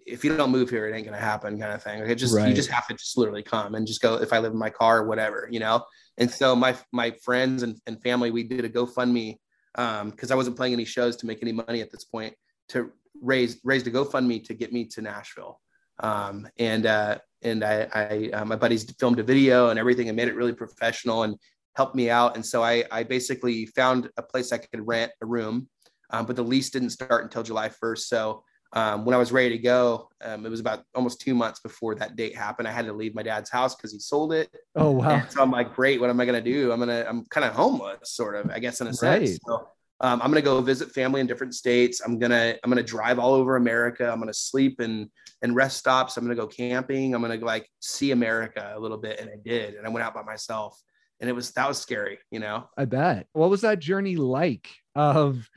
if 0.06 0.26
you 0.26 0.36
don't 0.36 0.52
move 0.52 0.69
here, 0.69 0.86
it 0.86 0.93
ain't 0.93 1.06
gonna 1.06 1.17
happen, 1.17 1.58
kind 1.58 1.72
of 1.72 1.82
thing. 1.82 2.02
Like 2.02 2.10
it 2.10 2.15
just 2.15 2.36
right. 2.36 2.50
you 2.50 2.54
just 2.54 2.69
have 2.69 2.86
to 2.88 2.96
just 2.96 3.17
literally 3.17 3.43
come 3.43 3.76
and 3.76 3.88
just 3.88 4.02
go. 4.02 4.15
If 4.15 4.34
I 4.34 4.39
live 4.39 4.52
in 4.52 4.60
my 4.60 4.69
car 4.69 5.00
or 5.00 5.08
whatever, 5.08 5.48
you 5.50 5.62
know. 5.62 5.86
And 6.17 6.30
so 6.30 6.54
my 6.54 6.76
my 6.91 7.12
friends 7.24 7.63
and, 7.63 7.80
and 7.88 8.02
family, 8.04 8.30
we 8.30 8.43
did 8.43 8.65
a 8.65 8.69
GoFundMe 8.69 9.38
because 9.74 10.32
um, 10.32 10.34
I 10.34 10.36
wasn't 10.36 10.58
playing 10.58 10.74
any 10.74 10.86
shows 10.86 11.15
to 11.17 11.26
make 11.26 11.41
any 11.41 11.54
money 11.54 11.80
at 11.80 11.91
this 11.91 12.04
point 12.04 12.34
to 12.69 12.91
raise 13.22 13.62
raise 13.63 13.86
the 13.86 13.91
GoFundMe 13.91 14.43
to 14.48 14.54
get 14.54 14.74
me 14.74 14.86
to 14.88 15.02
Nashville. 15.02 15.62
Um, 15.99 16.47
and 16.58 16.86
uh, 16.86 17.19
and 17.41 17.63
I, 17.63 17.88
I 17.93 18.29
uh, 18.34 18.45
my 18.45 18.56
buddies 18.56 18.89
filmed 18.99 19.19
a 19.19 19.23
video 19.23 19.69
and 19.69 19.79
everything 19.79 20.10
and 20.10 20.15
made 20.15 20.27
it 20.27 20.36
really 20.36 20.53
professional 20.53 21.23
and 21.23 21.36
helped 21.75 21.95
me 21.95 22.10
out. 22.10 22.36
And 22.36 22.45
so 22.45 22.63
I 22.63 22.84
I 22.91 23.03
basically 23.03 23.65
found 23.67 24.10
a 24.17 24.23
place 24.23 24.51
I 24.51 24.58
could 24.58 24.88
rent 24.88 25.12
a 25.21 25.25
room, 25.25 25.67
um, 26.10 26.25
but 26.25 26.36
the 26.36 26.43
lease 26.43 26.69
didn't 26.69 26.91
start 26.91 27.23
until 27.23 27.43
July 27.43 27.69
1st. 27.69 27.99
So 27.99 28.43
um, 28.73 29.06
when 29.06 29.13
I 29.13 29.19
was 29.19 29.32
ready 29.32 29.56
to 29.56 29.62
go, 29.62 30.10
um, 30.23 30.45
it 30.45 30.49
was 30.49 30.60
about 30.60 30.84
almost 30.95 31.21
two 31.21 31.36
months 31.36 31.60
before 31.60 31.93
that 31.95 32.15
date 32.15 32.36
happened. 32.36 32.67
I 32.67 32.71
had 32.71 32.86
to 32.88 32.93
leave 32.93 33.13
my 33.13 33.21
dad's 33.21 33.51
house 33.51 33.75
because 33.75 33.93
he 33.93 33.99
sold 33.99 34.34
it. 34.34 34.49
Oh 34.75 34.91
wow! 34.91 35.12
And 35.12 35.32
so 35.32 35.43
I'm 35.43 35.51
like, 35.51 35.75
great. 35.75 36.01
What 36.01 36.10
am 36.10 36.19
I 36.19 36.25
to 36.25 36.41
do? 36.41 36.71
I'm 36.71 36.79
gonna, 36.79 37.06
I'm 37.08 37.23
kind 37.25 37.45
of 37.45 37.53
homeless, 37.53 38.10
sort 38.12 38.36
of, 38.36 38.49
I 38.49 38.58
guess, 38.58 38.82
in 38.82 38.88
a 38.88 38.93
sense. 38.93 39.39
So, 39.45 39.67
um, 39.99 40.21
I'm 40.21 40.29
gonna 40.29 40.41
go 40.41 40.60
visit 40.62 40.91
family 40.91 41.21
in 41.21 41.27
different 41.27 41.53
states. 41.53 42.01
I'm 42.01 42.19
gonna, 42.19 42.56
I'm 42.63 42.69
gonna 42.69 42.84
drive 42.84 43.19
all 43.19 43.34
over 43.34 43.56
America. 43.56 44.10
I'm 44.10 44.19
gonna 44.19 44.34
sleep 44.34 44.82
in 44.82 45.10
in 45.41 45.53
rest 45.53 45.77
stops. 45.77 46.17
I'm 46.17 46.23
gonna 46.23 46.36
go 46.36 46.47
camping. 46.47 47.13
I'm 47.13 47.21
gonna 47.21 47.36
like 47.36 47.67
see 47.79 48.12
America 48.12 48.73
a 48.75 48.79
little 48.79 48.97
bit, 48.97 49.19
and 49.19 49.29
I 49.29 49.36
did. 49.43 49.75
And 49.75 49.86
I 49.86 49.89
went 49.89 50.06
out 50.06 50.13
by 50.13 50.23
myself, 50.23 50.79
and 51.19 51.29
it 51.29 51.34
was 51.34 51.51
that 51.51 51.67
was 51.67 51.79
scary, 51.79 52.19
you 52.32 52.39
know. 52.39 52.67
I 52.77 52.86
bet. 52.86 53.27
What 53.34 53.49
was 53.49 53.62
that 53.62 53.79
journey 53.79 54.15
like 54.15 54.67
of 54.95 55.49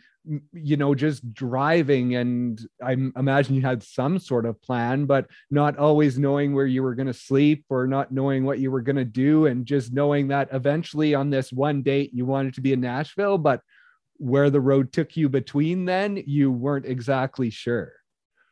you 0.53 0.77
know, 0.77 0.95
just 0.95 1.33
driving. 1.33 2.17
And 2.17 2.61
I 2.83 2.93
imagine 2.93 3.55
you 3.55 3.63
had 3.63 3.83
some 3.83 4.19
sort 4.19 4.47
of 4.47 4.61
plan, 4.61 5.07
but 5.07 5.29
not 5.51 5.79
always 5.79 6.19
knowing 6.19 6.55
where 6.55 6.67
you 6.67 6.83
were 6.83 6.95
going 6.95 7.07
to 7.07 7.15
sleep 7.15 7.65
or 7.69 7.87
not 7.87 8.13
knowing 8.13 8.45
what 8.45 8.59
you 8.59 8.71
were 8.71 8.83
going 8.83 8.97
to 8.97 9.05
do. 9.05 9.47
And 9.47 9.65
just 9.65 9.93
knowing 9.93 10.29
that 10.29 10.49
eventually 10.53 11.15
on 11.15 11.31
this 11.31 11.53
one 11.53 11.83
date, 11.83 12.11
you 12.13 12.27
wanted 12.27 12.55
to 12.55 12.61
be 12.61 12.73
in 12.73 12.81
Nashville, 12.81 13.39
but 13.39 13.61
where 14.19 14.51
the 14.51 14.61
road 14.61 14.93
took 14.93 15.17
you 15.17 15.29
between 15.29 15.85
then, 15.85 16.23
you 16.27 16.51
weren't 16.51 16.87
exactly 16.87 17.51
sure. 17.51 17.93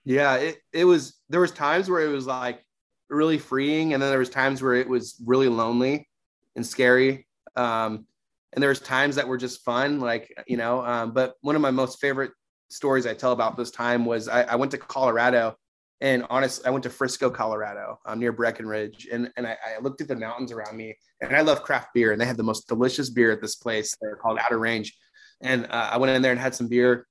Yeah, 0.05 0.37
it, 0.37 0.59
it 0.73 0.85
was, 0.85 1.15
there 1.29 1.41
was 1.41 1.53
times 1.53 1.89
where 1.89 2.01
it 2.01 2.13
was 2.13 2.27
like 2.27 2.65
really 3.09 3.39
freeing. 3.39 3.95
And 3.95 4.03
then 4.03 4.11
there 4.11 4.19
was 4.19 4.31
times 4.31 4.63
where 4.63 4.75
it 4.75 4.89
was 4.89 5.21
really 5.25 5.49
lonely 5.49 6.09
and 6.57 6.67
scary. 6.67 7.27
Um, 7.57 8.07
and 8.55 8.63
there 8.63 8.71
was 8.71 8.81
times 8.81 9.17
that 9.17 9.27
were 9.27 9.37
just 9.37 9.65
fun, 9.65 10.01
like 10.01 10.33
you 10.47 10.57
know. 10.57 10.85
Um, 10.85 11.13
but 11.13 11.35
one 11.41 11.57
of 11.57 11.63
my 11.63 11.71
most 11.71 12.01
favorite 12.01 12.33
stories 12.69 13.07
I 13.07 13.15
tell 13.15 13.33
about 13.33 13.57
this 13.57 13.71
time 13.71 14.05
was 14.05 14.29
I, 14.29 14.43
I 14.43 14.55
went 14.57 14.71
to 14.73 14.79
Colorado, 14.79 15.57
and 16.01 16.25
honestly, 16.31 16.65
I 16.67 16.71
went 16.71 16.85
to 16.85 16.91
Frisco, 16.91 17.31
Colorado, 17.31 17.99
um, 18.07 18.21
near 18.21 18.33
Breckenridge, 18.33 19.09
and 19.13 19.31
and 19.37 19.47
I, 19.47 19.57
I, 19.77 19.81
looked 19.81 20.01
at 20.01 20.09
the 20.09 20.17
mountains 20.17 20.53
around 20.53 20.77
me, 20.77 20.97
and 21.21 21.37
I 21.37 21.41
love 21.41 21.63
craft 21.63 21.89
beer, 21.95 22.13
and 22.13 22.21
they 22.21 22.27
had 22.27 22.37
the 22.37 22.45
most 22.45 22.69
delicious 22.69 23.11
beer 23.11 23.33
at 23.33 23.41
this 23.41 23.57
place. 23.57 23.97
They're 24.01 24.17
called 24.17 24.39
Outer 24.39 24.59
Range, 24.59 24.93
and 25.41 25.67
uh, 25.67 25.91
I 25.93 25.97
went 25.99 26.15
in 26.15 26.23
there 26.23 26.33
and 26.33 26.41
had 26.41 26.55
some 26.55 26.69
beer, 26.69 27.07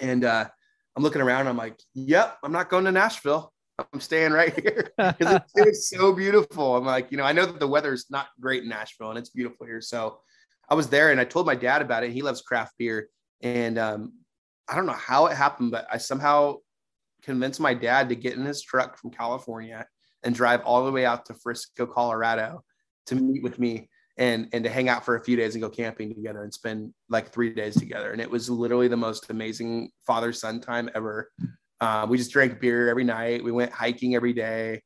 and 0.00 0.24
uh, 0.24 0.48
I'm 0.96 1.02
looking 1.02 1.22
around, 1.22 1.46
I'm 1.46 1.56
like, 1.56 1.78
yep, 1.94 2.38
I'm 2.42 2.52
not 2.52 2.68
going 2.68 2.84
to 2.84 2.92
Nashville. 2.92 3.52
I'm 3.92 4.00
staying 4.00 4.32
right 4.32 4.52
here 4.54 4.90
because 4.98 5.40
it, 5.56 5.68
it 5.68 5.74
so 5.76 6.12
beautiful. 6.12 6.76
I'm 6.76 6.84
like, 6.84 7.10
you 7.10 7.16
know, 7.16 7.24
I 7.24 7.32
know 7.32 7.46
that 7.46 7.58
the 7.58 7.66
weather's 7.66 8.06
not 8.10 8.28
great 8.40 8.62
in 8.62 8.68
Nashville 8.68 9.10
and 9.10 9.18
it's 9.18 9.30
beautiful 9.30 9.66
here. 9.66 9.80
So 9.80 10.20
I 10.68 10.74
was 10.74 10.88
there 10.88 11.10
and 11.10 11.20
I 11.20 11.24
told 11.24 11.46
my 11.46 11.54
dad 11.54 11.82
about 11.82 12.04
it. 12.04 12.12
He 12.12 12.22
loves 12.22 12.42
craft 12.42 12.74
beer. 12.78 13.08
And 13.40 13.78
um, 13.78 14.12
I 14.68 14.76
don't 14.76 14.86
know 14.86 14.92
how 14.92 15.26
it 15.26 15.36
happened, 15.36 15.70
but 15.70 15.86
I 15.90 15.96
somehow 15.96 16.56
convinced 17.22 17.60
my 17.60 17.74
dad 17.74 18.08
to 18.10 18.14
get 18.14 18.34
in 18.34 18.44
his 18.44 18.62
truck 18.62 18.98
from 18.98 19.10
California 19.10 19.86
and 20.22 20.34
drive 20.34 20.60
all 20.64 20.84
the 20.84 20.92
way 20.92 21.06
out 21.06 21.26
to 21.26 21.34
Frisco, 21.34 21.86
Colorado 21.86 22.62
to 23.06 23.14
meet 23.16 23.42
with 23.42 23.58
me 23.58 23.88
and 24.22 24.48
and 24.52 24.62
to 24.62 24.70
hang 24.70 24.88
out 24.88 25.04
for 25.04 25.16
a 25.16 25.24
few 25.24 25.36
days 25.36 25.56
and 25.56 25.62
go 25.62 25.68
camping 25.68 26.14
together 26.14 26.44
and 26.44 26.54
spend 26.54 26.94
like 27.08 27.32
three 27.32 27.52
days 27.52 27.74
together. 27.74 28.12
And 28.12 28.20
it 28.20 28.30
was 28.30 28.48
literally 28.48 28.86
the 28.86 28.96
most 28.96 29.28
amazing 29.30 29.90
father 30.06 30.32
son 30.32 30.60
time 30.60 30.88
ever. 30.94 31.28
Uh, 31.80 32.06
we 32.08 32.16
just 32.16 32.30
drank 32.30 32.60
beer 32.60 32.88
every 32.88 33.02
night. 33.02 33.42
We 33.42 33.50
went 33.50 33.72
hiking 33.72 34.14
every 34.14 34.32
day. 34.32 34.80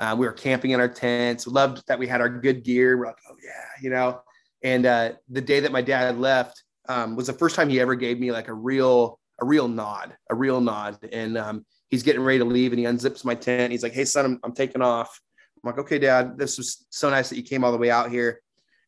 Uh, 0.00 0.16
we 0.18 0.26
were 0.26 0.32
camping 0.32 0.72
in 0.72 0.80
our 0.80 0.88
tents. 0.88 1.46
Loved 1.46 1.84
that 1.86 2.00
we 2.00 2.08
had 2.08 2.20
our 2.20 2.28
good 2.28 2.64
gear. 2.64 2.98
We're 2.98 3.06
like, 3.06 3.20
oh 3.30 3.36
yeah, 3.44 3.64
you 3.80 3.90
know. 3.90 4.22
And 4.64 4.84
uh, 4.84 5.12
the 5.28 5.40
day 5.40 5.60
that 5.60 5.70
my 5.70 5.82
dad 5.82 6.18
left 6.18 6.64
um, 6.88 7.14
was 7.14 7.28
the 7.28 7.32
first 7.32 7.54
time 7.54 7.68
he 7.68 7.78
ever 7.78 7.94
gave 7.94 8.18
me 8.18 8.32
like 8.32 8.48
a 8.48 8.54
real 8.54 9.20
a 9.40 9.46
real 9.46 9.68
nod, 9.68 10.16
a 10.30 10.34
real 10.34 10.60
nod. 10.60 10.98
And 11.12 11.38
um, 11.38 11.64
he's 11.90 12.02
getting 12.02 12.22
ready 12.22 12.40
to 12.40 12.44
leave, 12.44 12.72
and 12.72 12.80
he 12.80 12.86
unzips 12.86 13.24
my 13.24 13.36
tent. 13.36 13.70
He's 13.70 13.84
like, 13.84 13.92
"Hey, 13.92 14.04
son, 14.04 14.24
I'm, 14.24 14.40
I'm 14.42 14.52
taking 14.52 14.82
off." 14.82 15.20
I'm 15.62 15.70
like, 15.70 15.78
"Okay, 15.78 16.00
Dad, 16.00 16.36
this 16.36 16.58
was 16.58 16.86
so 16.90 17.08
nice 17.08 17.28
that 17.28 17.36
you 17.36 17.44
came 17.44 17.62
all 17.62 17.70
the 17.70 17.78
way 17.78 17.90
out 17.92 18.10
here." 18.10 18.40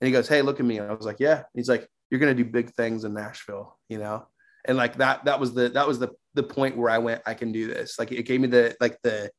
And 0.02 0.06
he 0.08 0.12
goes, 0.12 0.26
"Hey, 0.26 0.42
look 0.42 0.58
at 0.58 0.66
me." 0.66 0.78
And 0.78 0.90
I 0.90 0.94
was 0.94 1.06
like, 1.06 1.20
"Yeah." 1.20 1.44
He's 1.54 1.68
like, 1.68 1.88
"You're 2.10 2.18
gonna 2.18 2.34
do 2.34 2.44
big 2.44 2.74
things 2.74 3.04
in 3.04 3.14
Nashville, 3.14 3.78
you 3.88 3.98
know." 3.98 4.26
And 4.64 4.76
like 4.76 4.96
that, 4.96 5.26
that 5.26 5.38
was 5.38 5.54
the 5.54 5.68
that 5.68 5.86
was 5.86 6.00
the 6.00 6.10
the 6.34 6.42
point 6.42 6.76
where 6.76 6.90
I 6.90 6.98
went, 6.98 7.22
I 7.24 7.34
can 7.34 7.52
do 7.52 7.68
this. 7.68 8.00
Like 8.00 8.10
it 8.10 8.24
gave 8.24 8.40
me 8.40 8.48
the 8.48 8.76
like 8.80 8.98
the 9.04 9.30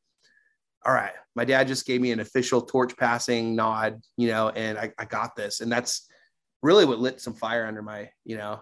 all 0.86 0.94
right, 0.94 1.12
my 1.36 1.44
dad 1.44 1.68
just 1.68 1.86
gave 1.86 2.00
me 2.00 2.12
an 2.12 2.22
official 2.22 2.62
torch 2.62 2.96
passing 2.96 3.58
nod, 3.58 4.02
you 4.18 4.28
know, 4.30 4.50
and 4.50 4.78
I, 4.78 4.92
I 4.98 5.06
got 5.06 5.36
this. 5.36 5.62
And 5.62 5.70
that's 5.72 6.08
really 6.62 6.86
what 6.86 7.00
lit 7.00 7.22
some 7.22 7.34
fire 7.34 7.66
under 7.66 7.82
my, 7.82 8.10
you 8.26 8.38
know, 8.38 8.62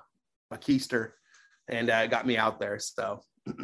my 0.50 0.58
keister 0.58 1.12
and 1.68 1.90
uh, 1.90 2.08
got 2.08 2.28
me 2.28 2.38
out 2.38 2.60
there. 2.60 2.80
So, 2.80 3.22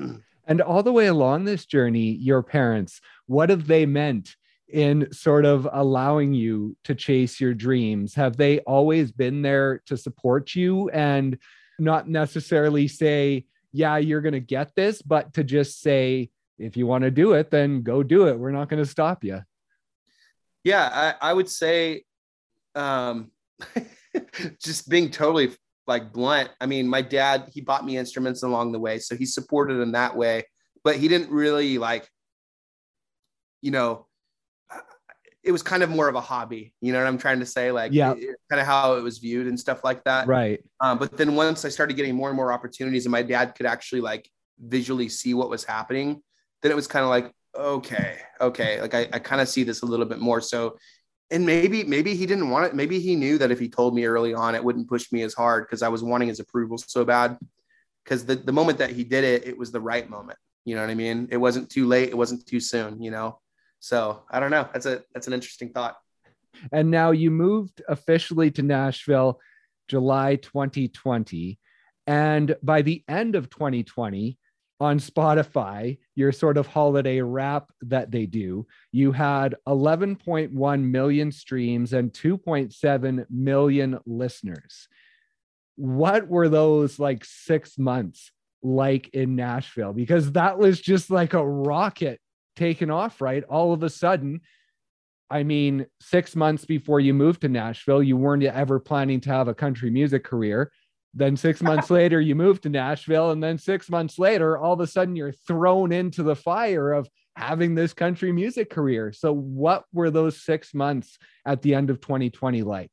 and 0.47 0.61
all 0.61 0.83
the 0.83 0.93
way 0.93 1.07
along 1.07 1.45
this 1.45 1.65
journey, 1.65 2.13
your 2.13 2.41
parents, 2.41 2.99
what 3.25 3.49
have 3.49 3.67
they 3.67 3.85
meant 3.85 4.35
in 4.69 5.11
sort 5.11 5.45
of 5.45 5.67
allowing 5.71 6.33
you 6.33 6.75
to 6.83 6.95
chase 6.95 7.39
your 7.39 7.53
dreams? 7.53 8.13
Have 8.15 8.37
they 8.37 8.59
always 8.59 9.11
been 9.11 9.41
there 9.41 9.81
to 9.85 9.97
support 9.97 10.55
you 10.55 10.89
and 10.89 11.37
not 11.79 12.09
necessarily 12.09 12.87
say, 12.87 13.45
yeah, 13.71 13.97
you're 13.97 14.21
going 14.21 14.33
to 14.33 14.39
get 14.39 14.75
this, 14.75 15.01
but 15.01 15.33
to 15.35 15.43
just 15.43 15.81
say, 15.81 16.29
if 16.57 16.75
you 16.75 16.87
want 16.87 17.03
to 17.03 17.11
do 17.11 17.33
it, 17.33 17.51
then 17.51 17.83
go 17.83 18.01
do 18.01 18.27
it. 18.27 18.39
We're 18.39 18.51
not 18.51 18.69
going 18.69 18.83
to 18.83 18.89
stop 18.89 19.23
you. 19.23 19.41
Yeah, 20.63 20.89
I, 21.21 21.29
I 21.29 21.33
would 21.33 21.49
say, 21.49 22.03
um, 22.75 23.31
just 24.61 24.89
being 24.89 25.11
totally 25.11 25.51
like 25.85 26.11
blunt. 26.11 26.49
I 26.59 26.65
mean, 26.65 26.87
my 26.87 27.01
dad, 27.01 27.49
he 27.53 27.61
bought 27.61 27.85
me 27.85 27.97
instruments 27.97 28.43
along 28.43 28.71
the 28.71 28.79
way. 28.79 28.99
So 28.99 29.15
he 29.15 29.25
supported 29.25 29.79
in 29.79 29.91
that 29.93 30.15
way, 30.15 30.43
but 30.83 30.97
he 30.97 31.07
didn't 31.07 31.29
really 31.29 31.77
like, 31.77 32.09
you 33.61 33.71
know, 33.71 34.06
it 35.47 35.51
was 35.51 35.63
kind 35.63 35.81
of 35.81 35.89
more 35.89 36.09
of 36.09 36.15
a 36.15 36.21
hobby. 36.21 36.73
You 36.81 36.91
know 36.91 36.99
what 36.99 37.07
I'm 37.07 37.17
trying 37.17 37.39
to 37.39 37.45
say? 37.45 37.71
Like, 37.71 37.93
yeah, 37.93 38.13
kind 38.49 38.59
of 38.59 38.65
how 38.65 38.95
it 38.95 39.01
was 39.01 39.17
viewed 39.19 39.47
and 39.47 39.59
stuff 39.59 39.83
like 39.83 40.03
that. 40.03 40.27
Right. 40.27 40.61
Um, 40.81 40.97
but 40.99 41.15
then 41.15 41.35
once 41.35 41.63
I 41.63 41.69
started 41.69 41.95
getting 41.95 42.15
more 42.15 42.29
and 42.29 42.35
more 42.35 42.51
opportunities 42.51 43.05
and 43.05 43.11
my 43.11 43.21
dad 43.21 43.55
could 43.55 43.65
actually 43.65 44.01
like 44.01 44.29
visually 44.59 45.07
see 45.09 45.33
what 45.33 45.49
was 45.49 45.63
happening, 45.63 46.21
then 46.61 46.71
it 46.71 46.75
was 46.75 46.87
kind 46.87 47.03
of 47.03 47.09
like, 47.09 47.31
okay, 47.57 48.17
okay. 48.41 48.81
Like 48.81 48.93
I, 48.93 49.07
I 49.13 49.19
kind 49.19 49.41
of 49.41 49.47
see 49.47 49.63
this 49.63 49.81
a 49.81 49.85
little 49.85 50.05
bit 50.05 50.19
more. 50.19 50.41
So 50.41 50.77
and 51.31 51.45
maybe 51.45 51.83
maybe 51.83 52.15
he 52.15 52.25
didn't 52.25 52.49
want 52.49 52.65
it 52.65 52.73
maybe 52.73 52.99
he 52.99 53.15
knew 53.15 53.37
that 53.37 53.51
if 53.51 53.59
he 53.59 53.67
told 53.67 53.93
me 53.93 54.05
early 54.05 54.33
on 54.33 54.55
it 54.55 54.63
wouldn't 54.63 54.87
push 54.87 55.11
me 55.11 55.23
as 55.23 55.33
hard 55.33 55.65
because 55.65 55.81
i 55.81 55.89
was 55.89 56.03
wanting 56.03 56.29
his 56.29 56.39
approval 56.39 56.77
so 56.77 57.03
bad 57.03 57.37
because 58.03 58.25
the, 58.25 58.35
the 58.35 58.51
moment 58.51 58.77
that 58.77 58.91
he 58.91 59.03
did 59.03 59.23
it 59.23 59.45
it 59.45 59.57
was 59.57 59.71
the 59.71 59.81
right 59.81 60.09
moment 60.09 60.39
you 60.63 60.75
know 60.75 60.81
what 60.81 60.89
i 60.89 60.95
mean 60.95 61.27
it 61.31 61.37
wasn't 61.37 61.69
too 61.69 61.85
late 61.85 62.09
it 62.09 62.17
wasn't 62.17 62.45
too 62.47 62.59
soon 62.59 63.01
you 63.01 63.11
know 63.11 63.39
so 63.79 64.23
i 64.29 64.39
don't 64.39 64.51
know 64.51 64.67
that's 64.73 64.85
a 64.85 65.03
that's 65.13 65.27
an 65.27 65.33
interesting 65.33 65.69
thought 65.69 65.97
and 66.71 66.89
now 66.89 67.11
you 67.11 67.29
moved 67.29 67.81
officially 67.87 68.51
to 68.51 68.61
nashville 68.61 69.39
july 69.87 70.35
2020 70.35 71.59
and 72.07 72.55
by 72.63 72.81
the 72.81 73.03
end 73.07 73.35
of 73.35 73.49
2020 73.49 74.37
on 74.79 74.99
Spotify, 74.99 75.97
your 76.15 76.31
sort 76.31 76.57
of 76.57 76.67
holiday 76.67 77.21
wrap 77.21 77.71
that 77.81 78.11
they 78.11 78.25
do, 78.25 78.67
you 78.91 79.11
had 79.11 79.55
11.1 79.67 80.83
million 80.83 81.31
streams 81.31 81.93
and 81.93 82.13
2.7 82.13 83.25
million 83.29 83.99
listeners. 84.05 84.87
What 85.75 86.27
were 86.27 86.49
those 86.49 86.99
like 86.99 87.25
six 87.25 87.77
months 87.77 88.31
like 88.61 89.09
in 89.09 89.35
Nashville? 89.35 89.93
Because 89.93 90.33
that 90.33 90.57
was 90.57 90.79
just 90.79 91.09
like 91.09 91.33
a 91.33 91.45
rocket 91.45 92.19
taken 92.57 92.91
off, 92.91 93.21
right? 93.21 93.43
All 93.45 93.71
of 93.71 93.83
a 93.83 93.89
sudden, 93.89 94.41
I 95.29 95.43
mean, 95.43 95.85
six 96.01 96.35
months 96.35 96.65
before 96.65 96.99
you 96.99 97.13
moved 97.13 97.41
to 97.41 97.49
Nashville, 97.49 98.03
you 98.03 98.17
weren't 98.17 98.43
ever 98.43 98.79
planning 98.79 99.21
to 99.21 99.29
have 99.29 99.47
a 99.47 99.53
country 99.53 99.89
music 99.89 100.23
career. 100.23 100.71
Then 101.13 101.37
six 101.37 101.61
months 101.69 101.89
later, 101.89 102.19
you 102.19 102.35
moved 102.35 102.63
to 102.63 102.69
Nashville. 102.69 103.31
And 103.31 103.41
then 103.41 103.57
six 103.57 103.89
months 103.89 104.19
later, 104.19 104.57
all 104.57 104.73
of 104.73 104.79
a 104.79 104.87
sudden 104.87 105.15
you're 105.15 105.31
thrown 105.31 105.91
into 105.91 106.23
the 106.23 106.35
fire 106.35 106.91
of 106.91 107.07
having 107.35 107.75
this 107.75 107.93
country 107.93 108.31
music 108.31 108.69
career. 108.69 109.11
So, 109.11 109.33
what 109.33 109.85
were 109.93 110.09
those 110.09 110.43
six 110.43 110.73
months 110.73 111.17
at 111.45 111.61
the 111.61 111.75
end 111.75 111.89
of 111.89 112.01
2020 112.01 112.63
like? 112.63 112.91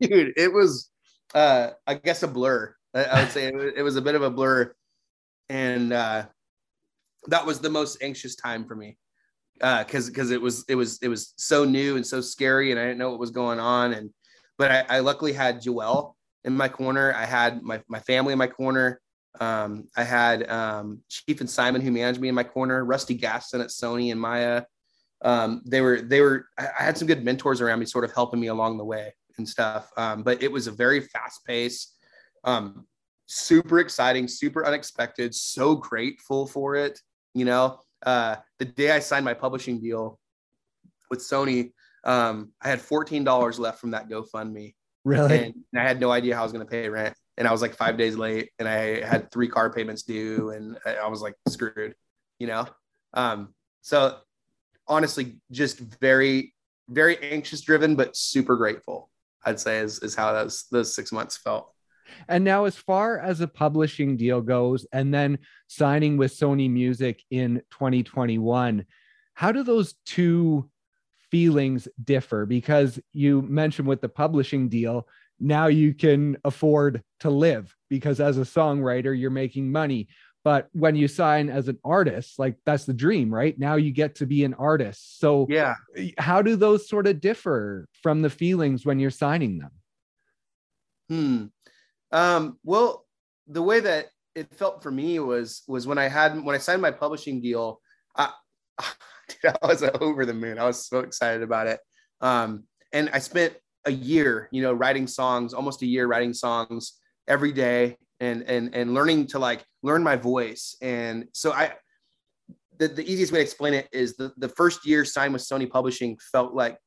Dude, 0.00 0.32
it 0.36 0.52
was, 0.52 0.90
uh, 1.34 1.70
I 1.86 1.94
guess, 1.94 2.22
a 2.22 2.28
blur. 2.28 2.74
I, 2.94 3.22
would 3.22 3.30
say 3.30 3.46
it 3.46 3.54
was, 3.54 3.72
it 3.76 3.82
was, 3.82 3.96
a 3.96 4.02
bit 4.02 4.14
of 4.14 4.22
a 4.22 4.30
blur. 4.30 4.74
And 5.48 5.92
uh, 5.92 6.26
that 7.28 7.44
was 7.44 7.60
the 7.60 7.70
most 7.70 8.02
anxious 8.02 8.34
time 8.34 8.64
for 8.64 8.74
me 8.74 8.96
because 9.54 10.08
uh, 10.08 10.10
because 10.10 10.30
it 10.30 10.40
was 10.40 10.64
it 10.68 10.74
was 10.74 10.98
it 11.02 11.08
was 11.08 11.34
so 11.36 11.64
new 11.64 11.96
and 11.96 12.06
so 12.06 12.20
scary 12.20 12.70
and 12.70 12.80
I 12.80 12.84
didn't 12.84 12.98
know 12.98 13.10
what 13.10 13.18
was 13.18 13.30
going 13.30 13.60
on 13.60 13.92
and 13.92 14.10
but 14.58 14.70
I, 14.70 14.84
I 14.96 14.98
luckily 15.00 15.32
had 15.32 15.62
Joel 15.62 16.16
in 16.44 16.56
my 16.56 16.68
corner. 16.68 17.14
I 17.14 17.24
had 17.24 17.62
my, 17.62 17.82
my 17.88 18.00
family 18.00 18.32
in 18.32 18.38
my 18.38 18.46
corner. 18.46 19.00
Um, 19.40 19.88
I 19.96 20.04
had 20.04 20.48
um, 20.50 21.00
Chief 21.08 21.40
and 21.40 21.48
Simon 21.48 21.80
who 21.80 21.90
managed 21.90 22.20
me 22.20 22.28
in 22.28 22.34
my 22.34 22.44
corner, 22.44 22.84
Rusty 22.84 23.14
Gaston 23.14 23.60
at 23.60 23.68
Sony 23.68 24.10
and 24.12 24.20
Maya. 24.20 24.64
Um, 25.22 25.62
they 25.66 25.80
were, 25.80 26.00
they 26.00 26.20
were, 26.20 26.46
I 26.58 26.68
had 26.76 26.98
some 26.98 27.06
good 27.06 27.24
mentors 27.24 27.60
around 27.60 27.78
me, 27.78 27.86
sort 27.86 28.04
of 28.04 28.12
helping 28.12 28.40
me 28.40 28.48
along 28.48 28.78
the 28.78 28.84
way 28.84 29.14
and 29.38 29.48
stuff. 29.48 29.90
Um, 29.96 30.22
but 30.22 30.42
it 30.42 30.50
was 30.50 30.66
a 30.66 30.72
very 30.72 31.00
fast 31.00 31.44
pace, 31.46 31.94
um, 32.44 32.86
super 33.26 33.78
exciting, 33.78 34.26
super 34.28 34.66
unexpected, 34.66 35.34
so 35.34 35.74
grateful 35.74 36.46
for 36.46 36.74
it. 36.76 37.00
You 37.34 37.44
know, 37.44 37.80
uh, 38.04 38.36
the 38.58 38.64
day 38.64 38.90
I 38.90 38.98
signed 38.98 39.24
my 39.24 39.34
publishing 39.34 39.80
deal 39.80 40.18
with 41.10 41.20
Sony, 41.20 41.72
um, 42.04 42.52
I 42.62 42.68
had 42.68 42.80
$14 42.80 43.58
left 43.58 43.80
from 43.80 43.92
that 43.92 44.08
GoFundMe. 44.08 44.74
Really? 45.04 45.44
And, 45.44 45.54
and 45.72 45.80
I 45.80 45.86
had 45.86 46.00
no 46.00 46.10
idea 46.10 46.34
how 46.34 46.42
I 46.42 46.44
was 46.44 46.52
going 46.52 46.64
to 46.64 46.70
pay 46.70 46.88
rent. 46.88 47.14
And 47.36 47.48
I 47.48 47.52
was 47.52 47.62
like 47.62 47.74
five 47.74 47.96
days 47.96 48.16
late 48.16 48.50
and 48.58 48.68
I 48.68 49.04
had 49.04 49.30
three 49.30 49.48
car 49.48 49.72
payments 49.72 50.02
due 50.02 50.50
and 50.50 50.78
I 50.84 51.08
was 51.08 51.22
like 51.22 51.34
screwed, 51.48 51.94
you 52.38 52.46
know? 52.46 52.66
Um, 53.14 53.54
so 53.80 54.18
honestly, 54.86 55.38
just 55.50 55.78
very, 55.78 56.52
very 56.88 57.16
anxious 57.18 57.62
driven, 57.62 57.96
but 57.96 58.14
super 58.14 58.56
grateful, 58.56 59.08
I'd 59.44 59.58
say 59.58 59.78
is, 59.78 60.00
is 60.00 60.14
how 60.14 60.32
those, 60.32 60.66
those 60.70 60.94
six 60.94 61.12
months 61.12 61.38
felt. 61.38 61.72
And 62.28 62.44
now, 62.44 62.64
as 62.64 62.76
far 62.76 63.18
as 63.18 63.40
a 63.40 63.48
publishing 63.48 64.16
deal 64.16 64.40
goes, 64.40 64.86
and 64.92 65.12
then 65.12 65.38
signing 65.66 66.16
with 66.16 66.32
Sony 66.32 66.70
Music 66.70 67.22
in 67.30 67.62
2021, 67.70 68.84
how 69.34 69.52
do 69.52 69.62
those 69.62 69.94
two 70.04 70.68
feelings 71.30 71.88
differ? 72.02 72.46
Because 72.46 73.00
you 73.12 73.42
mentioned 73.42 73.88
with 73.88 74.00
the 74.00 74.08
publishing 74.08 74.68
deal, 74.68 75.06
now 75.38 75.68
you 75.68 75.94
can 75.94 76.36
afford 76.44 77.02
to 77.20 77.30
live 77.30 77.74
because 77.88 78.20
as 78.20 78.36
a 78.36 78.42
songwriter, 78.42 79.18
you're 79.18 79.30
making 79.30 79.72
money. 79.72 80.08
But 80.44 80.68
when 80.72 80.96
you 80.96 81.08
sign 81.08 81.50
as 81.50 81.68
an 81.68 81.78
artist, 81.84 82.38
like 82.38 82.56
that's 82.64 82.84
the 82.84 82.94
dream, 82.94 83.32
right? 83.32 83.58
Now 83.58 83.76
you 83.76 83.92
get 83.92 84.14
to 84.16 84.26
be 84.26 84.44
an 84.44 84.54
artist. 84.54 85.18
So, 85.20 85.46
yeah, 85.50 85.74
how 86.18 86.40
do 86.40 86.56
those 86.56 86.88
sort 86.88 87.06
of 87.06 87.20
differ 87.20 87.88
from 88.02 88.22
the 88.22 88.30
feelings 88.30 88.86
when 88.86 88.98
you're 88.98 89.10
signing 89.10 89.58
them? 89.58 89.70
Hmm. 91.08 91.44
Um, 92.12 92.58
well, 92.64 93.04
the 93.46 93.62
way 93.62 93.80
that 93.80 94.06
it 94.34 94.52
felt 94.54 94.82
for 94.82 94.90
me 94.90 95.18
was 95.18 95.62
was 95.66 95.86
when 95.86 95.98
I 95.98 96.08
had 96.08 96.42
when 96.42 96.54
I 96.54 96.58
signed 96.58 96.82
my 96.82 96.90
publishing 96.90 97.40
deal. 97.40 97.80
I, 98.16 98.30
dude, 99.28 99.54
I 99.62 99.66
was 99.66 99.82
over 99.82 100.24
the 100.24 100.34
moon. 100.34 100.58
I 100.58 100.66
was 100.66 100.86
so 100.86 101.00
excited 101.00 101.42
about 101.42 101.66
it. 101.66 101.80
Um, 102.20 102.64
and 102.92 103.10
I 103.12 103.18
spent 103.18 103.54
a 103.84 103.92
year, 103.92 104.48
you 104.52 104.62
know, 104.62 104.72
writing 104.72 105.06
songs, 105.06 105.54
almost 105.54 105.82
a 105.82 105.86
year 105.86 106.06
writing 106.06 106.34
songs 106.34 106.94
every 107.28 107.52
day, 107.52 107.96
and 108.20 108.42
and 108.42 108.74
and 108.74 108.94
learning 108.94 109.26
to 109.28 109.38
like 109.38 109.64
learn 109.82 110.02
my 110.02 110.16
voice. 110.16 110.76
And 110.82 111.26
so 111.32 111.52
I, 111.52 111.72
the, 112.78 112.88
the 112.88 113.10
easiest 113.10 113.32
way 113.32 113.38
to 113.38 113.44
explain 113.44 113.74
it 113.74 113.88
is 113.92 114.16
the 114.16 114.32
the 114.36 114.48
first 114.48 114.86
year 114.86 115.04
signed 115.04 115.32
with 115.32 115.42
Sony 115.42 115.68
Publishing 115.68 116.18
felt 116.32 116.54
like 116.54 116.78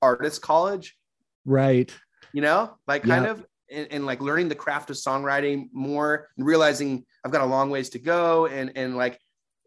artist 0.00 0.42
college, 0.42 0.96
right? 1.44 1.92
You 2.32 2.42
know, 2.42 2.76
like 2.86 3.04
kind 3.04 3.26
of 3.26 3.44
and, 3.70 3.86
and, 3.90 4.06
like 4.06 4.20
learning 4.20 4.48
the 4.48 4.54
craft 4.54 4.90
of 4.90 4.96
songwriting 4.96 5.68
more 5.72 6.28
and 6.36 6.46
realizing 6.46 7.04
I've 7.24 7.32
got 7.32 7.42
a 7.42 7.46
long 7.46 7.70
ways 7.70 7.90
to 7.90 7.98
go 7.98 8.46
and 8.46 8.72
and 8.76 8.96
like 8.96 9.18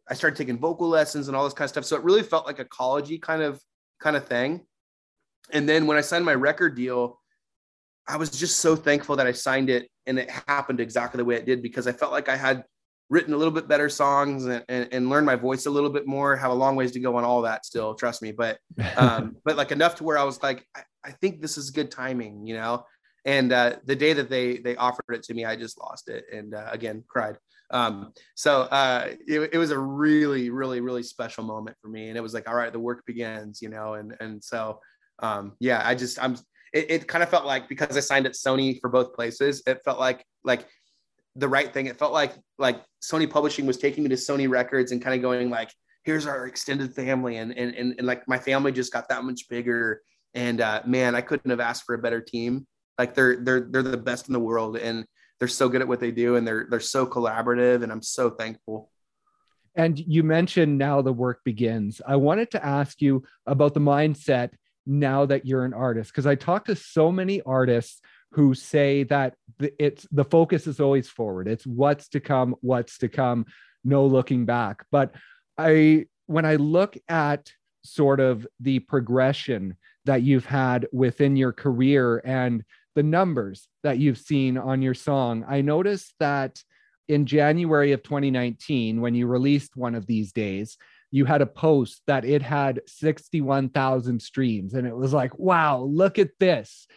I 0.09 0.13
started 0.13 0.35
taking 0.35 0.57
vocal 0.57 0.89
lessons 0.89 1.27
and 1.27 1.37
all 1.37 1.43
this 1.43 1.53
kind 1.53 1.65
of 1.65 1.69
stuff. 1.69 1.85
So 1.85 1.95
it 1.95 2.03
really 2.03 2.23
felt 2.23 2.45
like 2.45 2.59
a 2.59 2.65
collegey 2.65 3.21
kind 3.21 3.41
of 3.41 3.61
kind 3.99 4.15
of 4.15 4.27
thing. 4.27 4.65
And 5.51 5.67
then 5.67 5.87
when 5.87 5.97
I 5.97 6.01
signed 6.01 6.25
my 6.25 6.33
record 6.33 6.75
deal, 6.75 7.19
I 8.07 8.17
was 8.17 8.31
just 8.31 8.57
so 8.57 8.75
thankful 8.75 9.15
that 9.17 9.27
I 9.27 9.31
signed 9.31 9.69
it 9.69 9.89
and 10.05 10.19
it 10.19 10.29
happened 10.47 10.79
exactly 10.79 11.17
the 11.17 11.25
way 11.25 11.35
it 11.35 11.45
did 11.45 11.61
because 11.61 11.87
I 11.87 11.91
felt 11.91 12.11
like 12.11 12.29
I 12.29 12.35
had 12.35 12.63
written 13.09 13.33
a 13.33 13.37
little 13.37 13.53
bit 13.53 13.67
better 13.67 13.89
songs 13.89 14.45
and, 14.45 14.63
and, 14.69 14.89
and 14.91 15.09
learned 15.09 15.25
my 15.25 15.35
voice 15.35 15.65
a 15.65 15.69
little 15.69 15.89
bit 15.89 16.07
more. 16.07 16.35
Have 16.35 16.51
a 16.51 16.55
long 16.55 16.75
ways 16.75 16.91
to 16.93 16.99
go 16.99 17.15
on 17.17 17.23
all 17.23 17.43
that 17.43 17.65
still, 17.65 17.93
trust 17.93 18.21
me. 18.21 18.31
But 18.31 18.57
um, 18.97 19.37
but 19.45 19.55
like 19.55 19.71
enough 19.71 19.95
to 19.95 20.03
where 20.03 20.17
I 20.17 20.23
was 20.23 20.41
like, 20.41 20.65
I, 20.75 20.81
I 21.03 21.11
think 21.11 21.41
this 21.41 21.57
is 21.57 21.69
good 21.71 21.91
timing, 21.91 22.45
you 22.45 22.55
know 22.55 22.85
and 23.25 23.51
uh, 23.51 23.75
the 23.85 23.95
day 23.95 24.13
that 24.13 24.29
they 24.29 24.57
they 24.57 24.75
offered 24.75 25.13
it 25.13 25.23
to 25.23 25.33
me 25.33 25.45
i 25.45 25.55
just 25.55 25.79
lost 25.79 26.09
it 26.09 26.25
and 26.31 26.53
uh, 26.53 26.67
again 26.71 27.03
cried. 27.07 27.37
Um, 27.69 28.11
so 28.35 28.63
uh, 28.63 29.11
it, 29.25 29.51
it, 29.53 29.57
was 29.57 29.71
a 29.71 29.79
really 29.79 30.49
really 30.49 30.81
really 30.81 31.03
special 31.03 31.45
moment 31.45 31.77
for 31.81 31.87
me. 31.87 32.09
And 32.09 32.17
it 32.17 32.21
was 32.21 32.33
like 32.33 32.49
all 32.49 32.55
right 32.55 32.73
the 32.73 32.79
work 32.79 33.05
begins 33.05 33.61
you 33.61 33.69
know 33.69 33.93
and 33.93 34.13
and 34.19 34.43
so 34.43 34.81
um, 35.19 35.53
yeah 35.59 35.81
i 35.85 35.95
just 35.95 36.21
i'm 36.21 36.33
it, 36.73 36.91
it 36.91 37.07
kind 37.07 37.23
of 37.23 37.29
felt 37.29 37.45
like 37.45 37.69
because 37.69 37.95
i 37.95 38.01
signed 38.01 38.25
at 38.25 38.33
sony 38.33 38.79
for 38.81 38.89
both 38.89 39.13
places 39.13 39.61
it 39.67 39.81
felt 39.85 39.99
like 39.99 40.25
like 40.43 40.67
the 41.35 41.47
right 41.47 41.73
thing. 41.73 41.85
It 41.85 41.97
felt 41.97 42.13
like 42.13 42.33
like 42.57 42.83
sony 43.03 43.29
publishing 43.29 43.65
was 43.65 43.77
taking 43.77 44.03
me 44.03 44.09
to 44.09 44.15
sony 44.15 44.49
records 44.49 44.91
and 44.91 45.01
kind 45.01 45.15
of 45.15 45.21
going 45.21 45.49
like 45.49 45.71
here's 46.03 46.25
our 46.25 46.47
extended 46.47 46.93
family 46.93 47.37
and 47.37 47.57
and 47.57 47.75
and, 47.75 47.95
and 47.97 48.07
like 48.07 48.27
my 48.27 48.37
family 48.37 48.71
just 48.71 48.91
got 48.91 49.09
that 49.09 49.23
much 49.23 49.47
bigger. 49.49 50.01
And 50.33 50.61
uh, 50.61 50.81
man 50.85 51.13
i 51.13 51.21
couldn't 51.21 51.49
have 51.49 51.59
asked 51.59 51.83
for 51.83 51.93
a 51.93 51.97
better 51.97 52.21
team 52.21 52.65
like 52.97 53.13
they're 53.15 53.37
they're 53.37 53.61
they're 53.61 53.83
the 53.83 53.97
best 53.97 54.27
in 54.27 54.33
the 54.33 54.39
world, 54.39 54.77
and 54.77 55.05
they're 55.39 55.47
so 55.47 55.69
good 55.69 55.81
at 55.81 55.87
what 55.87 55.99
they 55.99 56.11
do, 56.11 56.35
and 56.35 56.47
they're 56.47 56.67
they're 56.69 56.79
so 56.79 57.05
collaborative, 57.05 57.83
and 57.83 57.91
I'm 57.91 58.01
so 58.03 58.29
thankful. 58.29 58.91
And 59.75 59.97
you 59.99 60.23
mentioned 60.23 60.77
now 60.77 61.01
the 61.01 61.13
work 61.13 61.41
begins. 61.45 62.01
I 62.05 62.17
wanted 62.17 62.51
to 62.51 62.65
ask 62.65 63.01
you 63.01 63.23
about 63.45 63.73
the 63.73 63.79
mindset 63.79 64.49
now 64.85 65.25
that 65.25 65.45
you're 65.45 65.63
an 65.65 65.73
artist, 65.73 66.11
because 66.11 66.25
I 66.25 66.35
talk 66.35 66.65
to 66.65 66.75
so 66.75 67.11
many 67.11 67.41
artists 67.41 68.01
who 68.33 68.53
say 68.53 69.03
that 69.03 69.35
it's 69.59 70.07
the 70.11 70.25
focus 70.25 70.67
is 70.67 70.79
always 70.79 71.09
forward. 71.09 71.47
It's 71.47 71.65
what's 71.65 72.07
to 72.09 72.19
come, 72.19 72.55
what's 72.61 72.97
to 72.99 73.09
come, 73.09 73.45
no 73.83 74.05
looking 74.05 74.45
back. 74.45 74.85
But 74.91 75.13
I 75.57 76.05
when 76.27 76.45
I 76.45 76.55
look 76.55 76.97
at 77.09 77.51
sort 77.83 78.19
of 78.19 78.47
the 78.59 78.79
progression 78.79 79.75
that 80.05 80.21
you've 80.21 80.45
had 80.45 80.87
within 80.91 81.35
your 81.35 81.51
career 81.51 82.21
and 82.23 82.63
the 82.95 83.03
numbers 83.03 83.67
that 83.83 83.97
you've 83.97 84.17
seen 84.17 84.57
on 84.57 84.81
your 84.81 84.93
song. 84.93 85.45
I 85.47 85.61
noticed 85.61 86.13
that 86.19 86.63
in 87.07 87.25
January 87.25 87.91
of 87.91 88.03
2019, 88.03 89.01
when 89.01 89.15
you 89.15 89.27
released 89.27 89.75
one 89.75 89.95
of 89.95 90.05
these 90.05 90.31
days, 90.31 90.77
you 91.11 91.25
had 91.25 91.41
a 91.41 91.45
post 91.45 92.01
that 92.07 92.23
it 92.23 92.41
had 92.41 92.81
61,000 92.87 94.21
streams. 94.21 94.73
And 94.73 94.87
it 94.87 94.95
was 94.95 95.13
like, 95.13 95.37
wow, 95.37 95.81
look 95.81 96.19
at 96.19 96.31
this. 96.39 96.87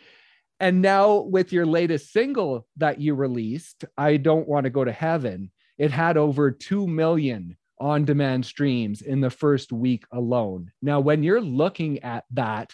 And 0.61 0.81
now, 0.81 1.19
with 1.19 1.53
your 1.53 1.67
latest 1.67 2.13
single 2.13 2.67
that 2.77 3.01
you 3.01 3.15
released, 3.15 3.85
I 3.99 4.17
Don't 4.17 4.49
Want 4.49 4.65
to 4.65 4.71
Go 4.71 4.85
to 4.85 4.93
Heaven, 4.93 5.51
it 5.79 5.91
had 5.91 6.17
over 6.17 6.53
2 6.53 6.87
million 6.87 7.57
on 7.81 8.05
demand 8.05 8.47
streams 8.47 9.03
in 9.03 9.21
the 9.21 9.31
first 9.31 9.73
week 9.73 10.05
alone. 10.13 10.71
Now, 10.81 11.01
when 11.01 11.25
you're 11.25 11.41
looking 11.41 12.05
at 12.05 12.25
that, 12.31 12.73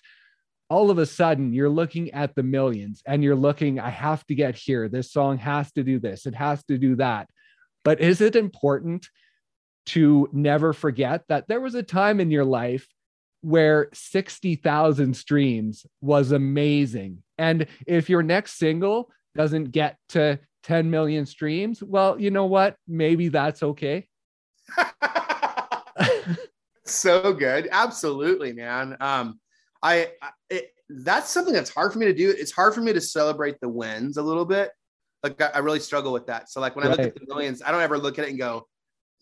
all 0.71 0.91
of 0.91 0.99
a 0.99 1.05
sudden 1.05 1.53
you're 1.53 1.69
looking 1.69 2.11
at 2.13 2.35
the 2.35 2.43
millions 2.43 3.03
and 3.05 3.23
you're 3.23 3.37
looking, 3.37 3.81
I 3.81 3.91
have 3.91 4.25
to 4.29 4.35
get 4.35 4.55
here. 4.55 4.89
This 4.89 5.13
song 5.13 5.37
has 5.39 5.71
to 5.73 5.83
do 5.83 5.99
this, 5.99 6.25
it 6.27 6.35
has 6.35 6.65
to 6.65 6.79
do 6.79 6.97
that. 6.97 7.29
But 7.85 8.01
is 8.01 8.21
it 8.21 8.37
important 8.37 9.09
to 9.87 10.29
never 10.33 10.73
forget 10.73 11.25
that 11.29 11.49
there 11.49 11.61
was 11.61 11.75
a 11.75 11.83
time 11.83 12.21
in 12.21 12.31
your 12.31 12.45
life 12.45 12.87
where 13.43 13.89
60,000 13.93 15.17
streams 15.17 15.85
was 16.01 16.31
amazing? 16.31 17.23
And 17.37 17.67
if 17.87 18.09
your 18.09 18.23
next 18.23 18.59
single 18.59 19.11
doesn't 19.35 19.73
get 19.73 19.97
to 20.11 20.39
10 20.63 20.91
million 20.91 21.27
streams, 21.27 21.83
well, 21.83 22.21
you 22.21 22.31
know 22.31 22.47
what? 22.47 22.77
Maybe 22.87 23.29
that's 23.29 23.63
okay. 23.63 24.07
so 26.85 27.33
good. 27.33 27.69
Absolutely, 27.73 28.53
man. 28.53 28.97
Um, 29.01 29.40
I, 29.83 30.09
it, 30.49 30.73
that's 30.89 31.31
something 31.31 31.55
that's 31.55 31.71
hard 31.71 31.93
for 31.93 31.99
me 31.99 32.07
to 32.07 32.15
do. 32.15 32.31
It's 32.37 32.53
hard 32.53 32.75
for 32.75 32.81
me 32.81 32.93
to 32.93 33.01
celebrate 33.01 33.61
the 33.61 33.69
wins 33.69 34.17
a 34.17 34.23
little 34.23 34.45
bit. 34.45 34.71
Like 35.23 35.41
I, 35.41 35.47
I 35.47 35.59
really 35.59 35.81
struggle 35.81 36.13
with 36.13 36.27
that. 36.27 36.51
So 36.51 36.61
like 36.61 36.77
when 36.77 36.87
I 36.87 36.91
look 36.91 37.01
at 37.01 37.15
the 37.15 37.27
millions, 37.27 37.63
I 37.63 37.71
don't 37.71 37.83
ever 37.83 37.99
look 37.99 38.19
at 38.19 38.25
it 38.25 38.31
and 38.31 38.39
go, 38.39 38.67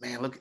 man, 0.01 0.23
look, 0.23 0.41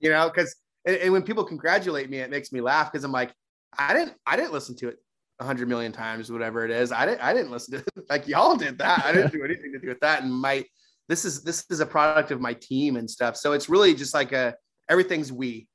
you 0.00 0.10
know, 0.10 0.28
because 0.28 0.56
and, 0.84 0.96
and, 0.96 1.12
when 1.12 1.22
people 1.22 1.44
congratulate 1.44 2.08
me, 2.08 2.18
it 2.18 2.30
makes 2.30 2.52
me 2.52 2.60
laugh 2.60 2.90
because 2.90 3.04
I'm 3.04 3.12
like, 3.12 3.32
I 3.78 3.92
didn't, 3.92 4.14
I 4.26 4.36
didn't 4.36 4.52
listen 4.52 4.74
to 4.76 4.88
it 4.88 4.96
a 5.38 5.44
hundred 5.44 5.68
million 5.68 5.92
times, 5.92 6.32
whatever 6.32 6.64
it 6.64 6.70
is. 6.70 6.90
I 6.90 7.04
didn't, 7.04 7.20
I 7.20 7.34
didn't 7.34 7.50
listen 7.50 7.78
to 7.78 7.84
it. 7.84 7.88
like 8.10 8.26
y'all 8.26 8.56
did 8.56 8.78
that. 8.78 9.04
I 9.04 9.12
didn't 9.12 9.32
do 9.32 9.44
anything 9.44 9.72
to 9.72 9.78
do 9.78 9.88
with 9.88 10.00
that. 10.00 10.22
And 10.22 10.32
my, 10.32 10.64
this 11.08 11.24
is 11.24 11.42
this 11.42 11.64
is 11.70 11.80
a 11.80 11.86
product 11.86 12.30
of 12.30 12.40
my 12.40 12.54
team 12.54 12.96
and 12.96 13.10
stuff. 13.10 13.36
So 13.36 13.52
it's 13.52 13.68
really 13.68 13.94
just 13.94 14.14
like 14.14 14.32
a 14.32 14.54
everything's 14.88 15.32
we 15.32 15.68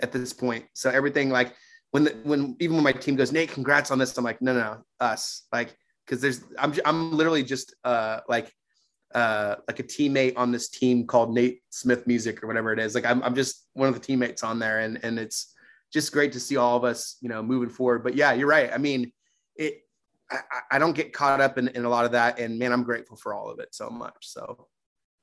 at 0.00 0.10
this 0.10 0.32
point. 0.32 0.64
So 0.72 0.90
everything 0.90 1.28
like 1.28 1.54
when 1.90 2.04
the, 2.04 2.10
when 2.22 2.56
even 2.60 2.76
when 2.76 2.84
my 2.84 2.92
team 2.92 3.16
goes, 3.16 3.32
Nate, 3.32 3.50
congrats 3.50 3.90
on 3.90 3.98
this, 3.98 4.16
I'm 4.16 4.24
like, 4.24 4.40
no, 4.40 4.52
no, 4.52 4.60
no 4.60 4.84
us, 5.00 5.46
like, 5.52 5.76
because 6.04 6.20
there's 6.20 6.42
I'm 6.58 6.74
I'm 6.84 7.12
literally 7.12 7.42
just 7.44 7.74
uh 7.84 8.20
like 8.28 8.52
uh 9.14 9.56
like 9.68 9.78
a 9.78 9.84
teammate 9.84 10.34
on 10.36 10.50
this 10.52 10.68
team 10.68 11.06
called 11.06 11.32
Nate 11.32 11.62
Smith 11.70 12.06
Music 12.06 12.42
or 12.42 12.46
whatever 12.46 12.72
it 12.72 12.78
is. 12.78 12.94
Like 12.94 13.06
I'm 13.06 13.22
I'm 13.22 13.34
just 13.34 13.68
one 13.74 13.88
of 13.88 13.94
the 13.94 14.00
teammates 14.00 14.42
on 14.42 14.58
there, 14.58 14.80
and 14.80 14.98
and 15.04 15.18
it's 15.18 15.54
just 15.92 16.12
great 16.12 16.32
to 16.32 16.40
see 16.40 16.56
all 16.56 16.76
of 16.76 16.84
us, 16.84 17.16
you 17.20 17.28
know, 17.28 17.42
moving 17.42 17.70
forward. 17.70 18.02
But 18.02 18.14
yeah, 18.14 18.32
you're 18.32 18.48
right. 18.48 18.70
I 18.72 18.78
mean, 18.78 19.12
it. 19.56 19.82
I, 20.32 20.40
I 20.72 20.78
don't 20.78 20.94
get 20.94 21.12
caught 21.12 21.40
up 21.40 21.58
in, 21.58 21.66
in 21.68 21.84
a 21.84 21.88
lot 21.88 22.04
of 22.04 22.12
that, 22.12 22.38
and 22.38 22.56
man, 22.56 22.72
I'm 22.72 22.84
grateful 22.84 23.16
for 23.16 23.34
all 23.34 23.50
of 23.50 23.58
it 23.58 23.74
so 23.74 23.90
much. 23.90 24.14
So, 24.20 24.68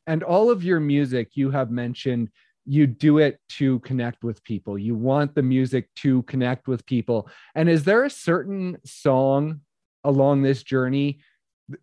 and 0.06 0.22
all 0.22 0.52
of 0.52 0.66
your 0.66 0.82
music 0.82 1.32
you 1.36 1.50
have 1.52 1.72
mentioned 1.72 2.30
you 2.68 2.86
do 2.86 3.18
it 3.18 3.40
to 3.48 3.80
connect 3.80 4.24
with 4.24 4.44
people. 4.44 4.78
You 4.78 4.94
want 4.94 5.34
the 5.34 5.42
music 5.42 5.88
to 5.96 6.22
connect 6.24 6.68
with 6.68 6.86
people. 6.86 7.30
And 7.56 7.70
is 7.70 7.86
there 7.86 8.04
a 8.04 8.10
certain 8.10 8.78
song 8.86 9.62
along 10.04 10.42
this 10.42 10.64
journey 10.64 11.20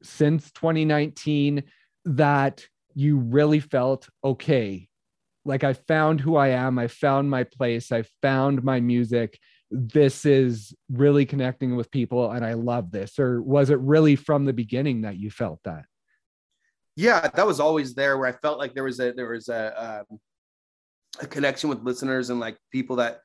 since 0.03 0.53
2019 0.53 1.65
that 2.05 2.67
you 2.95 3.17
really 3.17 3.61
felt 3.61 4.11
okay? 4.23 4.89
Like 5.47 5.65
I 5.65 5.73
found 5.73 6.21
who 6.21 6.37
I 6.37 6.49
am, 6.49 6.79
I 6.79 6.89
found 6.89 7.31
my 7.31 7.45
place, 7.45 7.91
I 7.91 8.05
found 8.21 8.63
my 8.63 8.81
music. 8.81 9.39
This 9.71 10.27
is 10.27 10.75
really 10.91 11.25
connecting 11.25 11.77
with 11.77 11.91
people 11.91 12.31
and 12.31 12.45
I 12.45 12.53
love 12.53 12.91
this. 12.91 13.19
Or 13.19 13.41
was 13.41 13.71
it 13.71 13.79
really 13.79 14.17
from 14.17 14.45
the 14.45 14.53
beginning 14.53 15.03
that 15.03 15.17
you 15.17 15.31
felt 15.31 15.61
that? 15.65 15.87
Yeah, 16.95 17.27
that 17.35 17.47
was 17.47 17.59
always 17.59 17.95
there 17.95 18.19
where 18.19 18.29
I 18.29 18.33
felt 18.33 18.59
like 18.59 18.75
there 18.75 18.85
was 18.85 19.01
a 19.01 19.13
there 19.13 19.31
was 19.31 19.49
a 19.49 20.05
um, 20.11 20.21
a 21.21 21.27
connection 21.27 21.69
with 21.69 21.83
listeners 21.83 22.31
and 22.31 22.41
like 22.41 22.57
people 22.71 22.97
that 22.97 23.21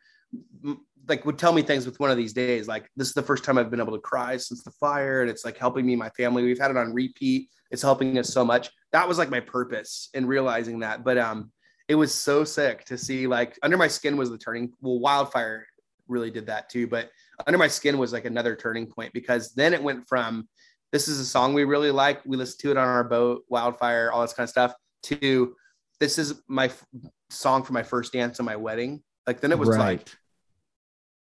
like 1.08 1.26
would 1.26 1.40
tell 1.40 1.54
me 1.54 1.62
things 1.62 1.86
with 1.86 2.00
one 2.00 2.12
of 2.12 2.18
these 2.18 2.34
days. 2.34 2.68
Like 2.68 2.90
this 2.96 3.08
is 3.08 3.14
the 3.14 3.24
first 3.24 3.44
time 3.44 3.58
i've 3.58 3.72
been 3.72 3.80
able 3.80 3.94
to 3.94 4.02
cry 4.02 4.38
since 4.38 4.64
the 4.64 4.72
fire 4.72 5.22
and 5.22 5.30
it's 5.30 5.46
like 5.46 5.58
helping 5.58 5.86
me 5.86 5.96
my 5.96 6.10
family. 6.12 6.44
We've 6.44 6.60
had 6.60 6.72
it 6.72 6.78
on 6.78 6.94
repeat. 6.94 7.50
It's 7.72 7.82
helping 7.82 8.18
us 8.18 8.30
so 8.30 8.46
much. 8.46 8.70
That 8.92 9.08
was 9.08 9.18
like 9.18 9.30
my 9.30 9.40
purpose 9.40 10.10
in 10.14 10.26
realizing 10.26 10.80
that 10.80 11.04
but 11.04 11.18
um 11.18 11.52
it 11.88 11.96
was 11.96 12.14
so 12.14 12.44
sick 12.44 12.86
to 12.86 12.98
see 12.98 13.26
like 13.26 13.58
under 13.64 13.78
my 13.78 13.88
skin 13.88 14.18
was 14.18 14.30
the 14.30 14.38
turning 14.38 14.72
well 14.82 15.00
wildfire 15.00 15.66
really 16.08 16.30
did 16.30 16.46
that 16.48 16.70
too 16.70 16.86
but 16.86 17.10
under 17.48 17.58
my 17.58 17.68
skin 17.68 17.98
was 17.98 18.14
like 18.14 18.26
another 18.26 18.56
turning 18.56 18.86
point 18.86 19.12
because 19.14 19.54
then 19.54 19.74
it 19.74 19.82
went 19.82 20.08
from 20.08 20.48
this 20.92 21.08
is 21.08 21.20
a 21.20 21.26
song 21.26 21.54
we 21.54 21.66
really 21.66 21.92
like. 21.92 22.26
We 22.26 22.38
listen 22.38 22.60
to 22.62 22.72
it 22.72 22.78
on 22.78 22.88
our 22.88 23.04
boat 23.04 23.44
wildfire 23.50 24.12
all 24.12 24.22
this 24.22 24.34
kind 24.34 24.46
of 24.46 24.50
stuff 24.50 24.74
to 25.04 25.56
this 26.00 26.18
is 26.18 26.41
my 26.47 26.66
f- 26.66 26.86
song 27.30 27.64
for 27.64 27.74
my 27.74 27.84
first 27.84 28.14
dance 28.14 28.39
on 28.39 28.45
my 28.45 28.56
wedding 28.56 29.02
like 29.28 29.41
then 29.41 29.52
it 29.52 29.60
was 29.60 29.70
right. 29.70 29.78
like 29.78 30.10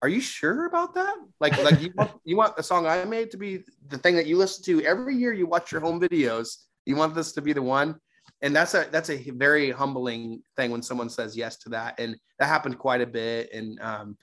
are 0.01 0.09
you 0.09 0.21
sure 0.21 0.65
about 0.65 0.93
that? 0.95 1.15
Like, 1.39 1.61
like 1.63 1.81
you 1.81 1.91
want 1.95 2.11
you 2.23 2.37
want 2.37 2.55
the 2.55 2.63
song 2.63 2.87
I 2.87 3.03
made 3.05 3.31
to 3.31 3.37
be 3.37 3.63
the 3.87 3.97
thing 3.97 4.15
that 4.15 4.27
you 4.27 4.37
listen 4.37 4.63
to 4.65 4.85
every 4.85 5.15
year 5.15 5.33
you 5.33 5.45
watch 5.45 5.71
your 5.71 5.81
home 5.81 5.99
videos. 5.99 6.55
You 6.85 6.95
want 6.95 7.15
this 7.15 7.33
to 7.33 7.41
be 7.41 7.53
the 7.53 7.61
one, 7.61 7.99
and 8.41 8.55
that's 8.55 8.73
a 8.73 8.87
that's 8.91 9.09
a 9.09 9.17
very 9.31 9.71
humbling 9.71 10.41
thing 10.55 10.71
when 10.71 10.81
someone 10.81 11.09
says 11.09 11.35
yes 11.35 11.57
to 11.57 11.69
that, 11.69 11.99
and 11.99 12.15
that 12.39 12.47
happened 12.47 12.77
quite 12.79 13.01
a 13.01 13.05
bit. 13.05 13.49
And 13.53 13.79
um, 13.81 14.17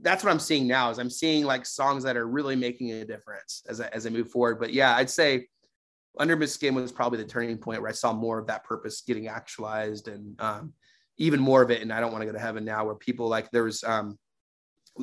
that's 0.00 0.22
what 0.22 0.30
I'm 0.30 0.38
seeing 0.38 0.68
now 0.68 0.90
is 0.90 0.98
I'm 0.98 1.10
seeing 1.10 1.44
like 1.44 1.66
songs 1.66 2.04
that 2.04 2.16
are 2.16 2.28
really 2.28 2.54
making 2.54 2.92
a 2.92 3.04
difference 3.04 3.62
as 3.68 3.80
I, 3.80 3.88
as 3.88 4.06
I 4.06 4.10
move 4.10 4.30
forward. 4.30 4.60
But 4.60 4.72
yeah, 4.72 4.94
I'd 4.94 5.10
say 5.10 5.48
Under 6.18 6.46
Skin 6.46 6.74
was 6.74 6.92
probably 6.92 7.18
the 7.18 7.24
turning 7.24 7.58
point 7.58 7.80
where 7.80 7.90
I 7.90 7.94
saw 7.94 8.12
more 8.12 8.38
of 8.38 8.46
that 8.46 8.64
purpose 8.64 9.00
getting 9.00 9.28
actualized 9.28 10.08
and 10.08 10.40
um, 10.40 10.72
even 11.18 11.40
more 11.40 11.62
of 11.62 11.70
it. 11.70 11.82
And 11.82 11.92
I 11.92 12.00
don't 12.00 12.12
want 12.12 12.22
to 12.22 12.26
go 12.26 12.32
to 12.32 12.38
heaven 12.38 12.64
now, 12.64 12.84
where 12.84 12.94
people 12.94 13.28
like 13.28 13.50
there 13.50 13.64
was 13.64 13.82
um, 13.84 14.18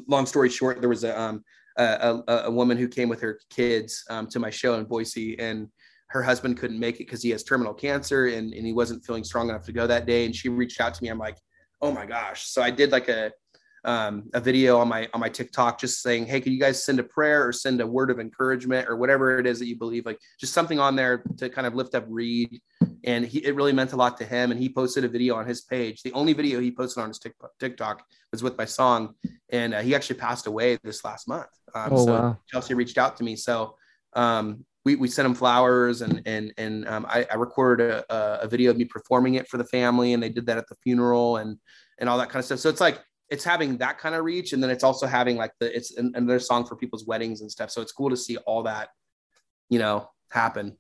long 0.08 0.26
story 0.26 0.50
short, 0.50 0.80
there 0.80 0.90
was 0.90 1.04
a, 1.04 1.20
um, 1.20 1.44
a, 1.78 2.22
a, 2.28 2.34
a, 2.46 2.52
woman 2.52 2.78
who 2.78 2.88
came 2.88 3.10
with 3.10 3.22
her 3.22 3.40
kids 3.50 4.04
um, 4.10 4.28
to 4.28 4.40
my 4.40 4.50
show 4.50 4.76
in 4.76 4.86
Boise, 4.86 5.38
and 5.40 5.68
her 6.08 6.22
husband 6.22 6.58
couldn't 6.58 6.80
make 6.80 6.96
it 6.96 7.06
because 7.06 7.24
he 7.24 7.30
has 7.30 7.44
terminal 7.44 7.74
cancer 7.74 8.28
and, 8.28 8.54
and 8.54 8.66
he 8.66 8.74
wasn't 8.74 9.04
feeling 9.06 9.24
strong 9.24 9.50
enough 9.50 9.66
to 9.66 9.72
go 9.72 9.88
that 9.88 10.06
day. 10.06 10.26
And 10.26 10.36
she 10.36 10.50
reached 10.50 10.82
out 10.82 10.94
to 10.94 11.04
me. 11.04 11.10
I'm 11.10 11.18
like, 11.18 11.38
oh 11.82 11.92
my 11.92 12.06
gosh. 12.06 12.48
So 12.48 12.62
I 12.62 12.70
did 12.70 12.92
like 12.92 13.08
a 13.08 13.32
um, 13.84 14.30
a 14.34 14.40
video 14.40 14.78
on 14.78 14.88
my 14.88 15.10
on 15.14 15.20
my 15.20 15.30
TikTok 15.30 15.80
just 15.80 16.02
saying, 16.02 16.26
hey, 16.26 16.40
can 16.40 16.54
you 16.54 16.60
guys 16.60 16.84
send 16.84 17.00
a 17.00 17.04
prayer 17.04 17.48
or 17.48 17.52
send 17.52 17.82
a 17.82 17.88
word 17.88 18.12
of 18.12 18.20
encouragement 18.20 18.88
or 18.88 18.96
whatever 18.96 19.40
it 19.40 19.48
is 19.48 19.60
that 19.60 19.66
you 19.66 19.78
believe, 19.78 20.06
like 20.06 20.20
just 20.40 20.54
something 20.54 20.80
on 20.80 20.96
there 20.96 21.24
to 21.38 21.50
kind 21.50 21.66
of 21.66 21.74
lift 21.74 21.96
up 21.96 22.06
Reed. 22.08 22.62
And 23.04 23.26
he, 23.26 23.40
it 23.40 23.56
really 23.56 23.74
meant 23.74 23.94
a 23.94 23.96
lot 23.96 24.18
to 24.18 24.26
him. 24.26 24.52
And 24.52 24.60
he 24.60 24.70
posted 24.70 25.04
a 25.04 25.08
video 25.08 25.36
on 25.36 25.48
his 25.48 25.62
page. 25.62 26.04
The 26.04 26.14
only 26.14 26.34
video 26.34 26.60
he 26.60 26.72
posted 26.72 27.02
on 27.02 27.10
his 27.10 27.20
TikTok 27.60 28.04
was 28.32 28.44
with 28.44 28.58
my 28.58 28.66
song, 28.66 29.16
and 29.50 29.74
uh, 29.74 29.82
he 29.82 29.96
actually 29.96 30.20
passed 30.20 30.46
away 30.46 30.78
this 30.84 31.04
last 31.04 31.28
month. 31.28 31.50
Um, 31.74 31.90
oh, 31.92 32.06
so 32.06 32.14
wow. 32.14 32.38
Chelsea 32.48 32.76
reached 32.76 33.00
out 33.00 33.18
to 33.18 33.24
me, 33.24 33.36
so 33.36 33.76
um, 34.14 34.64
we, 34.86 34.96
we 34.96 35.08
sent 35.08 35.26
him 35.26 35.36
flowers 35.36 36.02
and 36.02 36.22
and 36.26 36.54
and 36.58 36.88
um, 36.88 37.06
I, 37.08 37.26
I, 37.32 37.36
recorded 37.36 37.92
a, 37.92 38.42
a 38.42 38.48
video 38.48 38.72
of 38.72 38.78
me 38.78 38.86
performing 38.86 39.36
it 39.36 39.48
for 39.48 39.58
the 39.58 39.64
family, 39.66 40.14
and 40.14 40.22
they 40.22 40.30
did 40.30 40.48
that 40.48 40.58
at 40.58 40.68
the 40.68 40.76
funeral 40.84 41.38
and 41.38 41.58
and 42.00 42.10
all 42.10 42.18
that 42.18 42.30
kind 42.30 42.40
of 42.40 42.46
stuff. 42.46 42.60
So 42.60 42.70
it's 42.70 42.82
like 42.82 43.00
it's 43.32 43.46
having 43.46 43.78
that 43.78 43.98
kind 43.98 44.14
of 44.14 44.26
reach 44.26 44.52
and 44.52 44.62
then 44.62 44.70
it's 44.70 44.84
also 44.84 45.08
having 45.08 45.38
like 45.38 45.54
the 45.60 45.76
it's 45.76 45.96
another 45.98 46.38
song 46.38 46.66
for 46.66 46.76
people's 46.76 47.06
weddings 47.06 47.42
and 47.42 47.50
stuff. 47.50 47.72
So 47.72 47.82
it's 47.82 47.94
cool 47.94 48.10
to 48.10 48.18
see 48.18 48.38
all 48.38 48.64
that 48.64 48.90
you 49.70 49.80
know 49.80 50.10
happen. 50.30 50.78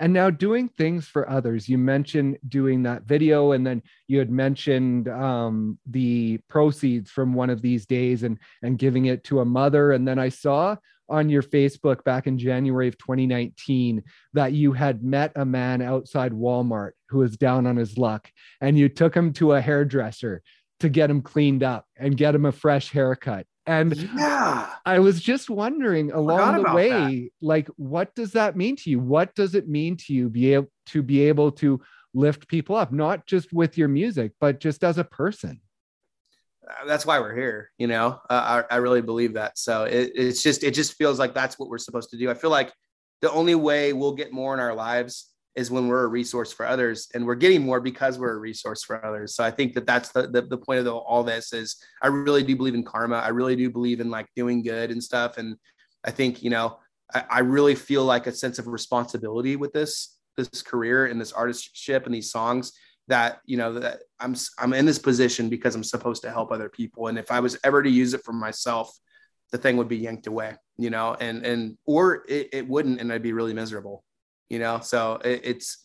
And 0.00 0.12
now 0.12 0.30
doing 0.30 0.68
things 0.68 1.08
for 1.08 1.28
others. 1.28 1.68
You 1.68 1.76
mentioned 1.76 2.38
doing 2.46 2.84
that 2.84 3.02
video 3.02 3.50
and 3.50 3.66
then 3.66 3.82
you 4.06 4.20
had 4.20 4.30
mentioned 4.30 5.08
um, 5.08 5.76
the 5.90 6.38
proceeds 6.48 7.10
from 7.10 7.34
one 7.34 7.50
of 7.50 7.62
these 7.62 7.84
days 7.86 8.22
and 8.22 8.38
and 8.62 8.78
giving 8.78 9.06
it 9.06 9.24
to 9.24 9.40
a 9.40 9.44
mother. 9.44 9.92
And 9.92 10.06
then 10.06 10.18
i 10.18 10.28
saw 10.28 10.76
on 11.10 11.30
your 11.30 11.42
facebook 11.42 12.04
back 12.04 12.26
in 12.26 12.38
january 12.38 12.86
of 12.86 12.98
2019 12.98 14.02
that 14.34 14.52
you 14.52 14.72
had 14.72 15.02
met 15.02 15.32
a 15.36 15.44
man 15.44 15.80
outside 15.80 16.32
walmart 16.32 16.90
who 17.08 17.18
was 17.18 17.36
down 17.36 17.66
on 17.66 17.76
his 17.76 17.96
luck 17.96 18.30
and 18.60 18.76
you 18.76 18.88
took 18.88 19.14
him 19.14 19.32
to 19.32 19.52
a 19.52 19.60
hairdresser 19.60 20.42
to 20.80 20.88
get 20.88 21.10
him 21.10 21.22
cleaned 21.22 21.62
up 21.62 21.86
and 21.96 22.16
get 22.16 22.34
him 22.34 22.44
a 22.44 22.52
fresh 22.52 22.90
haircut. 22.90 23.46
And 23.66 23.94
yeah. 24.16 24.72
I 24.86 24.98
was 24.98 25.20
just 25.20 25.50
wondering 25.50 26.10
along 26.10 26.62
the 26.62 26.72
way, 26.72 26.88
that. 26.88 27.28
like, 27.42 27.68
what 27.76 28.14
does 28.14 28.32
that 28.32 28.56
mean 28.56 28.76
to 28.76 28.90
you? 28.90 28.98
What 28.98 29.34
does 29.34 29.54
it 29.54 29.68
mean 29.68 29.96
to 29.98 30.14
you 30.14 30.30
be 30.30 30.54
able 30.54 30.70
to 30.86 31.02
be 31.02 31.22
able 31.28 31.52
to 31.52 31.80
lift 32.14 32.48
people 32.48 32.76
up, 32.76 32.92
not 32.92 33.26
just 33.26 33.52
with 33.52 33.76
your 33.76 33.88
music, 33.88 34.32
but 34.40 34.58
just 34.58 34.82
as 34.84 34.96
a 34.96 35.04
person? 35.04 35.60
Uh, 36.66 36.86
that's 36.86 37.04
why 37.04 37.20
we're 37.20 37.34
here, 37.34 37.70
you 37.76 37.86
know. 37.86 38.20
Uh, 38.30 38.62
I, 38.70 38.74
I 38.74 38.76
really 38.78 39.02
believe 39.02 39.34
that. 39.34 39.58
So 39.58 39.84
it, 39.84 40.12
it's 40.14 40.42
just 40.42 40.64
it 40.64 40.72
just 40.72 40.94
feels 40.94 41.18
like 41.18 41.34
that's 41.34 41.58
what 41.58 41.68
we're 41.68 41.78
supposed 41.78 42.10
to 42.10 42.16
do. 42.16 42.30
I 42.30 42.34
feel 42.34 42.50
like 42.50 42.72
the 43.20 43.30
only 43.32 43.54
way 43.54 43.92
we'll 43.92 44.14
get 44.14 44.32
more 44.32 44.54
in 44.54 44.60
our 44.60 44.74
lives 44.74 45.28
is 45.54 45.70
when 45.70 45.88
we're 45.88 46.04
a 46.04 46.08
resource 46.08 46.52
for 46.52 46.66
others 46.66 47.08
and 47.14 47.26
we're 47.26 47.34
getting 47.34 47.62
more 47.64 47.80
because 47.80 48.18
we're 48.18 48.34
a 48.34 48.38
resource 48.38 48.84
for 48.84 49.04
others. 49.04 49.34
So 49.34 49.44
i 49.44 49.50
think 49.50 49.74
that 49.74 49.86
that's 49.86 50.10
the, 50.10 50.28
the, 50.28 50.42
the 50.42 50.58
point 50.58 50.78
of 50.78 50.84
the, 50.84 50.94
all 50.94 51.24
this 51.24 51.52
is 51.52 51.76
i 52.02 52.06
really 52.06 52.42
do 52.42 52.56
believe 52.56 52.74
in 52.74 52.84
karma. 52.84 53.16
I 53.16 53.28
really 53.28 53.56
do 53.56 53.70
believe 53.70 54.00
in 54.00 54.10
like 54.10 54.26
doing 54.36 54.62
good 54.62 54.90
and 54.90 55.02
stuff. 55.02 55.38
And 55.38 55.56
i 56.04 56.10
think 56.10 56.42
you 56.42 56.50
know 56.50 56.78
I, 57.12 57.24
I 57.30 57.38
really 57.40 57.74
feel 57.74 58.04
like 58.04 58.26
a 58.26 58.32
sense 58.32 58.58
of 58.58 58.66
responsibility 58.66 59.56
with 59.56 59.72
this 59.72 60.16
this 60.36 60.62
career 60.62 61.06
and 61.06 61.20
this 61.20 61.32
artistship 61.32 62.06
and 62.06 62.14
these 62.14 62.30
songs 62.30 62.72
that 63.08 63.40
you 63.46 63.56
know 63.56 63.72
that 63.74 64.00
i'm 64.20 64.36
i'm 64.58 64.72
in 64.72 64.86
this 64.86 64.98
position 64.98 65.48
because 65.48 65.74
i'm 65.74 65.84
supposed 65.84 66.22
to 66.22 66.30
help 66.30 66.52
other 66.52 66.68
people. 66.68 67.08
And 67.08 67.18
if 67.18 67.30
i 67.30 67.40
was 67.40 67.58
ever 67.64 67.82
to 67.82 67.90
use 67.90 68.14
it 68.14 68.24
for 68.24 68.32
myself 68.32 68.96
the 69.50 69.58
thing 69.58 69.76
would 69.78 69.88
be 69.88 69.96
yanked 69.96 70.26
away 70.26 70.54
you 70.76 70.90
know 70.90 71.16
and 71.20 71.44
and 71.44 71.76
or 71.86 72.24
it, 72.28 72.48
it 72.52 72.68
wouldn't 72.68 73.00
and 73.00 73.12
i'd 73.12 73.22
be 73.22 73.32
really 73.32 73.54
miserable 73.54 74.04
you 74.48 74.58
know? 74.58 74.80
So 74.80 75.20
it, 75.24 75.40
it's 75.44 75.84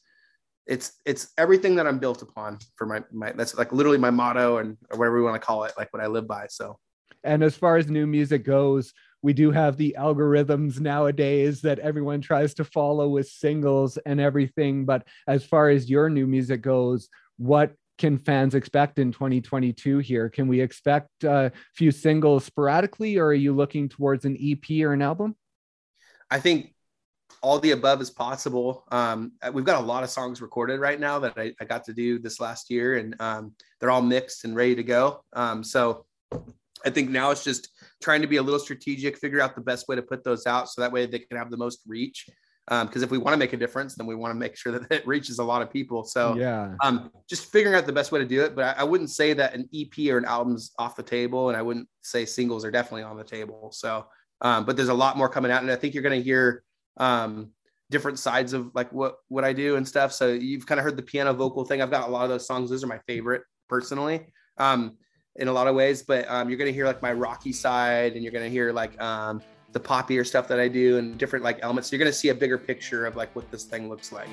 it's 0.66 0.94
it's 1.06 1.34
everything 1.38 1.76
that 1.76 1.86
i'm 1.86 2.00
built 2.00 2.22
upon 2.22 2.58
for 2.78 2.88
my 2.88 3.02
my 3.12 3.34
that's 3.34 3.58
like 3.58 3.74
literally 3.74 3.98
my 3.98 4.10
motto 4.10 4.60
and 4.60 4.78
or 4.92 4.98
whatever 4.98 5.18
we 5.18 5.24
want 5.24 5.36
to 5.36 5.46
call 5.46 5.66
it 5.66 5.74
like 5.78 5.92
what 5.92 6.02
i 6.02 6.08
live 6.08 6.28
by 6.28 6.46
so. 6.50 6.80
And 7.26 7.42
as 7.42 7.56
far 7.56 7.78
as 7.78 7.90
new 7.90 8.08
music 8.08 8.46
goes 8.46 8.94
we 9.22 9.34
do 9.34 9.52
have 9.52 9.78
the 9.78 9.96
algorithms 9.98 10.80
nowadays 10.80 11.62
that 11.62 11.80
everyone 11.80 12.22
tries 12.22 12.54
to 12.56 12.66
follow 12.66 13.10
with 13.10 13.28
singles 13.28 13.98
and 14.06 14.22
everything 14.22 14.86
but 14.86 15.06
as 15.28 15.44
far 15.44 15.70
as 15.70 15.90
your 15.90 16.10
new 16.10 16.28
music 16.28 16.62
goes 16.62 17.10
what 17.38 17.74
can 17.98 18.18
fans 18.18 18.56
expect 18.56 19.00
in 19.00 19.12
2022 19.12 20.00
here? 20.00 20.30
Can 20.30 20.48
we 20.48 20.60
expect 20.60 21.24
a 21.24 21.52
few 21.76 21.92
singles 21.92 22.44
sporadically 22.44 23.18
or 23.18 23.28
are 23.28 23.34
you 23.34 23.54
looking 23.54 23.88
towards 23.88 24.26
an 24.26 24.36
ep 24.42 24.70
or 24.82 24.94
an 24.94 25.02
album? 25.02 25.36
I 26.30 26.40
think 26.40 26.74
all 27.44 27.60
the 27.60 27.72
above 27.72 28.02
is 28.02 28.10
possible. 28.10 28.86
Um, 28.90 29.34
we've 29.52 29.66
got 29.66 29.82
a 29.82 29.86
lot 29.86 30.04
of 30.04 30.10
songs 30.10 30.42
recorded 30.42 30.80
right 30.80 31.00
now 31.00 31.20
that 31.20 31.34
I, 31.38 31.54
I 31.60 31.66
got 31.66 31.84
to 31.84 31.94
do 31.94 32.18
this 32.18 32.40
last 32.40 32.72
year, 32.72 32.96
and 32.96 33.16
um, 33.20 33.54
they're 33.80 33.92
all 33.92 34.02
mixed 34.02 34.46
and 34.46 34.56
ready 34.56 34.76
to 34.76 34.84
go. 34.84 35.24
Um, 35.34 35.62
so 35.62 36.06
I 36.86 36.90
think 36.90 37.10
now 37.10 37.32
it's 37.32 37.44
just 37.44 37.68
trying 38.02 38.22
to 38.22 38.28
be 38.28 38.38
a 38.38 38.42
little 38.42 38.60
strategic, 38.60 39.18
figure 39.18 39.42
out 39.42 39.56
the 39.56 39.62
best 39.62 39.90
way 39.90 39.98
to 39.98 40.02
put 40.02 40.24
those 40.24 40.48
out 40.48 40.70
so 40.70 40.82
that 40.82 40.92
way 40.92 41.06
they 41.06 41.20
can 41.20 41.38
have 41.38 41.52
the 41.52 41.58
most 41.58 41.82
reach. 41.86 42.30
Because 42.66 42.96
um, 42.96 43.04
if 43.04 43.12
we 43.12 43.18
want 43.18 43.34
to 43.34 43.38
make 43.38 43.52
a 43.52 43.58
difference, 43.58 43.96
then 43.96 44.08
we 44.08 44.16
want 44.16 44.32
to 44.32 44.40
make 44.40 44.56
sure 44.56 44.72
that 44.80 44.90
it 44.90 45.06
reaches 45.06 45.40
a 45.40 45.44
lot 45.44 45.62
of 45.62 45.70
people. 45.70 46.06
So 46.06 46.36
yeah, 46.36 46.76
um, 46.82 47.12
just 47.30 47.52
figuring 47.52 47.76
out 47.76 47.86
the 47.86 47.92
best 47.92 48.14
way 48.14 48.22
to 48.22 48.26
do 48.26 48.42
it. 48.46 48.56
But 48.56 48.78
I, 48.78 48.82
I 48.82 48.84
wouldn't 48.86 49.10
say 49.10 49.34
that 49.34 49.54
an 49.54 49.68
EP 49.76 50.10
or 50.10 50.18
an 50.18 50.24
album's 50.24 50.72
off 50.80 50.96
the 50.96 51.04
table, 51.04 51.50
and 51.50 51.58
I 51.58 51.62
wouldn't 51.62 51.90
say 52.04 52.24
singles 52.24 52.64
are 52.64 52.72
definitely 52.72 53.04
on 53.04 53.18
the 53.18 53.26
table. 53.26 53.70
So, 53.74 54.06
um, 54.40 54.64
but 54.64 54.78
there's 54.78 54.88
a 54.88 54.94
lot 54.94 55.18
more 55.18 55.28
coming 55.28 55.52
out, 55.52 55.62
and 55.62 55.70
I 55.70 55.76
think 55.76 55.94
you're 55.94 56.04
going 56.04 56.18
to 56.18 56.24
hear 56.24 56.64
um, 56.98 57.52
different 57.90 58.20
sides 58.20 58.54
of 58.54 58.72
like 58.74 58.92
what 58.92 59.16
what 59.28 59.44
I 59.44 59.54
do 59.54 59.76
and 59.76 59.88
stuff. 59.88 60.12
So 60.14 60.30
you've 60.30 60.66
kind 60.66 60.80
of 60.80 60.84
heard 60.84 60.98
the 60.98 61.04
piano 61.04 61.34
vocal 61.34 61.66
thing. 61.66 61.82
I've 61.82 61.92
got 61.92 62.08
a 62.08 62.12
lot 62.12 62.24
of 62.24 62.30
those 62.30 62.48
songs. 62.48 62.70
Those 62.70 62.84
are 62.84 62.88
my 62.88 63.00
favorite 63.08 63.44
personally. 63.70 64.28
Um, 64.58 64.98
in 65.38 65.48
a 65.48 65.52
lot 65.52 65.68
of 65.68 65.76
ways, 65.76 66.04
but 66.04 66.30
um, 66.30 66.48
you're 66.48 66.60
gonna 66.60 66.72
hear 66.72 66.86
like 66.86 67.02
my 67.02 67.12
rocky 67.12 67.52
side, 67.52 68.14
and 68.14 68.24
you're 68.24 68.32
gonna 68.32 68.50
hear 68.50 68.72
like 68.72 69.00
um, 69.02 69.42
the 69.72 69.80
poppier 69.80 70.26
stuff 70.26 70.48
that 70.48 70.60
I 70.60 70.68
do, 70.68 70.98
and 70.98 71.18
different 71.18 71.44
like 71.44 71.60
elements. 71.62 71.90
So 71.90 71.96
you're 71.96 72.04
gonna 72.04 72.14
see 72.14 72.30
a 72.30 72.36
bigger 72.36 72.58
picture 72.58 73.06
of 73.06 73.16
like 73.16 73.36
what 73.36 73.50
this 73.50 73.64
thing 73.64 73.90
looks 73.90 74.12
like. 74.12 74.30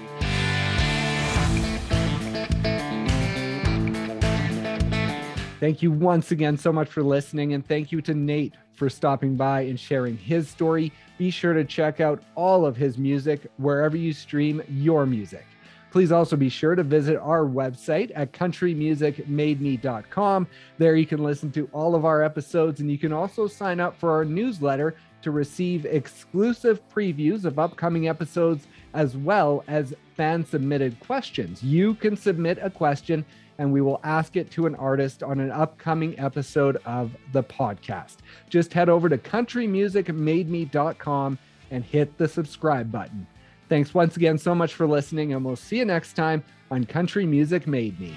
Thank 5.59 5.83
you 5.83 5.93
once 5.93 6.31
again 6.31 6.57
so 6.57 6.73
much 6.73 6.89
for 6.89 7.03
listening, 7.03 7.53
and 7.53 7.67
thank 7.67 7.93
you 7.93 8.01
to 8.03 8.15
Nate 8.15 8.55
for 8.75 8.89
stopping 8.89 9.37
by 9.37 9.63
and 9.63 9.79
sharing 9.79 10.17
his 10.17 10.49
story. 10.49 10.93
Be 11.21 11.31
sure 11.31 11.53
to 11.53 11.65
check 11.67 12.01
out 12.01 12.23
all 12.35 12.65
of 12.65 12.79
his 12.79 12.97
music 12.97 13.47
wherever 13.59 13.95
you 13.95 14.15
stream 14.15 14.63
your 14.71 15.05
music. 15.05 15.45
Please 15.91 16.13
also 16.13 16.35
be 16.35 16.49
sure 16.49 16.75
to 16.75 16.83
visit 16.83 17.19
our 17.19 17.45
website 17.45 18.11
at 18.15 18.33
countrymusicmademe.com. 18.33 20.47
There 20.79 20.97
you 20.97 21.05
can 21.05 21.23
listen 21.23 21.53
to 21.53 21.69
all 21.75 21.95
of 21.95 22.07
our 22.07 22.23
episodes, 22.23 22.81
and 22.81 22.91
you 22.91 22.97
can 22.97 23.13
also 23.13 23.47
sign 23.47 23.81
up 23.81 24.01
for 24.01 24.13
our 24.13 24.25
newsletter 24.25 24.97
to 25.21 25.31
receive 25.31 25.85
exclusive 25.85 26.81
previews 26.89 27.45
of 27.45 27.59
upcoming 27.59 28.09
episodes 28.09 28.67
as 28.95 29.15
well 29.15 29.63
as 29.69 29.93
fan 30.17 30.47
submitted 30.47 30.99
questions. 31.01 31.63
You 31.63 31.97
can 31.97 32.17
submit 32.17 32.57
a 32.63 32.71
question 32.71 33.27
and 33.61 33.73
we 33.73 33.81
will 33.83 34.01
ask 34.03 34.35
it 34.37 34.51
to 34.53 34.65
an 34.65 34.75
artist 34.77 35.23
on 35.23 35.39
an 35.39 35.51
upcoming 35.51 36.19
episode 36.19 36.79
of 36.87 37.15
the 37.33 37.43
podcast. 37.43 38.17
Just 38.49 38.73
head 38.73 38.89
over 38.89 39.11
to 39.11 39.19
countrymusicmademe.com 39.19 41.39
and 41.71 41.85
hit 41.85 42.17
the 42.17 42.27
subscribe 42.27 42.91
button. 42.91 43.27
Thanks 43.69 43.93
once 43.93 44.17
again 44.17 44.39
so 44.39 44.55
much 44.55 44.73
for 44.73 44.87
listening, 44.87 45.35
and 45.35 45.45
we'll 45.45 45.57
see 45.57 45.77
you 45.77 45.85
next 45.85 46.15
time 46.15 46.43
on 46.71 46.85
Country 46.85 47.27
Music 47.27 47.67
Made 47.67 48.01
Me. 48.01 48.15